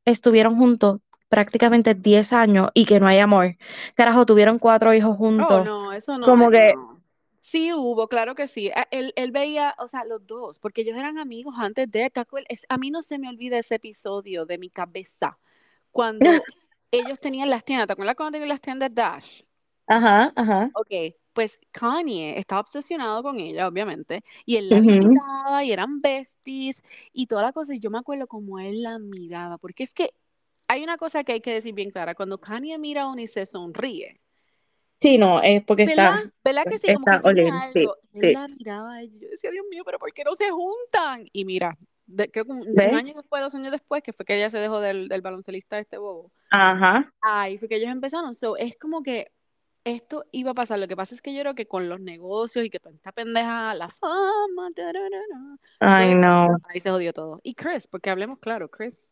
estuvieron 0.06 0.58
juntos 0.58 1.02
prácticamente 1.30 1.95
10 1.95 2.34
años 2.34 2.70
y 2.76 2.86
que 2.86 2.99
no 3.02 3.08
hay 3.08 3.20
amor. 3.20 3.58
Carajo, 3.95 4.26
tuvieron 4.26 4.60
cuatro 4.60 4.93
hijos 4.93 5.18
Oh, 5.38 5.60
juntos. 5.60 5.60
no, 5.60 5.91
eso 5.93 6.18
no, 6.18 6.38
Como 6.38 6.52
eh, 6.52 6.52
que, 6.52 6.60
no. 6.62 7.04
Sí 7.39 7.74
hubo, 7.74 8.08
claro 8.08 8.36
que 8.36 8.47
sí. 8.47 8.70
A- 8.76 8.88
Él, 8.91 9.14
él 9.16 9.32
veía, 9.32 9.74
o 9.80 9.88
sea, 9.88 10.06
los 10.06 10.26
dos, 10.28 10.60
porque 10.60 10.82
ellos 10.82 10.97
eran 10.97 11.18
amigos 11.18 11.56
antes 11.58 11.89
de, 11.91 12.12
A 12.70 12.78
mí 12.78 12.91
no 12.91 13.02
se 13.02 13.18
me 13.20 13.30
olvida 13.30 13.58
ese 13.60 13.76
episodio 13.76 14.45
de 14.45 14.58
mi 14.60 14.70
cabeza, 14.70 15.39
cuando 15.91 16.49
ellos 16.91 17.20
tenían 17.20 17.49
las 17.49 17.64
tiendas, 17.66 17.88
¿te 17.88 17.93
acuerdas 17.93 18.16
cuando 18.16 18.34
tenían 18.34 18.49
las 18.49 18.62
tiendas 18.62 18.93
Dash? 18.93 19.41
ajá, 19.88 20.34
ajá. 20.36 20.72
Ok, 20.74 21.16
pues 21.34 21.60
Kanye 21.72 22.38
estaba 22.40 22.62
obsesionado 22.62 23.24
con 23.24 23.40
ella, 23.40 23.68
obviamente, 23.68 24.24
y 24.46 24.58
él 24.58 24.70
la 24.70 24.80
Ujú. 24.80 24.82
visitaba 24.82 25.64
y 25.64 25.72
eran 25.72 26.02
besties 26.02 26.82
y 27.14 27.28
toda 27.28 27.42
la 27.44 27.54
cosa, 27.54 27.74
y 27.76 27.80
yo 27.80 27.90
me 27.92 28.00
acuerdo 28.00 28.28
como 28.28 28.60
él 28.60 28.84
la 28.84 29.00
miraba, 29.00 29.58
porque 29.58 29.84
es 29.84 29.94
que 29.94 30.14
hay 30.68 30.84
una 30.84 30.98
cosa 30.98 31.24
que 31.24 31.34
hay 31.34 31.42
que 31.42 31.54
decir 31.54 31.74
bien 31.74 31.92
clara, 31.92 32.16
cuando 32.16 32.40
Kanye 32.40 32.78
mira 32.80 33.04
a 33.04 33.10
uno 33.12 33.22
y 33.22 33.28
se 33.28 33.46
sonríe, 33.46 34.20
Sí, 35.02 35.18
no, 35.18 35.42
es 35.42 35.64
porque 35.66 35.84
¿verdad? 35.84 36.12
está, 36.14 36.32
¿Verdad 36.44 36.66
que 36.68 36.78
sí? 36.78 36.92
Como 36.92 37.08
está 37.08 37.20
que 37.20 37.20
Olin, 37.28 37.52
sí, 37.74 37.86
algo. 37.86 37.98
Él 38.14 38.20
sí. 38.20 38.34
la 38.34 38.48
miraba 38.48 39.02
ella, 39.02 39.14
yo 39.20 39.30
decía, 39.30 39.52
Dios 39.52 39.66
mío, 39.70 39.84
pero 39.86 40.00
¿por 40.00 40.14
qué 40.14 40.24
no 40.24 40.36
se 40.36 40.50
juntan? 40.52 41.28
Y 41.34 41.46
mira, 41.46 41.78
de- 42.06 42.30
creo 42.32 42.46
que 42.46 42.52
un, 42.52 42.68
un 42.80 42.94
año 42.96 43.14
después, 43.16 43.42
dos 43.42 43.56
años 43.56 43.72
después, 43.72 44.04
que 44.04 44.14
fue 44.14 44.26
que 44.26 44.36
ella 44.36 44.50
se 44.50 44.60
dejó 44.60 44.80
del, 44.80 45.08
del 45.08 45.22
baloncelista 45.22 45.80
este 45.80 45.98
bobo, 45.98 46.32
Ajá. 46.50 47.12
ahí 47.22 47.58
fue 47.58 47.68
que 47.70 47.78
ellos 47.78 47.90
empezaron, 47.92 48.34
so, 48.36 48.58
es 48.58 48.78
como 48.80 49.04
que 49.04 49.32
esto 49.84 50.26
iba 50.32 50.52
a 50.52 50.54
pasar. 50.56 50.80
Lo 50.80 50.88
que 50.88 50.96
pasa 50.96 51.16
es 51.16 51.22
que 51.22 51.34
yo 51.34 51.42
creo 51.42 51.56
que 51.56 51.66
con 51.68 51.90
los 51.90 52.00
negocios 52.00 52.66
y 52.66 52.70
que 52.70 52.80
toda 52.80 52.96
esta 52.96 53.12
pendeja, 53.12 53.74
la 53.74 53.90
fama, 53.90 54.70
Ay, 55.80 56.12
eso, 56.12 56.20
no. 56.20 56.58
ahí 56.70 56.80
se 56.80 56.90
jodió 56.90 57.14
todo. 57.14 57.40
Y 57.44 57.56
Chris, 57.56 57.88
porque 57.88 58.10
hablemos 58.10 58.40
claro, 58.40 58.70
Chris. 58.70 59.08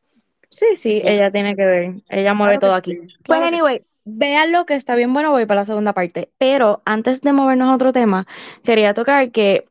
Sí, 0.50 0.66
sí, 0.78 1.02
ella 1.04 1.32
tiene 1.32 1.56
que 1.56 1.66
ver. 1.66 1.94
Ella 2.10 2.34
mueve 2.34 2.58
Claro 2.58 2.60
todo 2.60 2.74
aquí. 2.76 2.96
sí, 2.96 3.16
Pues 3.24 3.40
claro 3.40 3.46
anyway, 3.46 3.84
vean 4.06 4.52
lo 4.52 4.66
que 4.66 4.76
está 4.76 4.96
bien 4.96 5.14
bueno, 5.14 5.32
voy 5.32 5.46
para 5.46 5.62
la 5.62 5.66
segunda 5.66 5.94
parte. 5.94 6.32
Pero 6.38 6.82
antes 6.86 7.22
de 7.22 7.34
movernos 7.34 7.70
a 7.70 7.76
otro 7.76 7.94
tema, 7.94 8.26
quería 8.64 8.94
tocar 8.94 9.32
que 9.32 9.68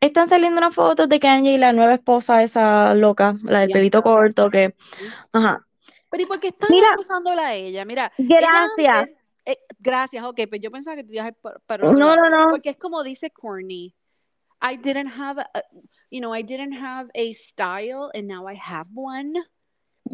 están 0.00 0.28
saliendo 0.28 0.58
unas 0.58 0.74
fotos 0.74 1.08
de 1.08 1.20
Kanye 1.20 1.52
y 1.52 1.58
la 1.58 1.72
nueva 1.72 1.94
esposa, 1.94 2.42
esa 2.42 2.94
loca, 2.94 3.34
la 3.44 3.60
del 3.60 3.70
pelito 3.70 4.02
corto, 4.02 4.50
que, 4.50 4.74
ajá. 5.32 5.66
Pero 6.10 6.22
¿y 6.24 6.26
por 6.26 6.40
qué 6.40 6.48
están 6.48 6.70
Mira, 6.70 6.88
acusándola 6.92 7.46
a 7.48 7.54
ella? 7.54 7.84
Mira, 7.84 8.12
ella 8.18 8.38
gracias. 8.40 8.96
antes, 8.96 9.21
eh, 9.44 9.58
gracias, 9.78 10.24
ok, 10.24 10.36
pero 10.50 10.62
yo 10.62 10.70
pensaba 10.70 10.96
que 10.96 11.04
tú 11.04 11.12
ibas 11.12 11.32
a 11.68 11.78
No, 11.78 11.92
no, 11.92 12.30
no. 12.30 12.50
Porque 12.50 12.70
es 12.70 12.76
como 12.76 13.02
dice 13.02 13.30
Courtney, 13.30 13.94
I 14.60 14.76
didn't 14.76 15.10
have, 15.18 15.40
a, 15.40 15.62
you 16.10 16.20
know, 16.20 16.34
I 16.34 16.42
didn't 16.42 16.74
have 16.74 17.10
a 17.14 17.32
style 17.34 18.10
and 18.14 18.28
now 18.28 18.48
I 18.48 18.56
have 18.56 18.88
one. 18.94 19.34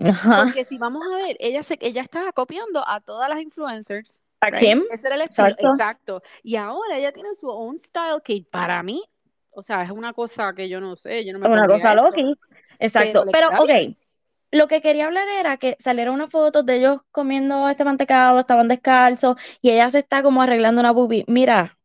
Ajá. 0.03 0.45
Porque 0.45 0.65
si 0.65 0.79
vamos 0.79 1.05
a 1.07 1.17
ver, 1.17 1.37
ella 1.41 1.63
se, 1.63 1.77
ella 1.81 2.03
estaba 2.03 2.33
copiando 2.33 2.83
a 2.87 3.01
todas 3.01 3.29
las 3.29 3.41
influencers. 3.41 4.23
¿A 4.41 4.51
right? 4.51 4.61
Kim? 4.61 4.85
Ese 4.91 5.07
era 5.07 5.17
el 5.17 5.23
estilo, 5.23 5.49
Exacto. 5.49 5.69
exacto. 5.69 6.23
Y 6.43 6.57
ahora 6.57 6.97
ella 6.97 7.13
tiene 7.13 7.35
su 7.35 7.49
own 7.49 7.79
style 7.79 8.23
que 8.25 8.45
para 8.51 8.83
mí, 8.83 9.03
o 9.51 9.63
sea, 9.63 9.83
es 9.83 9.91
una 9.91 10.13
cosa 10.13 10.53
que 10.55 10.69
yo 10.69 10.81
no 10.81 10.97
sé, 10.97 11.27
yo 11.27 11.33
no 11.33 11.41
me 11.41 11.49
Una 11.49 11.67
cosa 11.67 11.95
loquis. 11.95 12.41
Exacto. 12.79 13.25
pero 13.33 13.49
Pero, 13.51 13.63
ok, 13.63 13.67
bien. 13.67 13.99
Lo 14.51 14.69
que 14.69 14.81
quería 14.83 15.07
hablar 15.07 15.29
era 15.29 15.57
que 15.59 15.77
salieron 15.79 16.15
unas 16.15 16.31
fotos 16.31 16.65
de 16.67 16.77
ellos 16.77 17.01
comiendo 17.11 17.69
este 17.69 17.85
mantecado, 17.85 18.39
estaban 18.41 18.69
descalzos 18.69 19.37
y 19.61 19.71
ella 19.71 19.89
se 19.91 20.01
está 20.01 20.23
como 20.23 20.43
arreglando 20.43 20.81
una 20.81 20.93
boobie. 20.93 21.25
Mira, 21.29 21.79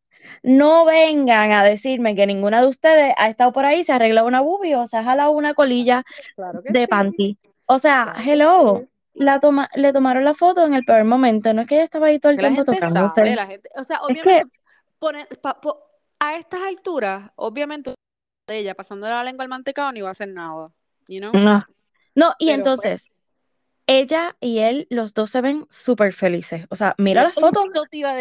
no 0.44 0.86
vengan 0.86 1.52
a 1.52 1.64
decirme 1.64 2.16
que 2.16 2.26
ninguna 2.28 2.62
de 2.62 2.68
ustedes 2.68 3.14
ha 3.18 3.30
estado 3.30 3.52
por 3.52 3.66
ahí, 3.66 3.84
se 3.84 3.92
ha 3.92 3.96
arreglado 3.96 4.28
una 4.28 4.42
boobie 4.42 4.76
o 4.76 4.86
se 4.88 4.98
ha 4.98 5.04
jalado 5.04 5.32
una 5.32 5.54
colilla 5.54 6.04
Claro 6.36 6.62
de 6.62 6.82
sí, 6.82 6.88
panty. 6.88 7.38
O 7.66 7.80
sea, 7.80 8.14
hello, 8.26 8.84
la 9.14 9.40
toma, 9.40 9.70
le 9.76 9.94
tomaron 9.94 10.24
la 10.24 10.34
foto 10.34 10.66
en 10.66 10.74
el 10.74 10.84
peor 10.86 11.04
momento. 11.06 11.54
No 11.54 11.62
es 11.62 11.68
que 11.68 11.76
ella 11.76 11.84
estaba 11.86 12.08
ahí 12.08 12.20
todo 12.20 12.32
el 12.32 12.38
la 12.38 12.50
tiempo 12.50 12.64
gente 12.64 12.78
tocándose. 12.78 13.22
sabe, 13.22 13.36
la 13.36 13.48
gente, 13.48 13.70
o 13.76 13.84
sea, 13.84 13.98
Es 13.98 14.04
que, 14.06 14.08
obviamente, 14.14 14.58
pone- 15.00 15.28
pa- 15.42 15.60
po- 15.62 15.84
a 16.20 16.38
estas 16.38 16.62
alturas, 16.62 17.32
obviamente, 17.36 17.94
ella 18.48 18.76
pasando 18.76 19.08
la 19.10 19.24
lengua 19.24 19.44
al 19.44 19.50
mantecado 19.50 19.92
ni 19.92 20.02
va 20.02 20.10
a 20.10 20.12
hacer 20.12 20.30
nada, 20.30 20.72
you 21.08 21.20
know? 21.20 21.34
no. 21.34 21.62
No, 22.16 22.34
y 22.38 22.48
Pero 22.48 22.64
pues, 22.64 22.80
entonces, 22.80 23.12
ella 23.88 24.36
y 24.40 24.60
él, 24.60 24.88
los 24.90 25.14
dos 25.14 25.32
se 25.32 25.42
ven 25.42 25.66
súper 25.70 26.14
felices. 26.14 26.66
O 26.70 26.76
sea, 26.76 26.96
mira 26.98 27.24
las 27.24 27.36
fotos. 27.36 27.66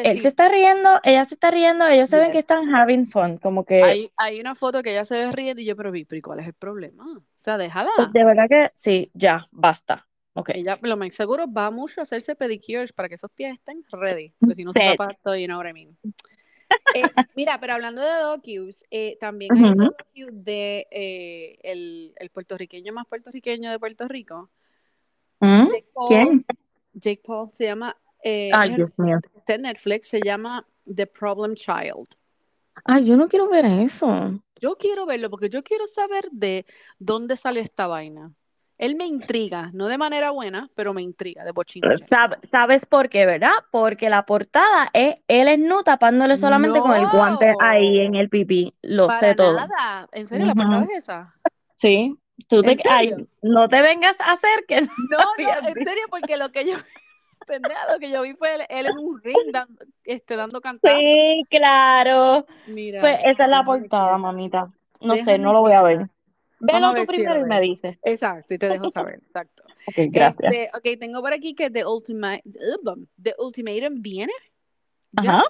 Él 0.05 0.18
se 0.18 0.28
está 0.28 0.49
riendo, 0.49 1.01
ella 1.05 1.24
se 1.24 1.34
está 1.34 1.51
riendo, 1.51 1.86
ellos 1.86 2.09
se 2.09 2.18
ven 2.18 2.32
que 2.32 2.38
Yes. 2.38 2.43
están 2.43 2.74
having 2.74 3.07
fun, 3.07 3.38
como 3.38 3.64
que 3.64 3.82
Hay, 3.82 4.11
hay 4.16 4.40
una 4.40 4.55
foto 4.55 4.82
que 4.82 4.90
ella 4.90 5.05
se 5.05 5.14
ve 5.14 5.30
riendo 5.32 5.62
y 5.62 5.64
yo, 5.64 5.76
pero, 5.76 5.90
vi, 5.93 6.05
pero 6.05 6.18
¿y 6.18 6.22
¿cuál 6.22 6.40
es 6.40 6.47
el 6.47 6.55
problema? 6.55 7.05
O 7.16 7.22
sea, 7.34 7.59
déjala. 7.59 7.90
pues, 7.97 8.12
de 8.12 8.24
verdad 8.24 8.49
que 8.51 8.70
sí, 8.74 9.11
ya, 9.14 9.47
basta. 9.51 10.07
Ok. 10.34 10.51
Ella, 10.55 10.78
lo 10.80 10.97
más 10.97 11.12
seguro, 11.14 11.45
va 11.53 11.70
mucho 11.70 12.01
a 12.01 12.03
hacerse 12.03 12.34
pedicures 12.34 12.93
para 12.93 13.09
que 13.09 13.16
esos 13.16 13.30
pies 13.30 13.53
estén 13.53 13.84
ready. 13.93 14.32
Porque 14.38 14.55
si 14.55 14.64
no, 14.64 14.72
zapato, 14.72 15.36
you 15.36 15.47
know 15.47 15.59
what 15.59 15.68
I 15.68 15.72
mean. 15.74 15.97
Eh, 16.95 17.03
mira, 17.35 17.59
pero 17.61 17.75
hablando 17.75 18.03
de 18.03 18.20
docus, 18.20 18.85
eh, 18.91 19.16
también 19.18 19.57
hay 19.57 19.64
otro 19.70 19.85
docu 19.87 20.31
de 20.33 20.87
eh, 20.91 21.59
el, 21.62 22.12
el 22.16 22.31
puertorriqueño 22.31 22.93
más 22.93 23.07
puertorriqueño 23.07 23.70
de 23.70 23.79
Puerto 23.79 24.07
Rico, 24.09 24.51
¿Mm? 25.41 25.66
Jake 25.68 25.89
Paul. 25.95 26.09
¿Quién? 26.09 26.47
Jake 26.95 27.23
Paul 27.25 27.51
se 27.53 27.64
llama, 27.64 27.97
eh, 28.23 28.51
Ay, 28.53 28.75
Dios 28.75 28.99
mío. 28.99 29.18
está 29.37 29.55
en 29.55 29.62
Netflix, 29.62 30.09
se 30.09 30.20
llama 30.20 30.66
The 30.85 31.07
Problem 31.07 31.55
Child. 31.55 32.09
Ay, 32.85 33.07
yo 33.07 33.16
no 33.16 33.29
quiero 33.29 33.49
ver 33.49 33.64
eso. 33.64 34.33
Yo 34.61 34.77
quiero 34.77 35.07
verlo 35.07 35.31
porque 35.31 35.49
yo 35.49 35.62
quiero 35.62 35.87
saber 35.87 36.29
de 36.31 36.64
dónde 36.99 37.37
sale 37.37 37.61
esta 37.61 37.87
vaina. 37.87 38.33
Él 38.83 38.97
me 38.97 39.07
intriga, 39.07 39.70
no 39.72 39.87
de 39.87 39.97
manera 39.97 40.33
buena, 40.33 40.68
pero 40.74 40.93
me 40.93 41.03
intriga, 41.03 41.45
de 41.45 41.53
bochinche. 41.53 41.89
Sab- 42.11 42.41
¿Sabes 42.51 42.85
por 42.85 43.09
qué, 43.09 43.26
verdad? 43.26 43.53
Porque 43.70 44.11
la 44.11 44.26
portada 44.26 44.91
es 44.93 45.18
él 45.28 45.47
es 45.47 45.59
nu 45.61 45.85
tapándole 45.85 46.37
solamente 46.37 46.80
con 46.80 46.97
el 46.97 47.07
guante 47.12 47.55
ahí 47.61 48.01
en 48.01 48.16
el 48.16 48.28
pipí. 48.28 48.74
Lo 48.83 49.07
para 49.07 49.20
sé 49.20 49.35
todo. 49.37 49.55
nada. 49.55 50.09
¿En 50.11 50.26
serio 50.26 50.47
la 50.47 50.55
portada 50.57 50.83
es 50.83 50.91
esa? 50.91 51.33
Sí. 51.76 52.18
Tú 52.49 52.61
te, 52.62 52.72
¿En 52.72 52.80
ay, 52.91 53.11
serio? 53.11 53.26
no 53.43 53.68
te 53.68 53.80
vengas 53.83 54.20
a 54.20 54.33
hacer 54.33 54.64
que 54.66 54.80
no 54.80 54.89
No, 55.11 55.18
en 55.68 55.74
serio, 55.85 56.03
porque 56.11 56.37
lo 56.37 56.51
que 56.51 56.64
yo, 56.66 56.72
pendeja, 57.47 57.93
lo 57.93 58.01
que 58.01 58.11
yo 58.11 58.22
vi 58.22 58.33
fue 58.33 58.57
él, 58.57 58.62
él 58.68 58.87
en 58.87 58.99
un 58.99 59.22
ring 59.22 59.53
dando, 59.53 59.85
este, 60.03 60.35
dando 60.35 60.61
cantazos. 60.61 60.99
Sí, 60.99 61.45
claro. 61.51 62.47
Mira, 62.66 63.01
Pues 63.01 63.20
esa 63.26 63.45
es 63.45 63.51
la 63.51 63.64
portada, 63.64 64.18
mamita. 64.18 64.72
No 65.01 65.16
sé, 65.16 65.39
no 65.39 65.53
lo 65.53 65.61
voy 65.61 65.72
a 65.72 65.83
ver. 65.83 66.09
Velo 66.62 66.94
tú 66.94 67.00
si 67.02 67.06
primero 67.06 67.34
lo 67.34 67.46
y 67.46 67.48
me 67.48 67.60
dices. 67.60 67.98
Exacto, 68.04 68.54
y 68.54 68.58
te 68.58 68.68
dejo 68.68 68.88
saber, 68.88 69.20
exacto. 69.26 69.64
Ok, 69.86 69.94
gracias. 70.10 70.54
Este, 70.54 70.70
ok, 70.76 70.98
tengo 70.98 71.20
por 71.20 71.32
aquí 71.32 71.54
que 71.54 71.70
The 71.70 71.84
Ultimate, 71.84 72.42
The 73.22 73.34
Ultimatum 73.38 74.00
viene. 74.00 74.32
¿Ya? 75.12 75.38
Ajá. 75.38 75.44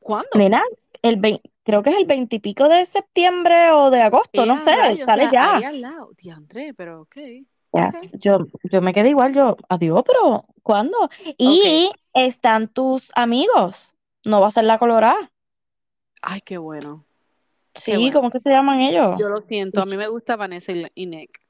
¿Cuándo? 0.00 0.28
Nena, 0.34 0.62
el 1.02 1.16
vein- 1.18 1.40
creo 1.64 1.82
que 1.82 1.90
es 1.90 1.96
el 1.96 2.06
veintipico 2.06 2.68
de 2.68 2.84
septiembre 2.86 3.70
o 3.72 3.90
de 3.90 4.00
agosto, 4.00 4.46
no 4.46 4.54
Ea, 4.54 4.58
sé, 4.58 4.74
rayos, 4.74 5.02
o 5.02 5.04
sale 5.06 5.22
sea, 5.24 5.32
ya. 5.32 5.56
ahí 5.56 5.64
al 5.64 5.80
lado. 5.80 6.10
Pero 6.76 7.02
ok. 7.02 7.16
Yes, 7.74 8.10
Ok. 8.14 8.20
Yo, 8.20 8.38
yo 8.72 8.80
me 8.80 8.94
quedé 8.94 9.10
igual, 9.10 9.34
yo, 9.34 9.56
adiós, 9.68 10.02
pero 10.06 10.46
¿cuándo? 10.62 11.10
Y 11.36 11.90
están 12.14 12.68
tus 12.68 13.12
amigos, 13.14 13.94
no 14.24 14.40
va 14.40 14.46
a 14.48 14.50
ser 14.50 14.64
la 14.64 14.78
colorada. 14.78 15.30
Ay, 16.22 16.40
qué 16.40 16.56
bueno. 16.58 17.04
Sí, 17.78 17.96
bueno. 17.96 18.12
¿cómo 18.12 18.30
que 18.30 18.40
se 18.40 18.50
llaman 18.50 18.80
ellos? 18.80 19.16
Yo 19.18 19.28
lo 19.28 19.40
siento, 19.42 19.80
a 19.80 19.86
mí 19.86 19.96
me 19.96 20.08
gusta 20.08 20.36
Vanessa 20.36 20.72
y, 20.94 21.06
Nick. 21.06 21.40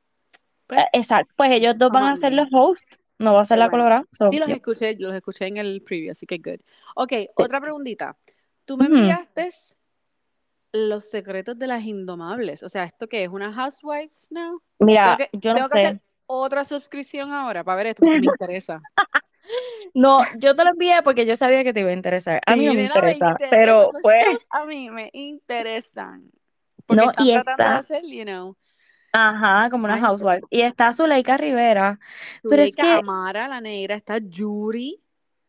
Eh, 0.70 0.84
Exacto, 0.92 1.34
pues 1.36 1.50
ellos 1.52 1.76
dos 1.78 1.90
van 1.90 2.04
a 2.04 2.16
ser 2.16 2.32
los 2.32 2.48
hosts, 2.52 2.98
no 3.18 3.34
va 3.34 3.42
a 3.42 3.44
ser 3.44 3.58
la 3.58 3.66
bueno. 3.66 3.84
colorada. 3.84 4.04
so, 4.12 4.30
Sí, 4.30 4.38
los 4.38 4.48
escuché, 4.48 4.96
los 4.98 5.14
escuché 5.14 5.46
en 5.46 5.56
el 5.56 5.82
preview, 5.82 6.12
así 6.12 6.26
que 6.26 6.38
good. 6.38 6.60
Ok, 6.94 7.12
otra 7.36 7.60
preguntita. 7.60 8.16
Tú 8.64 8.76
me 8.76 8.86
enviaste 8.86 9.52
los 10.72 11.08
secretos 11.08 11.58
de 11.58 11.66
las 11.66 11.84
indomables. 11.84 12.62
O 12.62 12.68
sea, 12.68 12.84
¿esto 12.84 13.08
qué 13.08 13.24
es? 13.24 13.30
¿Una 13.30 13.52
Housewives 13.52 14.28
now? 14.30 14.60
Mira, 14.78 15.16
Tengo 15.16 15.16
que, 15.16 15.38
yo 15.38 15.50
no 15.50 15.54
tengo 15.56 15.68
que 15.70 15.78
hacer 15.78 16.00
otra 16.26 16.64
suscripción 16.64 17.32
ahora 17.32 17.64
para 17.64 17.76
ver 17.76 17.86
esto 17.88 18.04
porque 18.04 18.20
me 18.20 18.26
interesa. 18.40 18.82
No, 19.94 20.28
yo 20.38 20.54
te 20.54 20.64
lo 20.64 20.70
envié 20.70 21.02
porque 21.02 21.26
yo 21.26 21.36
sabía 21.36 21.64
que 21.64 21.72
te 21.72 21.80
iba 21.80 21.90
a 21.90 21.92
interesar. 21.92 22.40
A 22.46 22.56
mí 22.56 22.64
no 22.66 22.74
me 22.74 22.82
interesa, 22.82 23.42
pero 23.48 23.96
pues, 24.00 24.46
a 24.50 24.64
mí 24.66 24.90
me 24.90 25.10
interesan. 25.12 26.30
Porque 26.86 27.04
no, 27.04 27.06
están 27.06 27.28
y 27.28 27.30
tratando 27.30 27.68
de 27.68 27.74
está, 27.74 27.78
hacer, 27.78 28.02
you 28.06 28.24
know, 28.24 28.56
ajá, 29.12 29.70
como 29.70 29.84
una 29.86 29.96
Ay, 29.96 30.00
housewife. 30.00 30.46
Y 30.50 30.62
está 30.62 30.92
Zuleika 30.92 31.36
Rivera, 31.36 31.98
pero 32.46 32.62
es 32.62 32.76
Zuleika, 32.76 32.76
que 32.76 33.00
Amara, 33.00 33.46
la 33.48 33.60
negra, 33.60 33.94
está 33.94 34.18
Yuri, 34.18 35.00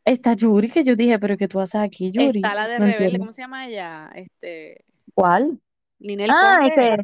está 0.06 0.34
Yuri, 0.34 0.70
que 0.70 0.84
yo 0.84 0.96
dije, 0.96 1.20
pero 1.20 1.38
¿qué 1.38 1.48
tú 1.48 1.60
haces 1.62 1.82
aquí, 1.82 2.12
Yuri? 2.12 2.44
está 2.44 2.54
la 2.56 2.68
de 2.68 2.78
No 2.78 2.86
Rebelde, 2.86 3.18
entiendo. 3.18 3.20
¿cómo 3.20 3.32
se 3.32 3.42
llama 3.42 3.68
ella? 3.68 4.12
Este, 4.16 4.86
¿Cuál? 5.14 5.62
Ninel 6.00 6.34
Ah, 6.34 6.36
Conde. 6.36 6.68
ese, 6.68 6.98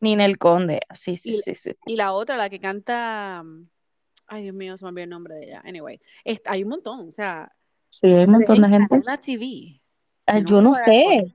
Ninel 0.00 0.38
Conde. 0.38 0.80
Sí, 0.94 1.16
sí, 1.16 1.32
Y- 1.32 1.42
sí, 1.42 1.54
sí. 1.54 1.72
Y 1.84 1.96
la 1.96 2.12
otra, 2.12 2.36
la 2.36 2.48
que 2.50 2.60
canta. 2.60 3.42
Mm, 4.28 4.34
Ay, 4.34 4.42
Dios 4.44 4.54
mío, 4.54 4.76
se 4.76 4.84
me 4.84 4.88
olvidó 4.90 5.04
el 5.04 5.10
nombre 5.10 5.34
de 5.36 5.44
ella. 5.44 5.62
Anyway, 5.64 6.00
est- 6.24 6.46
hay 6.48 6.62
un 6.62 6.70
montón, 6.70 7.08
o 7.08 7.12
sea. 7.12 7.52
Sí, 7.90 8.06
hay 8.06 8.14
un 8.14 8.20
es 8.22 8.28
montón 8.28 8.60
de 8.60 8.66
en 8.66 8.72
gente. 8.72 8.96
Cadena 8.96 9.20
TV. 9.20 9.80
Ah, 10.26 10.38
Yo 10.38 10.62
no 10.62 10.74
sé. 10.74 11.34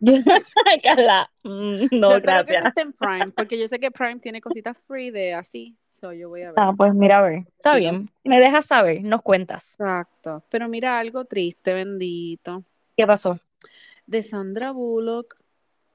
Carla, 0.82 1.28
mm, 1.42 1.48
Yo 1.48 1.88
no, 1.92 2.16
espero 2.16 2.20
que 2.20 2.28
no 2.30 2.42
gracias. 2.42 2.66
esté 2.66 2.80
en 2.82 2.92
Prime, 2.92 3.30
porque 3.32 3.58
yo 3.58 3.66
sé 3.66 3.80
que 3.80 3.90
Prime 3.90 4.20
tiene 4.20 4.40
cositas 4.40 4.76
free 4.86 5.10
de 5.10 5.34
así. 5.34 5.76
So 5.90 6.12
yo 6.12 6.28
voy 6.28 6.42
a 6.42 6.52
ver. 6.52 6.60
Ah, 6.60 6.72
pues 6.76 6.94
mira, 6.94 7.18
a 7.18 7.22
ver, 7.22 7.38
está 7.56 7.74
Sí, 7.74 7.84
¿no? 7.84 7.90
bien. 7.90 8.10
Me 8.22 8.38
dejas 8.38 8.66
saber, 8.66 9.02
nos 9.02 9.22
cuentas. 9.22 9.72
Exacto. 9.72 10.44
Pero 10.50 10.68
mira 10.68 10.98
algo 11.00 11.24
triste, 11.24 11.74
bendito. 11.74 12.62
¿Qué 12.96 13.06
pasó? 13.06 13.40
De 14.06 14.22
Sandra 14.22 14.70
Bullock. 14.70 15.36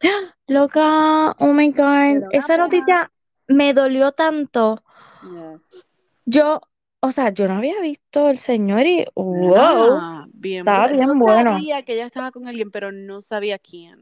Loca, 0.48 1.32
oh 1.40 1.54
my 1.54 1.70
God, 1.70 2.26
esa 2.32 2.58
noticia 2.58 3.10
me 3.48 3.74
dolió 3.74 4.12
tanto. 4.12 4.84
Yes. 5.22 5.88
Yo, 6.26 6.62
o 7.00 7.12
sea, 7.12 7.32
yo 7.32 7.48
no 7.48 7.56
había 7.56 7.80
visto 7.82 8.30
el 8.30 8.38
señor 8.38 8.86
y 8.86 9.06
wow. 9.16 9.34
Nena, 9.34 10.28
bien 10.34 10.60
Estaba 10.60 10.88
bien 10.88 11.08
Yo 11.08 11.16
bueno. 11.16 11.52
sabía 11.52 11.84
que 11.84 11.94
ella 11.94 12.06
estaba 12.06 12.32
con 12.32 12.48
alguien, 12.48 12.72
pero 12.72 12.92
no 12.92 13.22
sabía 13.22 13.60
quién. 13.60 14.00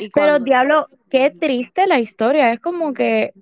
Y 0.00 0.10
Pero 0.10 0.38
diablo, 0.38 0.88
qué 1.10 1.30
triste 1.30 1.86
la 1.86 1.98
historia. 1.98 2.52
Es 2.52 2.60
como 2.60 2.94
que 2.94 3.34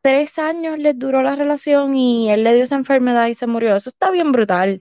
tres 0.00 0.38
años 0.38 0.78
les 0.78 0.98
duró 0.98 1.22
la 1.22 1.36
relación 1.36 1.94
y 1.96 2.30
él 2.30 2.44
le 2.44 2.54
dio 2.54 2.64
esa 2.64 2.76
enfermedad 2.76 3.26
y 3.26 3.34
se 3.34 3.46
murió. 3.46 3.76
Eso 3.76 3.90
está 3.90 4.10
bien 4.10 4.32
brutal. 4.32 4.80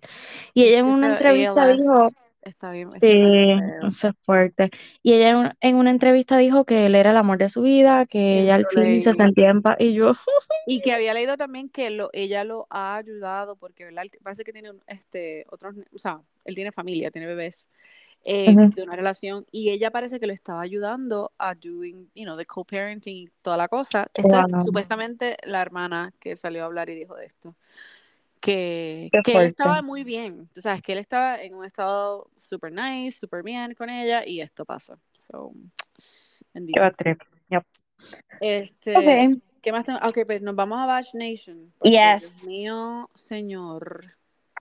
Y 0.54 0.64
ella 0.66 0.80
en 0.80 0.86
una 0.86 1.14
entrevista 1.14 1.64
ALS 1.64 1.78
dijo, 1.78 2.10
Está 2.46 2.72
bien, 2.72 2.88
está 2.90 3.00
sí, 3.00 3.08
eso 3.88 4.08
es 4.10 4.14
fuerte. 4.24 4.70
Y 5.02 5.14
ella 5.14 5.30
en 5.30 5.36
una, 5.38 5.58
en 5.62 5.76
una 5.78 5.90
entrevista 5.90 6.38
dijo 6.38 6.64
que 6.64 6.86
él 6.86 6.96
era 6.96 7.10
el 7.12 7.18
amor 7.18 7.40
de 7.40 7.50
su 7.50 7.64
vida, 7.64 8.06
que 8.06 8.20
Y 8.20 8.40
ella 8.42 8.56
al 8.56 8.68
fin 8.68 9.02
se 9.02 9.14
leí. 9.14 9.16
sentía 9.16 9.50
en 9.50 9.62
paz. 9.64 9.78
Y 9.80 9.94
yo, 9.94 10.14
Y 10.68 10.82
que 10.82 10.94
había 10.94 11.14
leído 11.16 11.38
también 11.38 11.70
que 11.70 11.90
lo, 11.90 12.10
ella 12.14 12.44
lo 12.44 12.68
ha 12.70 12.98
ayudado 12.98 13.56
porque 13.56 13.86
¿verdad? 13.86 14.04
Parece 14.24 14.44
que 14.44 14.54
tiene 14.54 14.72
este 14.88 15.46
otros, 15.50 15.76
o 15.94 15.98
sea, 16.00 16.22
él 16.44 16.56
tiene 16.56 16.72
familia, 16.72 17.12
tiene 17.12 17.28
bebés 17.28 17.68
eh, 18.24 18.52
Ujú. 18.52 18.72
de 18.76 18.84
una 18.84 18.96
relación 18.96 19.46
y 19.52 19.70
ella 19.70 19.92
parece 19.92 20.20
que 20.20 20.28
lo 20.28 20.34
estaba 20.34 20.62
ayudando 20.62 21.32
a 21.38 21.54
doing, 21.56 22.10
you 22.16 22.24
know, 22.26 22.38
the 22.38 22.46
co-parenting 22.46 23.30
toda 23.42 23.58
la 23.58 23.68
cosa. 23.68 24.08
Esta 24.14 24.42
es 24.42 24.66
supuestamente 24.66 25.38
la 25.44 25.62
hermana 25.62 26.14
que 26.20 26.36
salió 26.36 26.64
a 26.64 26.66
hablar 26.66 26.90
y 26.90 26.96
dijo 26.96 27.16
de 27.16 27.26
esto. 27.26 27.56
Que, 28.46 29.10
que 29.24 29.38
él 29.38 29.48
estaba 29.48 29.82
muy 29.82 30.04
bien, 30.04 30.48
tú 30.54 30.62
sabes, 30.62 30.84
que 30.84 30.92
él 30.92 31.00
estaba 31.00 31.42
en 31.42 31.56
un 31.56 31.66
estado 31.66 32.30
super 32.38 32.72
nice, 32.72 33.18
super 33.18 33.42
bien 33.42 33.74
con 33.74 33.90
ella 33.90 34.24
y 34.24 34.40
esto 34.40 34.66
pasa. 34.66 35.00
So, 35.14 35.52
bendito. 36.54 36.80
Yep. 37.50 37.64
Este, 38.40 38.98
Ok. 38.98 39.42
¿qué 39.64 39.72
más 39.72 39.84
tengo? 39.84 39.98
Ok, 40.04 40.20
pues 40.28 40.44
nos 40.44 40.56
vamos 40.56 40.78
a 40.80 40.86
Batch 40.86 41.16
Nation. 41.16 41.74
Porque, 41.80 41.98
Dios 41.98 42.22
Yes. 42.22 42.48
mío, 42.48 43.10
señor. 43.16 44.16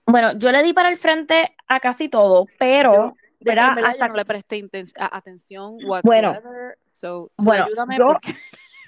Bueno, 0.07 0.35
yo 0.39 0.51
le 0.51 0.63
di 0.63 0.73
para 0.73 0.89
el 0.89 0.97
frente 0.97 1.55
a 1.67 1.79
casi 1.79 2.09
todo, 2.09 2.47
Yo, 2.47 2.53
pero, 2.57 3.17
de, 3.39 3.51
¿verdad? 3.51 3.69
en 3.69 3.75
verdad, 3.75 3.91
Hasta, 3.91 4.07
yo 4.07 4.13
no 4.13 4.17
le 4.17 4.25
presté 4.25 4.69
atención 4.95 5.77
bueno, 6.03 6.31
whatsoever. 6.31 6.77
So, 6.91 7.31
tú 7.37 7.43
bueno, 7.43 7.65
ayúdame 7.65 7.97
yo, 7.97 8.07
porque. 8.07 8.33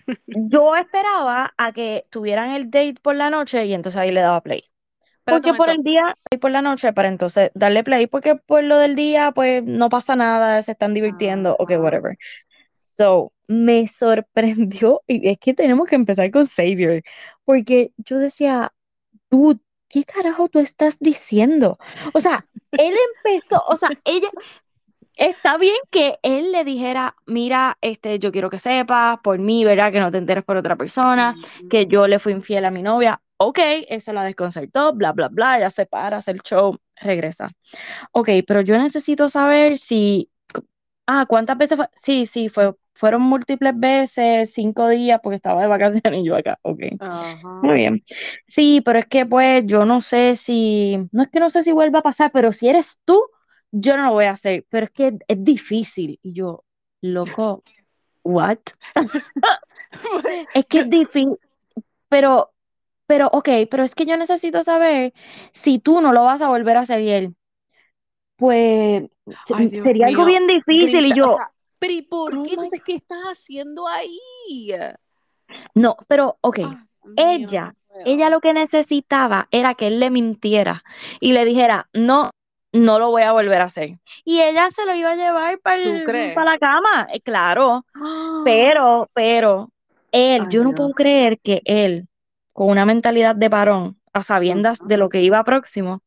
yo 0.28 0.76
esperaba 0.76 1.54
a 1.56 1.72
que 1.72 2.08
tuvieran 2.10 2.50
el 2.52 2.72
date 2.72 2.96
por 3.00 3.16
la 3.16 3.30
noche 3.30 3.64
y 3.68 3.76
entonces 3.76 4.00
ahí 4.02 4.12
le 4.12 4.22
daba 4.22 4.42
play. 4.42 4.64
Porque 5.28 5.54
por 5.54 5.70
el 5.70 5.84
día 5.84 6.18
y 6.30 6.38
por 6.38 6.52
la 6.52 6.62
noche 6.62 6.94
para 6.94 7.10
entonces 7.10 7.52
darle 7.54 7.84
play, 7.84 8.08
porque 8.08 8.36
por 8.36 8.64
lo 8.64 8.78
del 8.78 8.96
día 8.96 9.32
pues 9.34 9.64
no 9.64 9.90
pasa 9.90 10.16
nada, 10.16 10.62
se 10.62 10.72
están 10.72 10.94
divirtiendo, 10.94 11.56
ok, 11.60 11.72
Ajá. 11.72 11.82
whatever. 11.82 12.18
So, 12.74 13.34
me 13.48 13.88
sorprendió, 13.88 15.02
y 15.08 15.30
es 15.30 15.38
que 15.38 15.54
tenemos 15.54 15.88
que 15.88 15.96
empezar 15.96 16.32
con 16.32 16.48
Xavier, 16.48 17.04
porque 17.46 17.92
yo 17.98 18.18
decía, 18.18 18.74
dude, 19.30 19.60
¿qué 19.90 20.04
carajo 20.04 20.50
tú 20.50 20.60
estás 20.60 20.98
diciendo? 21.00 21.78
O 22.14 22.20
sea, 22.20 22.46
él 22.72 22.96
empezó, 23.16 23.64
o 23.68 23.76
sea, 23.76 23.90
ella, 24.06 24.30
está 25.16 25.58
bien 25.58 25.78
que 25.90 26.20
él 26.22 26.52
le 26.52 26.64
dijera, 26.64 27.16
mira, 27.26 27.78
este, 27.82 28.20
yo 28.20 28.32
quiero 28.32 28.50
que 28.50 28.60
sepas 28.60 29.20
por 29.24 29.40
mí, 29.40 29.66
¿verdad? 29.66 29.92
Que 29.92 30.00
no 30.00 30.12
te 30.12 30.18
enteres 30.20 30.44
por 30.44 30.58
otra 30.58 30.76
persona, 30.76 31.36
que 31.70 31.88
yo 31.88 32.08
le 32.08 32.20
fui 32.20 32.34
infiel 32.34 32.66
a 32.66 32.72
mi 32.72 32.82
novia. 32.82 33.22
Ok, 33.38 33.60
eso 33.88 34.14
la 34.14 34.24
desconcertó, 34.24 34.94
bla, 34.94 35.12
bla, 35.12 35.28
bla, 35.28 35.60
ya 35.60 35.70
se 35.70 35.86
para, 35.86 36.18
hace 36.18 36.32
el 36.32 36.42
show, 36.42 36.76
regresa. 36.96 37.52
Ok, 38.12 38.30
pero 38.48 38.62
yo 38.62 38.78
necesito 38.78 39.30
saber 39.30 39.78
si, 39.78 40.30
ah, 41.06 41.26
¿cuántas 41.28 41.58
veces 41.58 41.78
fue? 41.78 41.88
Sí, 41.96 42.26
sí, 42.26 42.50
fue, 42.50 42.74
fueron 42.94 43.22
múltiples 43.22 43.74
veces, 43.80 44.54
cinco 44.54 44.90
días, 44.90 45.20
porque 45.22 45.36
estaba 45.36 45.62
de 45.62 45.68
vacaciones 45.68 46.22
y 46.22 46.26
yo 46.26 46.36
acá, 46.36 46.58
ok. 46.64 46.80
Ajá. 47.00 47.60
Muy 47.62 47.76
bien. 47.76 48.04
Sí, 48.48 48.82
pero 48.82 49.00
es 49.00 49.06
que 49.06 49.26
pues 49.26 49.64
yo 49.68 49.86
no 49.86 50.02
sé 50.02 50.36
si, 50.36 50.98
no 51.12 51.24
es 51.24 51.30
que 51.30 51.40
no 51.40 51.52
sé 51.52 51.62
si 51.62 51.72
vuelva 51.72 52.00
a 52.00 52.04
pasar, 52.04 52.32
pero 52.32 52.52
si 52.52 52.68
eres 52.70 53.00
tú, 53.06 53.22
yo 53.72 53.98
no 53.98 54.06
lo 54.06 54.14
voy 54.14 54.26
a 54.26 54.32
hacer, 54.32 54.66
pero 54.70 54.86
es 54.86 54.92
que 54.92 55.18
es 55.28 55.44
difícil. 55.44 56.20
Y 56.24 56.34
yo, 56.34 56.64
loco, 57.02 57.64
what? 58.24 58.60
Es 60.54 60.66
que 60.66 60.80
es 60.80 60.90
difícil, 60.90 61.38
pero, 62.10 62.52
pero, 63.08 63.30
ok, 63.32 63.50
pero 63.72 63.84
es 63.84 63.96
que 63.96 64.06
yo 64.06 64.18
necesito 64.18 64.64
saber 64.64 65.14
si 65.54 65.80
tú 65.80 66.02
no 66.02 66.14
lo 66.14 66.24
vas 66.24 66.42
a 66.42 66.50
volver 66.50 66.78
a 66.78 66.82
hacer 66.82 67.02
y 67.02 67.10
él, 67.10 67.36
pues 68.36 69.04
Ay, 69.54 69.72
sería 69.76 70.08
algo 70.08 70.26
bien 70.26 70.46
difícil 70.48 71.06
y 71.08 71.12
o 71.12 71.16
yo, 71.16 71.36
sea, 71.36 71.52
pero 71.80 71.94
¿y 71.94 72.02
por 72.04 72.36
oh 72.36 72.44
qué? 72.44 72.52
Entonces, 72.52 72.82
¿qué 72.86 72.94
estás 72.96 73.24
haciendo 73.24 73.88
ahí? 73.88 74.20
No, 75.74 75.96
pero 76.08 76.38
ok, 76.42 76.60
mío, 76.60 76.78
ella, 77.16 77.74
ella 78.06 78.30
lo 78.30 78.40
que 78.42 78.54
necesitaba 78.54 79.48
era 79.52 79.74
que 79.74 79.88
él 79.88 80.00
le 80.00 80.10
mintiera 80.10 80.84
y 81.20 81.34
le 81.34 81.46
dijera, 81.46 81.90
no, 81.94 82.32
no 82.74 83.00
lo 83.00 83.10
voy 83.10 83.24
a 83.24 83.32
volver 83.32 83.62
a 83.62 83.66
hacer. 83.66 84.00
Y 84.24 84.42
ella 84.42 84.70
se 84.70 84.86
lo 84.86 84.94
iba 84.96 85.12
a 85.12 85.16
llevar 85.16 85.60
para 85.60 85.78
la 85.78 86.58
cama, 86.60 87.08
eh, 87.14 87.22
claro, 87.22 87.86
pero, 88.46 89.10
pero, 89.14 89.70
él, 90.12 90.42
Ay, 90.44 90.48
yo 90.50 90.64
no 90.64 90.70
Dios. 90.70 90.78
puedo 90.78 90.94
creer 90.94 91.40
que 91.40 91.62
él, 91.66 92.08
con 92.58 92.70
una 92.72 92.86
mentalidad 92.88 93.36
de 93.36 93.50
varón, 93.50 94.00
a 94.14 94.24
sabiendas 94.24 94.80
de 94.88 94.98
lo 94.98 95.10
que 95.10 95.22
iba 95.22 95.44
próximo, 95.44 96.02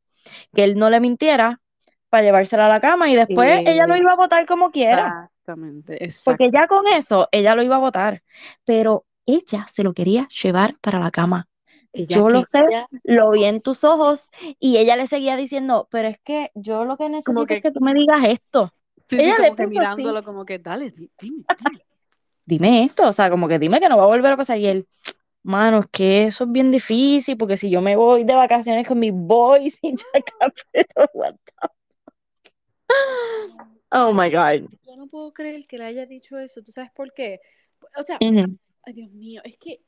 que 0.52 0.64
él 0.64 0.76
no 0.76 0.90
le 0.90 0.98
mintiera 0.98 1.60
para 2.08 2.24
llevársela 2.24 2.66
a 2.66 2.68
la 2.68 2.80
cama 2.80 3.08
y 3.08 3.14
después 3.14 3.62
ella 3.66 3.86
lo 3.86 3.96
iba 3.96 4.10
a 4.12 4.16
votar 4.16 4.46
como 4.46 4.72
quiera. 4.72 5.30
Exactamente, 5.46 6.08
Porque 6.24 6.50
ya 6.52 6.66
con 6.66 6.88
eso 6.88 7.28
ella 7.30 7.54
lo 7.54 7.62
iba 7.62 7.76
a 7.76 7.78
votar, 7.78 8.24
pero 8.64 9.04
ella 9.26 9.64
se 9.72 9.84
lo 9.84 9.92
quería 9.94 10.26
llevar 10.42 10.74
para 10.80 10.98
la 10.98 11.12
cama. 11.12 11.46
Ella 11.92 12.16
Yo 12.16 12.28
lo 12.28 12.44
sé, 12.46 12.58
lo 13.04 13.30
vi 13.30 13.44
en 13.44 13.60
tus 13.60 13.84
ojos 13.84 14.30
y 14.58 14.78
ella 14.78 14.96
le 14.96 15.06
seguía 15.06 15.36
diciendo, 15.36 15.86
pero 15.88 16.08
es 16.08 16.18
que 16.24 16.50
yo 16.56 16.84
lo 16.84 16.96
que 16.96 17.08
necesito 17.08 17.46
que- 17.46 17.54
es 17.54 17.62
que 17.62 17.70
tú 17.70 17.80
me 17.80 17.94
digas 17.94 18.24
esto. 18.24 18.72
sí, 19.08 19.18
sí, 19.18 19.22
ella 19.22 19.36
como 19.36 19.54
le 19.54 19.56
que 19.56 19.66
mirándolo, 19.68 20.18
así. 20.18 20.24
como 20.24 20.44
que 20.44 20.58
dale, 20.58 20.90
di- 20.90 21.10
dime, 21.20 21.44
dime. 21.60 21.80
Dime 22.44 22.84
esto, 22.84 23.06
o 23.08 23.12
sea, 23.12 23.30
como 23.30 23.46
que 23.48 23.58
dime 23.58 23.80
que 23.80 23.88
no 23.88 23.96
va 23.96 24.04
a 24.04 24.06
volver 24.06 24.32
a 24.32 24.36
pasar. 24.36 24.58
Y 24.58 24.66
él, 24.66 24.88
mano, 25.42 25.80
es 25.80 25.86
que 25.90 26.24
eso 26.24 26.44
es 26.44 26.52
bien 26.52 26.70
difícil 26.70 27.36
porque 27.36 27.56
si 27.56 27.70
yo 27.70 27.80
me 27.80 27.96
voy 27.96 28.24
de 28.24 28.34
vacaciones 28.34 28.86
con 28.86 28.98
mis 28.98 29.12
boys 29.12 29.78
y 29.82 29.96
ya 29.96 30.04
pero 30.72 31.10
what 31.14 31.34
the- 31.34 31.70
Oh 33.92 34.12
my 34.12 34.30
God. 34.30 34.68
Yo 34.86 34.96
no 34.96 35.06
puedo 35.08 35.32
creer 35.32 35.66
que 35.66 35.78
le 35.78 35.84
haya 35.84 36.06
dicho 36.06 36.38
eso. 36.38 36.62
¿Tú 36.62 36.70
sabes 36.70 36.90
por 36.92 37.12
qué? 37.12 37.40
O 37.96 38.02
sea, 38.02 38.18
ay, 38.20 38.92
Dios 38.92 39.10
mío, 39.12 39.40
es 39.44 39.56
que, 39.56 39.80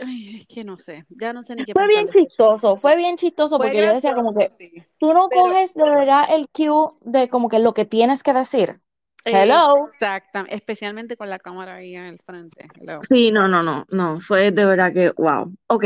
ay, 0.00 0.36
es 0.36 0.46
que 0.46 0.62
no 0.64 0.78
sé, 0.78 1.04
ya 1.08 1.32
no 1.32 1.42
sé 1.42 1.56
ni 1.56 1.64
qué 1.64 1.72
Fue 1.72 1.88
bien 1.88 2.06
chistoso, 2.08 2.76
fue 2.76 2.96
bien 2.96 3.16
chistoso 3.16 3.56
Fue 3.56 3.66
porque 3.66 3.84
yo 3.84 3.92
decía 3.94 4.14
como 4.14 4.30
que 4.32 4.44
gracioso, 4.44 4.56
sí. 4.74 4.82
tú 4.98 5.12
no 5.12 5.28
Pero- 5.28 5.42
coges 5.42 5.74
de 5.74 5.82
verdad 5.82 6.24
el 6.30 6.48
cue 6.48 6.90
de 7.00 7.28
como 7.28 7.48
que 7.48 7.58
lo 7.58 7.74
que 7.74 7.84
tienes 7.84 8.22
que 8.22 8.32
decir. 8.32 8.80
Hello. 9.24 9.86
Exactamente, 9.88 10.54
especialmente 10.54 11.16
con 11.16 11.30
la 11.30 11.38
cámara 11.38 11.76
ahí 11.76 11.94
en 11.94 12.04
el 12.04 12.18
frente. 12.18 12.66
Hello. 12.80 13.00
Sí, 13.02 13.30
no, 13.30 13.48
no, 13.48 13.62
no, 13.62 13.86
no, 13.90 14.20
fue 14.20 14.50
de 14.50 14.66
verdad 14.66 14.92
que 14.92 15.10
wow. 15.10 15.52
Ok, 15.68 15.84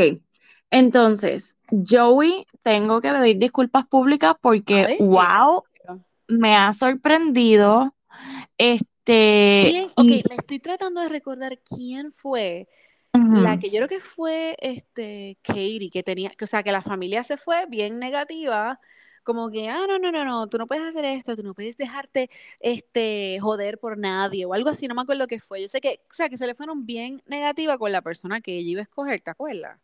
entonces, 0.69 1.55
Joey, 1.69 2.45
tengo 2.61 3.01
que 3.01 3.11
pedir 3.11 3.37
disculpas 3.37 3.85
públicas 3.85 4.35
porque 4.41 4.97
wow, 4.99 5.63
me 6.27 6.55
ha 6.55 6.73
sorprendido. 6.73 7.93
Este, 8.57 9.89
y 9.97 10.23
me 10.27 10.35
estoy 10.35 10.59
tratando 10.59 11.01
de 11.01 11.09
recordar 11.09 11.59
quién 11.59 12.11
fue 12.11 12.67
la 13.13 13.57
que 13.57 13.69
yo 13.69 13.77
creo 13.77 13.87
que 13.87 13.99
fue 13.99 14.55
este 14.59 15.37
Katie, 15.41 15.89
que 15.91 16.03
tenía, 16.03 16.29
que, 16.29 16.45
o 16.45 16.47
sea, 16.47 16.63
que 16.63 16.71
la 16.71 16.81
familia 16.81 17.23
se 17.23 17.37
fue 17.37 17.65
bien 17.67 17.99
negativa, 17.99 18.79
como 19.27 19.51
que, 19.51 19.69
ah, 19.69 19.85
no, 19.87 19.99
no, 19.99 20.11
no, 20.11 20.25
no, 20.25 20.47
tú 20.49 20.57
no 20.57 20.67
puedes 20.67 20.85
hacer 20.85 21.05
esto, 21.05 21.35
tú 21.37 21.43
no 21.43 21.53
puedes 21.55 21.77
dejarte 21.77 22.31
este 22.61 23.39
joder 23.41 23.79
por 23.79 23.99
nadie 23.99 24.45
o 24.47 24.53
algo 24.55 24.69
así, 24.71 24.87
no 24.87 24.95
me 24.95 25.03
acuerdo 25.03 25.27
qué 25.27 25.39
fue. 25.39 25.61
Yo 25.61 25.69
sé 25.69 25.81
que, 25.81 26.01
o 26.11 26.13
sea, 26.15 26.29
que 26.29 26.37
se 26.37 26.47
le 26.47 26.55
fueron 26.55 26.85
bien 26.87 27.21
negativa 27.27 27.77
con 27.77 27.91
la 27.93 28.01
persona 28.03 28.41
que 28.41 28.57
ella 28.57 28.71
iba 28.71 28.81
a 28.81 28.83
escoger, 28.85 29.21
¿te 29.21 29.31
acuerdas? 29.31 29.79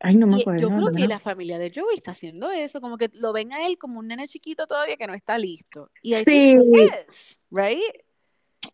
ay, 0.00 0.16
no 0.16 0.26
me 0.26 0.36
Y 0.36 0.36
acuerdo. 0.36 0.60
yo 0.60 0.72
creo 0.72 0.90
que 0.92 1.06
la 1.08 1.20
familia 1.20 1.58
de 1.58 1.72
Joey 1.74 1.96
está 1.96 2.10
haciendo 2.12 2.50
eso, 2.50 2.80
como 2.80 2.98
que 2.98 3.10
lo 3.14 3.32
ven 3.32 3.52
a 3.52 3.66
él 3.66 3.78
como 3.78 4.00
un 4.00 4.08
nene 4.08 4.26
chiquito 4.28 4.66
todavía 4.66 4.96
que 4.96 5.06
no 5.06 5.14
está 5.14 5.38
listo. 5.38 5.90
Y 6.02 6.14
Sí, 6.14 6.54
is, 6.72 7.38
right? 7.50 7.80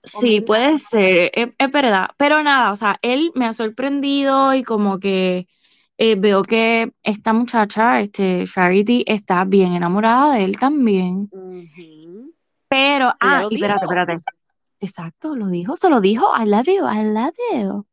sí, 0.05 0.41
puede 0.41 0.79
ser, 0.79 1.31
es, 1.35 1.49
es 1.59 1.71
verdad, 1.71 2.11
pero 2.17 2.43
nada, 2.43 2.71
o 2.73 2.77
sea, 2.77 2.99
él 3.03 3.33
me 3.35 3.47
ha 3.47 3.53
sorprendido 3.53 4.55
y 4.55 4.63
como 4.65 4.99
que 4.99 5.47
eh, 6.05 6.17
veo 6.17 6.43
que 6.43 6.93
esta 7.05 7.33
muchacha, 7.33 8.01
este 8.01 8.45
Charity, 8.53 9.05
está 9.07 9.45
bien 9.45 9.73
enamorada 9.75 10.35
de 10.35 10.43
él 10.43 10.59
también. 10.59 11.31
Pero, 12.69 13.13
ah, 13.21 13.45
y 13.51 13.55
espérate, 13.55 13.85
espérate. 13.85 14.19
Exacto, 14.81 15.37
lo 15.37 15.47
dijo, 15.47 15.77
se 15.77 15.89
lo 15.89 16.01
dijo, 16.01 16.27
I 16.37 16.45
love 16.45 16.67
you, 16.67 16.89
I 16.89 17.05
love 17.05 17.37
you. 17.55 17.87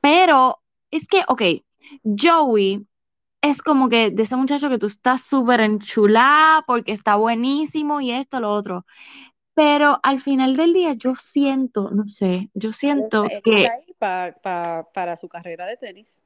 Pero 0.00 0.58
es 0.90 1.06
que, 1.06 1.22
ok, 1.28 1.42
Joey 2.18 2.86
es 3.42 3.60
como 3.60 3.90
que 3.90 4.10
de 4.10 4.22
ese 4.22 4.36
muchacho 4.36 4.70
que 4.70 4.78
tú 4.78 4.86
estás 4.86 5.20
súper 5.22 5.60
enchulada 5.60 6.62
porque 6.66 6.92
está 6.92 7.16
buenísimo 7.16 8.00
y 8.00 8.12
esto, 8.12 8.40
lo 8.40 8.54
otro. 8.54 8.86
Pero 9.52 10.00
al 10.02 10.20
final 10.20 10.56
del 10.56 10.72
día 10.72 10.94
yo 10.94 11.14
siento, 11.14 11.90
no 11.90 12.06
sé, 12.06 12.48
yo 12.54 12.72
siento 12.72 13.24
que, 13.44 13.68
ahí 13.68 13.94
pa- 13.98 14.34
pa- 14.42 14.86
para 14.94 15.16
su 15.16 15.28
carrera 15.28 15.66
de 15.66 15.76
tenis. 15.76 16.22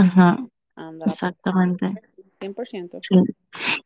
Ajá, 0.00 0.38
Anda, 0.76 1.04
exactamente. 1.06 1.94
100%. 2.40 2.98
Sí. 3.02 3.34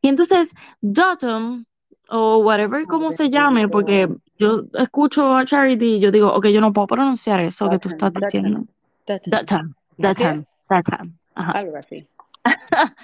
Y 0.00 0.08
entonces, 0.08 0.52
Dotum, 0.80 1.64
o 2.08 2.38
whatever 2.38 2.86
como 2.86 3.10
se 3.10 3.28
llame, 3.30 3.68
porque 3.68 4.08
yo 4.38 4.64
escucho 4.74 5.34
a 5.34 5.44
Charity 5.44 5.94
y 5.96 6.00
yo 6.00 6.10
digo, 6.10 6.32
ok, 6.32 6.46
yo 6.46 6.60
no 6.60 6.72
puedo 6.72 6.86
pronunciar 6.86 7.40
eso 7.40 7.68
que 7.68 7.78
tú 7.78 7.88
estás 7.88 8.12
Dutton, 8.12 8.22
diciendo. 8.22 8.64
Dotum. 9.06 9.74
Dotum, 9.96 10.44
Dotum. 10.68 11.12
Algo 11.34 11.76
así. 11.76 12.06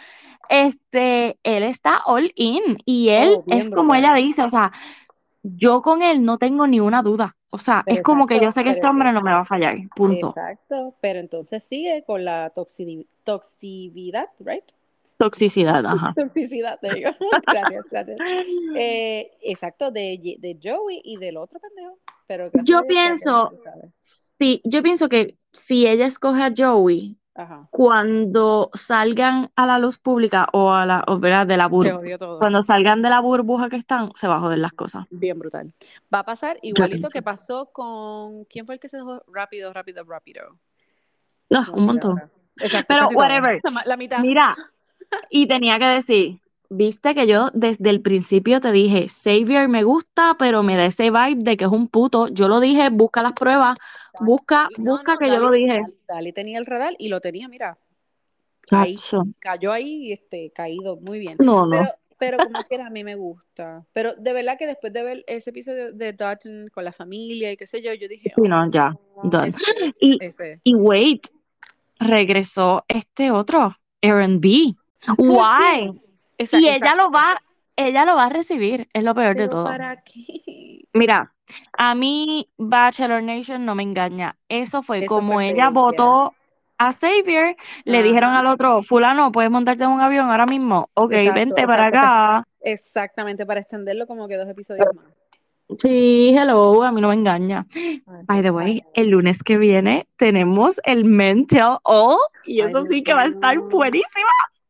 Este, 0.52 1.38
él 1.44 1.62
está 1.62 2.02
all 2.06 2.32
in 2.34 2.76
y 2.84 3.10
él 3.10 3.36
Oh, 3.36 3.44
es 3.46 3.70
como 3.70 3.92
brutal. 3.92 4.16
ella 4.16 4.26
dice, 4.26 4.42
o 4.42 4.48
sea, 4.48 4.72
yo 5.44 5.80
con 5.80 6.02
él 6.02 6.24
no 6.24 6.38
tengo 6.38 6.66
ni 6.66 6.80
una 6.80 7.02
duda. 7.02 7.36
O 7.52 7.58
sea, 7.58 7.82
Pero 7.84 7.96
es 7.96 8.02
como 8.02 8.26
que 8.26 8.40
yo 8.40 8.50
sé 8.50 8.62
que 8.62 8.70
este 8.70 8.86
hombre 8.86 9.12
no 9.12 9.22
me 9.22 9.32
va 9.32 9.40
a 9.40 9.44
fallar, 9.44 9.76
punto. 9.94 10.28
Exacto, 10.28 10.94
pero 11.00 11.18
entonces 11.18 11.62
sigue 11.64 12.04
con 12.04 12.24
la 12.24 12.52
toxi- 12.54 13.06
toxicidad, 13.24 14.28
¿right? 14.38 14.64
Toxicidad, 15.16 15.84
ajá. 15.86 16.14
Toxicidad, 16.14 16.78
te 16.80 16.94
digo. 16.94 17.10
Gracias, 17.46 17.84
gracias. 17.90 18.18
Eh, 18.76 19.32
exacto, 19.42 19.90
de, 19.90 20.36
de 20.38 20.58
Joey 20.62 21.02
y 21.04 21.16
del 21.16 21.36
otro 21.36 21.58
pendejo. 21.60 21.98
Pero 22.26 22.50
Yo 22.62 22.86
pienso, 22.86 23.50
sí, 24.00 24.62
yo 24.64 24.82
pienso 24.82 25.08
que 25.08 25.36
si 25.50 25.88
ella 25.88 26.06
escoge 26.06 26.42
a 26.42 26.52
Joey, 26.56 27.18
Ajá, 27.34 27.68
cuando 27.70 28.70
salgan 28.74 29.50
a 29.54 29.64
la 29.64 29.78
luz 29.78 29.98
pública 29.98 30.48
o 30.52 30.72
a 30.72 30.84
la, 30.84 31.04
o, 31.06 31.18
de 31.18 31.56
la 31.56 31.68
burbuja, 31.68 32.18
cuando 32.38 32.62
salgan 32.62 33.02
de 33.02 33.08
la 33.08 33.20
burbuja 33.20 33.68
que 33.68 33.76
están, 33.76 34.10
se 34.14 34.26
va 34.26 34.36
a 34.36 34.40
joder 34.40 34.58
las 34.58 34.72
cosas. 34.72 35.06
Bien 35.10 35.38
brutal. 35.38 35.72
Va 36.12 36.20
a 36.20 36.24
pasar 36.24 36.58
igualito 36.62 37.08
que 37.08 37.22
pasó 37.22 37.70
con. 37.72 38.44
¿Quién 38.46 38.66
fue 38.66 38.74
el 38.74 38.80
que 38.80 38.88
se 38.88 38.96
dejó 38.96 39.22
rápido, 39.28 39.72
rápido, 39.72 40.04
rápido? 40.04 40.58
No, 41.48 41.64
un 41.72 41.86
montón. 41.86 42.20
Exacto, 42.56 42.86
Pero 42.88 43.08
todo. 43.08 43.18
whatever. 43.18 43.60
La 43.84 43.96
mitad. 43.96 44.18
Mira, 44.18 44.56
y 45.30 45.46
tenía 45.46 45.78
que 45.78 45.86
decir, 45.86 46.40
viste 46.70 47.14
que 47.14 47.26
yo 47.26 47.50
desde 47.52 47.90
el 47.90 48.00
principio 48.00 48.60
te 48.60 48.72
dije, 48.72 49.06
Xavier 49.08 49.68
me 49.68 49.82
gusta, 49.82 50.36
pero 50.38 50.62
me 50.62 50.76
da 50.76 50.86
ese 50.86 51.10
vibe 51.10 51.36
de 51.38 51.56
que 51.56 51.64
es 51.64 51.70
un 51.70 51.88
puto. 51.88 52.28
Yo 52.28 52.48
lo 52.48 52.60
dije, 52.60 52.88
busca 52.90 53.22
las 53.22 53.32
pruebas, 53.32 53.76
busca, 54.20 54.68
no, 54.78 54.92
busca 54.92 55.12
no, 55.14 55.18
que 55.18 55.28
yo 55.28 55.38
lo 55.40 55.50
dije. 55.50 55.82
Dali, 56.08 56.32
tenía 56.32 56.58
el 56.58 56.66
radar 56.66 56.94
y 56.98 57.08
lo 57.08 57.20
tenía, 57.20 57.48
mira, 57.48 57.76
ahí, 58.70 58.94
cayó 59.40 59.72
ahí, 59.72 60.12
este, 60.12 60.50
caído, 60.52 60.96
muy 60.96 61.18
bien. 61.18 61.36
No, 61.40 61.66
no. 61.66 61.70
Pero, 61.70 61.88
pero 62.18 62.38
como 62.38 62.62
quiera, 62.64 62.86
a 62.86 62.90
mí 62.90 63.02
me 63.02 63.16
gusta. 63.16 63.84
Pero 63.92 64.14
de 64.14 64.32
verdad 64.32 64.56
que 64.56 64.66
después 64.66 64.92
de 64.92 65.02
ver 65.02 65.24
ese 65.26 65.50
episodio 65.50 65.92
de 65.92 66.12
Dutton 66.12 66.68
con 66.72 66.84
la 66.84 66.92
familia 66.92 67.50
y 67.50 67.56
qué 67.56 67.66
sé 67.66 67.82
yo, 67.82 67.92
yo 67.94 68.06
dije, 68.08 68.30
Sí, 68.34 68.42
no, 68.42 68.70
ya, 68.70 68.94
oh, 69.16 69.28
done. 69.28 69.48
ese, 69.48 69.94
Y, 70.00 70.24
ese. 70.24 70.60
y 70.62 70.74
wait, 70.74 71.26
regresó 71.98 72.84
este 72.86 73.32
otro, 73.32 73.74
Aaron 74.02 74.40
B. 74.40 74.74
¿Por 75.16 75.16
Why? 75.18 76.00
Esa- 76.40 76.58
Y 76.58 76.68
ella 76.68 76.94
lo 76.94 77.10
va, 77.10 77.40
ella 77.76 78.06
lo 78.06 78.16
va 78.16 78.24
a 78.24 78.28
recibir, 78.30 78.88
es 78.94 79.04
lo 79.04 79.14
peor 79.14 79.36
de 79.36 79.46
todo. 79.48 79.64
¿para 79.64 80.02
qué? 80.02 80.84
Mira, 80.94 81.34
a 81.76 81.94
mí 81.94 82.48
Bachelor 82.56 83.22
Nation 83.22 83.66
no 83.66 83.74
me 83.74 83.82
engaña. 83.82 84.36
Eso 84.48 84.82
fue 84.82 85.00
Eso 85.00 85.08
como 85.08 85.34
fue 85.34 85.50
ella 85.50 85.68
votó 85.68 86.34
a 86.78 86.92
Xavier, 86.92 87.56
le 87.84 88.02
dijeron 88.02 88.34
al 88.34 88.46
otro, 88.46 88.82
fulano, 88.82 89.30
¿puedes 89.32 89.50
montarte 89.50 89.84
en 89.84 89.90
un 89.90 90.00
avión 90.00 90.30
ahora 90.30 90.46
mismo? 90.46 90.88
Ok, 90.94 91.12
Exacto, 91.12 91.40
vente 91.40 91.66
para 91.66 91.86
acá. 91.86 92.44
Exactamente, 92.62 93.44
para 93.44 93.60
extenderlo 93.60 94.06
como 94.06 94.26
que 94.26 94.36
dos 94.38 94.48
episodios 94.48 94.86
más. 94.94 95.04
Sí, 95.78 96.34
hello, 96.36 96.82
a 96.82 96.90
mí 96.90 97.02
no 97.02 97.08
me 97.08 97.14
engaña. 97.14 97.66
Ay, 97.74 98.00
By 98.26 98.42
the 98.42 98.50
way, 98.50 98.82
el 98.94 99.08
lunes 99.10 99.42
que 99.42 99.58
viene 99.58 100.06
tenemos 100.16 100.80
el 100.84 101.04
Men 101.04 101.46
Tell 101.46 101.76
All 101.82 102.16
y 102.44 102.62
eso 102.62 102.82
sí 102.84 103.02
que 103.02 103.12
va 103.12 103.22
a 103.22 103.26
estar 103.26 103.56
mío. 103.56 103.68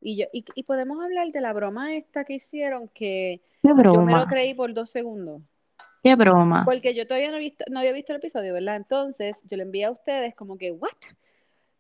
Y, 0.01 0.17
yo, 0.17 0.27
y, 0.33 0.45
y 0.55 0.63
podemos 0.63 1.03
hablar 1.03 1.29
de 1.29 1.41
la 1.41 1.53
broma 1.53 1.95
esta 1.95 2.25
que 2.25 2.35
hicieron 2.35 2.89
que 2.89 3.41
Qué 3.63 3.69
yo 3.69 4.03
me 4.03 4.13
lo 4.13 4.27
creí 4.27 4.55
por 4.55 4.73
dos 4.73 4.91
segundos. 4.91 5.43
qué 6.03 6.15
broma. 6.15 6.65
Porque 6.65 6.95
yo 6.95 7.07
todavía 7.07 7.31
no, 7.31 7.37
he 7.37 7.41
visto, 7.41 7.65
no 7.71 7.81
había 7.81 7.93
visto 7.93 8.13
el 8.13 8.19
episodio, 8.19 8.55
¿verdad? 8.55 8.77
Entonces 8.77 9.43
yo 9.45 9.57
le 9.57 9.65
envié 9.65 9.85
a 9.85 9.91
ustedes 9.91 10.35
como 10.35 10.57
que, 10.57 10.71
¿what? 10.73 10.91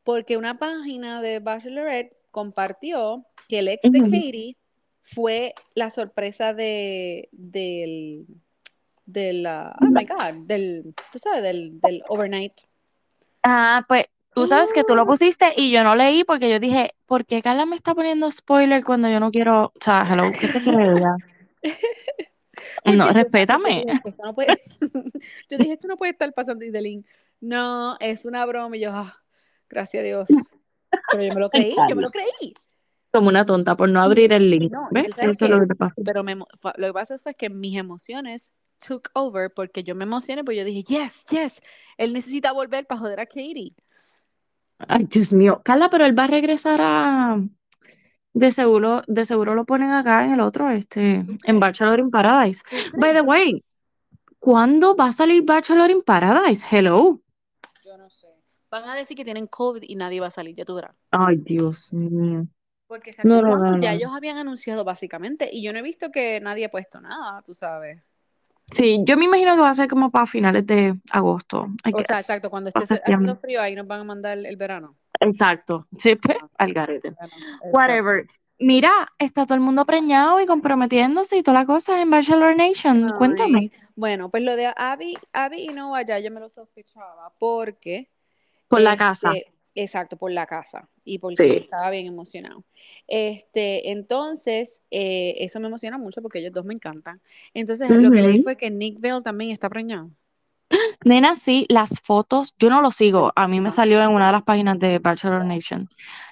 Porque 0.04 0.36
una 0.36 0.58
página 0.58 1.22
de 1.22 1.38
Bachelorette 1.38 2.16
compartió 2.30 3.24
que 3.48 3.60
el 3.60 3.68
ex 3.68 3.82
de 3.90 3.98
Ujú. 3.98 4.10
Katie 4.10 4.56
fue 5.02 5.54
la 5.74 5.90
sorpresa 5.90 6.54
de 6.54 7.28
del 7.32 8.26
del 9.06 9.44
ah, 9.46 9.74
oh 9.80 9.86
my 9.86 10.04
god 10.04 10.46
del 10.46 10.94
tú 11.10 11.18
sabes 11.18 11.42
del, 11.42 11.80
del 11.80 12.02
overnight 12.08 12.52
Ah, 13.42 13.84
pues 13.88 14.04
tú 14.34 14.46
sabes 14.46 14.72
que 14.72 14.84
tú 14.84 14.94
lo 14.94 15.06
pusiste 15.06 15.52
y 15.56 15.70
yo 15.70 15.82
no 15.84 15.96
leí 15.96 16.24
porque 16.24 16.50
yo 16.50 16.60
dije, 16.60 16.94
¿por 17.06 17.24
qué 17.24 17.42
Carla 17.42 17.66
me 17.66 17.76
está 17.76 17.94
poniendo 17.94 18.30
spoiler 18.30 18.84
cuando 18.84 19.08
yo 19.08 19.20
no 19.20 19.30
quiero? 19.30 19.66
O 19.66 19.72
sea, 19.80 20.06
hello, 20.08 20.30
¿qué 20.40 20.48
se 20.48 20.60
cree 20.60 20.94
No, 22.96 23.08
respétame. 23.08 23.84
Yo 23.86 23.92
dije, 23.94 24.00
esto 24.04 24.24
no 24.24 24.34
puede, 24.34 24.60
yo 25.50 25.58
dije, 25.58 25.72
esto 25.72 25.88
no 25.88 25.96
puede 25.96 26.12
estar 26.12 26.32
pasando 26.32 26.64
y 26.64 26.70
Delin, 26.70 27.06
no, 27.40 27.96
es 28.00 28.24
una 28.24 28.44
broma 28.46 28.76
y 28.76 28.80
yo, 28.80 28.90
ah, 28.92 29.22
gracias 29.68 30.00
a 30.02 30.04
Dios. 30.04 30.28
Pero 31.10 31.22
yo 31.22 31.34
me 31.34 31.40
lo 31.40 31.50
creí, 31.50 31.76
yo 31.88 31.96
me 31.96 32.02
lo 32.02 32.10
creí. 32.10 32.54
Como 33.12 33.28
una 33.28 33.44
tonta 33.44 33.76
por 33.76 33.90
no 33.90 34.00
Y- 34.00 34.04
abrir 34.04 34.32
el 34.32 34.50
link. 34.50 34.72
no, 34.72 34.88
y 34.90 34.94
¿Ves? 34.94 35.06
Eso 35.18 35.44
es 35.46 35.50
lo 35.50 35.60
que 35.60 35.66
te 35.66 35.74
pasa. 35.74 35.94
Pero 36.04 36.22
me 36.22 36.36
lo 36.36 36.46
que 36.86 36.92
pasa 36.92 37.18
fue 37.18 37.34
que 37.34 37.50
mis 37.50 37.76
emociones 37.76 38.52
took 38.86 39.10
over 39.14 39.52
porque 39.52 39.82
yo 39.82 39.94
me 39.94 40.04
emocioné, 40.04 40.44
porque 40.44 40.58
yo 40.58 40.64
dije, 40.64 40.82
yes, 40.84 41.12
yes, 41.30 41.62
él 41.98 42.12
necesita 42.12 42.52
volver 42.52 42.86
para 42.86 43.00
joder 43.00 43.20
a 43.20 43.26
Katie. 43.26 43.74
Ay, 44.88 45.04
Dios 45.04 45.32
mío. 45.32 45.60
Carla, 45.64 45.90
pero 45.90 46.04
él 46.04 46.18
va 46.18 46.24
a 46.24 46.28
regresar 46.28 46.80
a. 46.82 47.40
De 48.32 48.52
seguro, 48.52 49.02
de 49.08 49.24
seguro 49.24 49.54
lo 49.54 49.64
ponen 49.64 49.90
acá 49.90 50.24
en 50.24 50.34
el 50.34 50.40
otro, 50.40 50.70
este, 50.70 51.24
en 51.44 51.60
Bachelor 51.60 51.98
in 51.98 52.10
Paradise. 52.10 52.62
By 52.96 53.12
the 53.12 53.22
way, 53.22 53.64
¿cuándo 54.38 54.94
va 54.94 55.06
a 55.06 55.12
salir 55.12 55.42
Bachelor 55.42 55.90
in 55.90 56.00
Paradise? 56.00 56.64
Hello. 56.70 57.20
Yo 57.84 57.98
no 57.98 58.08
sé. 58.08 58.28
Van 58.70 58.84
a 58.84 58.94
decir 58.94 59.16
que 59.16 59.24
tienen 59.24 59.48
COVID 59.48 59.82
y 59.82 59.96
nadie 59.96 60.20
va 60.20 60.28
a 60.28 60.30
salir, 60.30 60.54
ya 60.54 60.64
tú 60.64 60.76
verás. 60.76 60.94
Ay, 61.10 61.38
Dios 61.38 61.92
mío. 61.92 62.46
Porque 62.86 63.12
¿sabes 63.12 63.30
No, 63.30 63.42
no, 63.42 63.56
no, 63.56 63.80
ya 63.80 63.94
ellos 63.94 64.12
habían 64.14 64.36
anunciado 64.36 64.84
básicamente 64.84 65.48
y 65.52 65.62
yo 65.62 65.72
no 65.72 65.80
he 65.80 65.82
visto 65.82 66.12
que 66.12 66.40
nadie 66.40 66.66
ha 66.66 66.70
puesto 66.70 67.00
nada, 67.00 67.42
tú 67.42 67.52
sabes. 67.52 68.00
Sí, 68.70 69.00
yo 69.04 69.16
me 69.16 69.24
imagino 69.24 69.54
que 69.54 69.62
va 69.62 69.70
a 69.70 69.74
ser 69.74 69.88
como 69.88 70.10
para 70.10 70.26
finales 70.26 70.66
de 70.66 70.94
agosto. 71.10 71.66
I 71.84 71.92
O 71.92 71.98
sea, 71.98 72.16
exacto, 72.18 72.50
cuando 72.50 72.68
esté 72.68 72.94
haciendo 72.94 73.36
frío 73.36 73.60
ahí 73.60 73.74
nos 73.74 73.86
van 73.86 74.00
a 74.00 74.04
mandar 74.04 74.38
el 74.38 74.56
verano. 74.56 74.96
Exacto. 75.20 75.86
Sí, 75.98 76.16
pues, 76.16 76.38
al 76.58 76.72
garete. 76.72 77.14
Whatever. 77.72 78.26
Mira, 78.58 79.10
está 79.18 79.46
todo 79.46 79.54
el 79.54 79.60
mundo 79.60 79.86
preñado 79.86 80.40
y 80.40 80.46
comprometiéndose 80.46 81.38
y 81.38 81.42
toda 81.42 81.60
la 81.60 81.66
cosa 81.66 82.00
en 82.00 82.10
Bachelor 82.10 82.54
Nation. 82.56 83.10
Cuéntame. 83.16 83.72
Bueno, 83.96 84.30
pues 84.30 84.42
lo 84.42 84.54
de 84.54 84.72
Abby, 84.76 85.16
Abby 85.32 85.64
y 85.64 85.68
Noah 85.68 86.02
ya 86.02 86.18
yo 86.18 86.30
me 86.30 86.40
lo 86.40 86.48
sospechaba 86.48 87.32
porque 87.38 88.10
Por 88.68 88.82
la 88.82 88.96
casa. 88.96 89.32
Exacto, 89.74 90.16
por 90.16 90.32
la 90.32 90.46
casa 90.46 90.88
y 91.04 91.18
porque 91.18 91.36
Sí. 91.50 91.56
estaba 91.58 91.90
bien 91.90 92.06
emocionado. 92.06 92.64
Este, 93.06 93.90
entonces, 93.90 94.82
eh, 94.90 95.36
eso 95.38 95.60
me 95.60 95.68
emociona 95.68 95.98
mucho 95.98 96.22
porque 96.22 96.38
ellos 96.40 96.52
dos 96.52 96.64
me 96.64 96.74
encantan. 96.74 97.20
Entonces, 97.54 97.90
lo 97.90 98.10
que 98.10 98.22
leí 98.22 98.42
fue 98.42 98.56
que 98.56 98.70
Nick 98.70 99.00
Bell 99.00 99.22
también 99.22 99.50
está 99.50 99.68
preñado. 99.68 100.10
Nena, 101.04 101.34
sí, 101.34 101.66
las 101.68 102.00
fotos, 102.00 102.54
yo 102.58 102.70
no 102.70 102.80
lo 102.80 102.90
sigo, 102.90 103.32
a 103.34 103.48
mí 103.48 103.60
me 103.60 103.70
salió 103.70 104.02
en 104.02 104.10
una 104.10 104.26
de 104.26 104.32
las 104.32 104.42
páginas 104.42 104.78
de 104.78 104.98
Bachelor 104.98 105.44
Nation. 105.44 105.88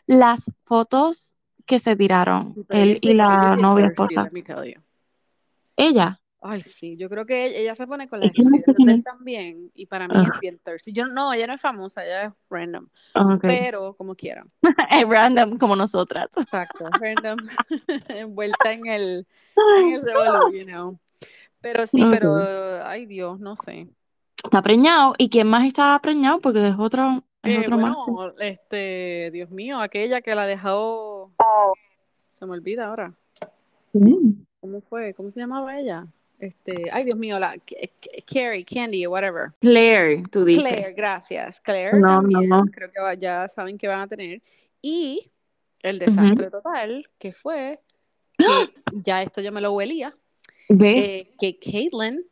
Las 0.07 0.51
fotos 0.65 1.35
que 1.67 1.79
se 1.79 1.97
tiraron, 1.97 2.55
él 2.69 2.99
y 3.03 3.15
la 3.15 3.57
novia 3.59 3.87
esposa. 3.87 4.31
Ella, 5.77 6.21
Ay, 6.41 6.61
sí, 6.61 6.97
yo 6.97 7.09
creo 7.09 7.27
que 7.27 7.47
ella, 7.47 7.59
ella 7.59 7.75
se 7.75 7.87
pone 7.87 8.09
con 8.09 8.21
que 8.21 8.43
no 8.43 8.57
sé 8.59 8.73
de 8.73 8.93
él 8.93 9.03
también 9.03 9.73
y 9.75 9.87
para 9.87 10.07
mí 10.07 10.15
es 10.15 10.41
bien 10.41 10.61
thirsty. 10.65 10.93
Yo 10.93 11.05
no, 11.07 11.33
ella 11.33 11.49
no 11.49 11.55
es 11.55 11.61
famosa, 11.61 12.05
ella 12.05 12.27
es 12.27 12.33
random, 12.49 12.89
pero 13.41 13.95
como 13.95 14.15
quiera. 14.15 14.47
Es 14.91 15.09
random 15.09 15.59
como 15.59 15.75
nosotras. 15.75 16.29
Exacto, 16.37 16.85
random, 17.01 17.39
envuelta 18.09 18.73
en 18.73 18.87
el, 18.87 19.27
en 19.81 19.93
el 19.95 20.03
revolú, 20.03 20.53
you 20.53 20.65
know. 20.65 20.99
Pero 21.61 21.87
sí, 21.89 22.05
pero, 22.09 22.33
ay 22.85 23.07
Dios, 23.07 23.41
no 23.41 23.57
sé. 23.57 23.89
Está 24.45 24.63
preñado, 24.63 25.15
¿y 25.19 25.29
quién 25.29 25.49
más 25.49 25.67
está 25.67 25.99
preñado? 26.01 26.39
Porque 26.41 26.69
es 26.69 26.77
otro, 26.79 27.25
es 27.43 27.57
Eh, 27.57 27.61
otro 27.61 27.79
más. 27.79 27.97
bueno, 28.07 28.33
este, 28.39 29.31
Dios 29.33 29.51
mío, 29.51 29.81
aquella 29.81 30.21
que 30.21 30.37
la 30.37 30.47
dejó, 30.47 31.33
se 32.15 32.47
me 32.47 32.53
olvida 32.53 32.87
ahora. 32.87 33.13
Mm. 33.93 34.45
¿Cómo 34.61 34.81
fue? 34.83 35.15
¿Cómo 35.15 35.31
se 35.31 35.41
llamaba 35.41 35.79
ella? 35.79 36.07
Este, 36.39 36.85
ay 36.93 37.05
Dios 37.05 37.17
mío, 37.17 37.39
la 37.39 37.57
Carrie, 38.33 38.65
Candy, 38.65 39.07
whatever. 39.07 39.53
Claire, 39.61 40.23
tú 40.31 40.45
dices. 40.45 40.69
Claire, 40.69 40.93
gracias. 40.93 41.61
Claire 41.61 41.99
No, 41.99 42.23
no, 42.23 42.31
también, 42.31 42.49
no. 42.49 42.65
creo 42.67 42.91
que 42.93 43.19
ya 43.21 43.49
saben 43.49 43.77
que 43.77 43.89
van 43.89 44.01
a 44.03 44.07
tener. 44.07 44.41
Y 44.81 45.31
el 45.83 45.99
desastre 45.99 46.51
total, 46.51 47.05
que 47.19 47.33
fue 47.33 47.81
que 48.37 48.45
ya 48.93 49.23
esto 49.23 49.41
yo 49.41 49.51
me 49.51 49.61
lo 49.61 49.73
huelía, 49.73 50.17
¿Ves? 50.69 51.05
eh, 51.07 51.35
que 51.41 51.59
Caitlyn 51.59 52.25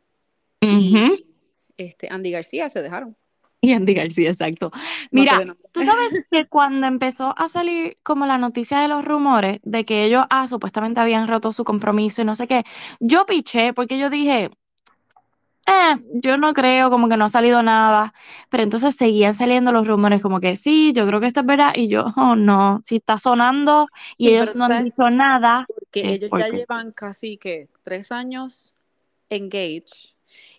y 0.61 1.25
este, 1.77 2.07
Andy 2.09 2.31
García 2.31 2.69
se 2.69 2.81
dejaron. 2.81 3.15
Y 3.61 3.73
Andy 3.73 3.93
García, 3.93 4.29
exacto. 4.29 4.71
No 4.73 4.79
Mira, 5.11 5.39
nombre. 5.39 5.55
tú 5.71 5.83
sabes 5.83 6.25
que 6.29 6.47
cuando 6.47 6.85
empezó 6.85 7.33
a 7.37 7.47
salir 7.47 7.95
como 8.03 8.25
la 8.25 8.37
noticia 8.37 8.79
de 8.79 8.87
los 8.87 9.03
rumores 9.03 9.59
de 9.63 9.83
que 9.83 10.05
ellos, 10.05 10.23
ah, 10.29 10.47
supuestamente 10.47 10.99
habían 10.99 11.27
roto 11.27 11.51
su 11.51 11.63
compromiso 11.63 12.21
y 12.21 12.25
no 12.25 12.35
sé 12.35 12.47
qué, 12.47 12.63
yo 12.99 13.25
piché 13.25 13.73
porque 13.73 13.97
yo 13.97 14.09
dije, 14.09 14.51
eh, 15.65 15.95
yo 16.13 16.37
no 16.37 16.53
creo, 16.53 16.89
como 16.89 17.09
que 17.09 17.17
no 17.17 17.25
ha 17.25 17.29
salido 17.29 17.61
nada, 17.61 18.13
pero 18.49 18.63
entonces 18.63 18.95
seguían 18.95 19.33
saliendo 19.33 19.71
los 19.73 19.85
rumores 19.85 20.21
como 20.21 20.39
que 20.39 20.55
sí, 20.55 20.93
yo 20.93 21.05
creo 21.05 21.19
que 21.19 21.27
esto 21.27 21.41
es 21.41 21.45
verdad 21.45 21.73
y 21.75 21.89
yo, 21.89 22.05
oh 22.15 22.35
no, 22.35 22.79
si 22.83 22.97
está 22.97 23.17
sonando 23.17 23.87
y 24.17 24.27
Sí, 24.27 24.33
ellos 24.35 24.55
no 24.55 24.65
han 24.65 24.85
dicho 24.85 25.09
nada, 25.09 25.65
Porque 25.67 26.01
ellos 26.01 26.21
ya 26.21 26.29
porque... 26.29 26.57
llevan 26.57 26.91
casi 26.93 27.37
que 27.37 27.67
tres 27.83 28.11
años 28.13 28.75
engaged 29.29 29.87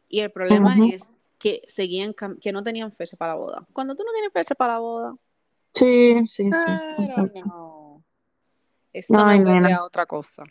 y 0.09 0.21
el 0.21 0.31
problema 0.31 0.75
Ujú. 0.75 0.93
es 0.93 1.18
que 1.39 1.63
seguían 1.69 2.15
que 2.41 2.53
no 2.53 2.63
tenían 2.63 2.93
fecha 2.93 3.17
para 3.17 3.33
la 3.33 3.39
boda. 3.39 3.67
Cuando 3.73 3.95
tú 3.95 4.03
no 4.05 4.13
tienes 4.13 4.33
fecha 4.33 4.55
para 4.55 4.75
la 4.75 4.79
boda, 4.81 5.15
Sí, 5.75 6.27
sí, 6.27 6.51
sí, 6.53 6.71
know. 7.43 8.03
Eso 8.93 9.27
me 9.27 9.39
nena, 9.39 9.77
a 9.77 9.85
otra 9.85 10.07
cosa. 10.07 10.43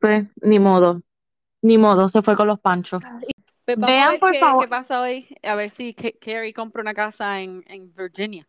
pues 0.00 0.26
ni 0.42 0.58
modo, 0.58 1.02
ni 1.62 1.78
modo, 1.78 2.08
se 2.08 2.22
fue 2.22 2.36
con 2.36 2.48
los 2.48 2.58
panchos. 2.60 3.02
Pues 3.64 3.78
vamos 3.78 3.90
a 3.90 3.92
Vean, 3.92 4.10
ver 4.12 4.20
por 4.20 4.32
qué, 4.32 4.40
favor. 4.40 4.64
qué 4.64 4.68
pasa 4.68 5.00
hoy. 5.00 5.28
A 5.42 5.54
ver 5.54 5.70
si 5.70 5.94
Ca- 5.94 6.12
Carrie 6.20 6.54
compra 6.54 6.82
una 6.82 6.94
casa 6.94 7.40
en, 7.40 7.62
en 7.68 7.94
Virginia. 7.94 8.48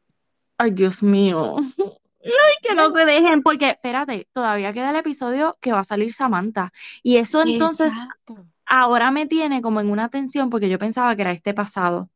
Ay, 0.57 0.72
Dios 0.72 1.03
mío. 1.03 1.57
Ay, 2.24 2.53
que 2.63 2.74
no 2.74 2.91
se 2.91 3.05
dejen, 3.05 3.43
porque 3.43 3.70
espérate, 3.70 4.28
todavía 4.34 4.74
queda 4.74 4.89
el 4.91 4.95
episodio 4.97 5.57
que 5.61 5.72
va 5.74 5.80
a 5.80 5.84
salir 5.84 6.13
Samantha. 6.13 6.72
Y 7.03 7.17
eso 7.17 7.41
entonces 7.41 7.93
Exacto. 7.93 8.45
Ahora 8.70 9.11
me 9.11 9.26
tiene 9.26 9.61
como 9.61 9.82
en 9.82 9.89
una 9.89 10.09
tensión 10.09 10.49
porque 10.49 10.70
yo 10.70 10.78
pensaba 10.78 11.15
que 11.15 11.24
era 11.24 11.32
este 11.32 11.53
pasado. 11.53 12.09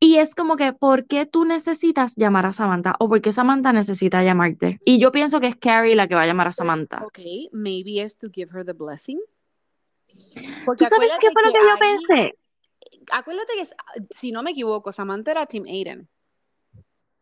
Y 0.00 0.16
es 0.16 0.34
como 0.34 0.56
que, 0.56 0.72
¿por 0.72 1.06
qué 1.06 1.26
tú 1.26 1.44
necesitas 1.44 2.14
llamar 2.16 2.46
a 2.46 2.52
Samantha? 2.52 2.94
¿O 3.00 3.08
por 3.08 3.20
qué 3.20 3.32
Samantha 3.32 3.72
necesita 3.72 4.22
llamarte? 4.22 4.80
Y 4.84 5.00
yo 5.00 5.10
pienso 5.10 5.40
que 5.40 5.48
es 5.48 5.56
Carrie 5.56 5.96
la 5.96 6.06
que 6.06 6.14
va 6.14 6.22
a 6.22 6.26
llamar 6.26 6.48
a 6.48 6.52
Samantha. 6.52 7.00
Ok, 7.04 7.18
maybe 7.52 8.00
es 8.00 8.16
to 8.16 8.28
give 8.32 8.50
her 8.56 8.64
the 8.64 8.72
blessing. 8.72 9.20
¿Tú 10.06 10.84
sabes 10.84 11.12
qué 11.20 11.30
fue 11.32 11.42
lo 11.42 11.52
que 11.52 11.58
que 11.58 11.64
yo 11.64 11.78
pensé? 11.78 12.38
Acuérdate 13.12 13.52
que, 13.56 13.68
si 14.10 14.30
no 14.30 14.42
me 14.42 14.52
equivoco, 14.52 14.92
Samantha 14.92 15.32
era 15.32 15.46
Team 15.46 15.64
Aiden. 15.64 16.08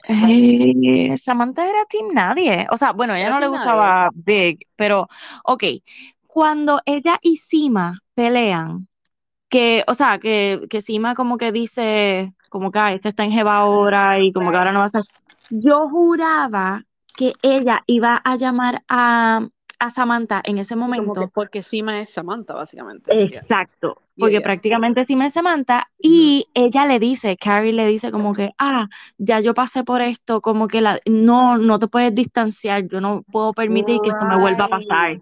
Eh, 0.09 1.16
Samantha 1.16 1.68
era 1.68 1.84
team 1.88 2.09
nadie. 2.12 2.66
O 2.70 2.76
sea, 2.76 2.92
bueno, 2.92 3.14
a 3.14 3.18
ella 3.18 3.30
no 3.30 3.40
le 3.40 3.49
gustaba 3.49 4.09
Big, 4.14 4.59
pero, 4.76 5.09
ok, 5.44 5.64
cuando 6.37 6.82
ella 6.84 7.18
y 7.22 7.37
Sima 7.37 7.99
pelean, 8.12 8.89
que, 9.49 9.84
o 9.87 9.95
sea, 9.95 10.18
que, 10.18 10.66
que 10.68 10.82
Sima 10.82 11.14
como 11.14 11.39
que 11.39 11.51
dice, 11.51 12.34
como 12.51 12.70
que 12.70 12.78
"Ay, 12.78 12.97
este 12.97 13.09
está 13.09 13.24
en 13.24 13.30
Jeva 13.32 13.57
ahora 13.57 14.20
y 14.20 14.32
como 14.32 14.51
que 14.51 14.59
ahora 14.59 14.70
no 14.70 14.80
va 14.80 14.84
a 14.84 14.89
ser. 14.91 15.05
Yo 15.49 15.89
juraba 15.89 16.84
que 17.16 17.32
ella 17.41 17.82
iba 17.87 18.20
a 18.22 18.37
llamar 18.37 18.82
a, 18.87 19.49
a 19.78 19.89
Samantha 19.89 20.43
en 20.45 20.59
ese 20.59 20.76
momento. 20.76 21.30
porque 21.32 21.62
Sima 21.62 21.99
es 22.01 22.12
Samantha, 22.12 22.53
básicamente. 22.53 23.18
Exacto, 23.18 23.97
Yeah, 23.97 24.24
porque 24.24 24.32
yeah. 24.32 24.43
prácticamente 24.43 25.05
Sima 25.05 25.24
es 25.24 25.32
Samantha 25.32 25.89
y 25.99 26.49
ella 26.53 26.84
le 26.84 26.99
dice, 26.99 27.39
Carrie 27.39 27.72
le 27.72 27.87
dice 27.87 28.11
como 28.11 28.34
que, 28.34 28.51
ah, 28.59 28.89
ya 29.16 29.41
yo 29.41 29.55
pasé 29.55 29.84
por 29.84 30.03
esto, 30.03 30.43
como 30.43 30.68
que 30.68 30.82
la, 30.82 31.01
no, 31.07 31.57
no 31.57 31.78
te 31.78 31.89
puedes 31.89 32.14
distanciar, 32.14 32.87
yo 32.89 33.01
no 33.01 33.22
puedo 33.22 33.55
permitir 33.55 34.01
que 34.03 34.11
esto 34.11 34.26
me 34.26 34.37
vuelva 34.37 34.66
a 34.66 34.68
pasar. 34.68 35.18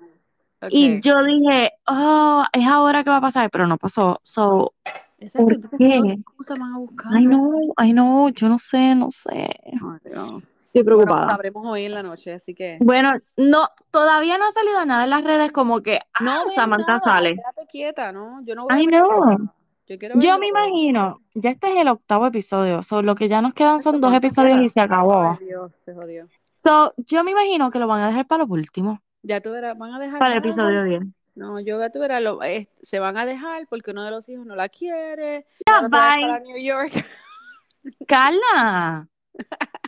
Right. 0.69 0.75
Y 0.75 1.01
yo 1.01 1.23
dije, 1.25 1.73
oh, 1.87 2.45
es 2.53 2.67
ahora 2.67 3.05
que 3.05 3.11
va 3.11 3.17
a 3.17 3.21
pasar, 3.21 3.51
pero 3.51 3.67
no 3.67 3.77
pasó. 3.79 4.21
So, 4.23 4.75
Exacto, 5.19 5.69
¿por 5.71 5.79
¿qué 5.79 5.97
excusa 5.99 6.55
van 6.59 6.75
a 6.75 6.79
buscar? 6.79 7.13
I 7.21 7.25
know, 7.27 7.75
I 7.83 7.93
know, 7.93 8.29
yo 8.31 8.49
no 8.49 8.59
sé, 8.59 8.95
no 8.95 9.11
sé. 9.11 9.31
Ay, 9.33 9.99
Dios. 10.05 10.43
Estoy 10.75 10.83
Bueno, 10.83 11.05
preocupada. 11.05 11.29
sabremos 11.29 11.67
hoy 11.67 11.85
en 11.85 11.95
la 11.95 12.03
noche, 12.03 12.33
así 12.35 12.53
que. 12.55 12.79
Bueno, 12.81 13.13
no, 13.37 13.69
todavía 13.93 14.39
no 14.39 14.47
ha 14.47 14.53
salido 14.53 14.85
nada 14.85 15.05
en 15.05 15.11
las 15.11 15.23
redes 15.25 15.53
como 15.53 15.81
que, 15.83 16.01
ah, 16.15 16.21
No 16.25 16.49
Samantha 16.49 16.95
nada, 16.95 17.01
sale. 17.01 17.37
quédate 17.37 17.67
quieta, 17.71 18.11
¿no? 18.13 18.41
Yo 18.45 18.55
no 18.57 18.65
voy 18.65 18.75
a 18.77 18.83
I 18.83 18.87
ver 18.87 19.01
know. 19.01 19.25
nada. 19.25 19.55
Yo 19.87 19.99
quiero 19.99 20.19
Yo 20.19 20.39
me 20.39 20.49
imagino, 20.49 21.21
ya 21.35 21.51
este 21.51 21.69
es 21.69 21.77
el 21.77 21.89
octavo 21.89 22.27
episodio, 22.27 22.83
so, 22.83 23.03
lo 23.03 23.15
que 23.15 23.29
ya 23.29 23.41
nos 23.43 23.53
quedan 23.55 23.81
son 23.81 24.01
dos 24.01 24.11
¿Cuánto 24.11 24.27
episodios 24.27 24.57
queda? 24.57 24.65
y 24.65 24.69
se 24.69 24.81
acabó. 24.81 25.37
Ay, 25.39 25.47
Dios, 25.47 25.73
se 25.85 25.95
jodió. 25.95 26.27
So, 26.55 26.93
yo 26.97 27.23
me 27.23 27.33
imagino 27.33 27.71
que 27.71 27.79
lo 27.79 27.87
van 27.87 28.03
a 28.03 28.09
dejar 28.09 28.27
para 28.27 28.43
los 28.45 28.51
últimos, 28.51 28.99
Ya 29.27 29.41
tú 29.41 29.51
verás, 29.53 29.77
van 29.79 29.93
a 29.95 29.99
dejar. 29.99 30.19
para 30.19 30.33
el 30.33 30.39
episodio 30.39 30.85
dejar- 30.85 31.01
10. 31.03 31.15
No, 31.35 31.59
yo 31.59 31.81
ya 31.81 31.91
tú 31.91 31.99
verás, 31.99 32.23
lo- 32.23 32.43
eh, 32.45 32.69
se 32.83 33.01
van 33.01 33.17
a 33.17 33.27
dejar 33.27 33.67
porque 33.69 33.91
uno 33.91 34.05
de 34.05 34.11
los 34.13 34.29
hijos 34.29 34.47
no 34.47 34.55
la 34.55 34.69
quiere. 34.69 35.47
Ya, 35.67 35.81
bye. 35.81 35.91
para 35.91 36.39
New 36.41 36.63
York. 36.63 36.93
Carla, 38.07 39.09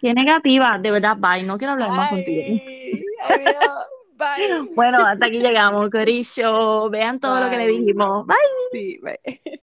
qué 0.01 0.12
negativa, 0.14 0.78
de 0.78 0.91
verdad, 0.91 1.16
bye, 1.18 1.43
no 1.45 1.57
quiero 1.59 1.74
hablar 1.74 1.91
más 1.91 2.09
contigo. 2.11 2.43
Adiós. 3.28 3.55
Bye. 4.16 4.68
Bueno, 4.74 5.05
hasta 5.07 5.26
aquí 5.26 5.39
llegamos, 5.41 5.91
Corillo. 5.91 6.89
Vean 6.91 7.20
todo 7.20 7.39
lo 7.39 7.51
que 7.51 7.59
le 7.59 7.66
dijimos. 7.66 8.26
Bye. 8.26 8.37
Sí, 8.72 8.99
bye. 9.03 9.20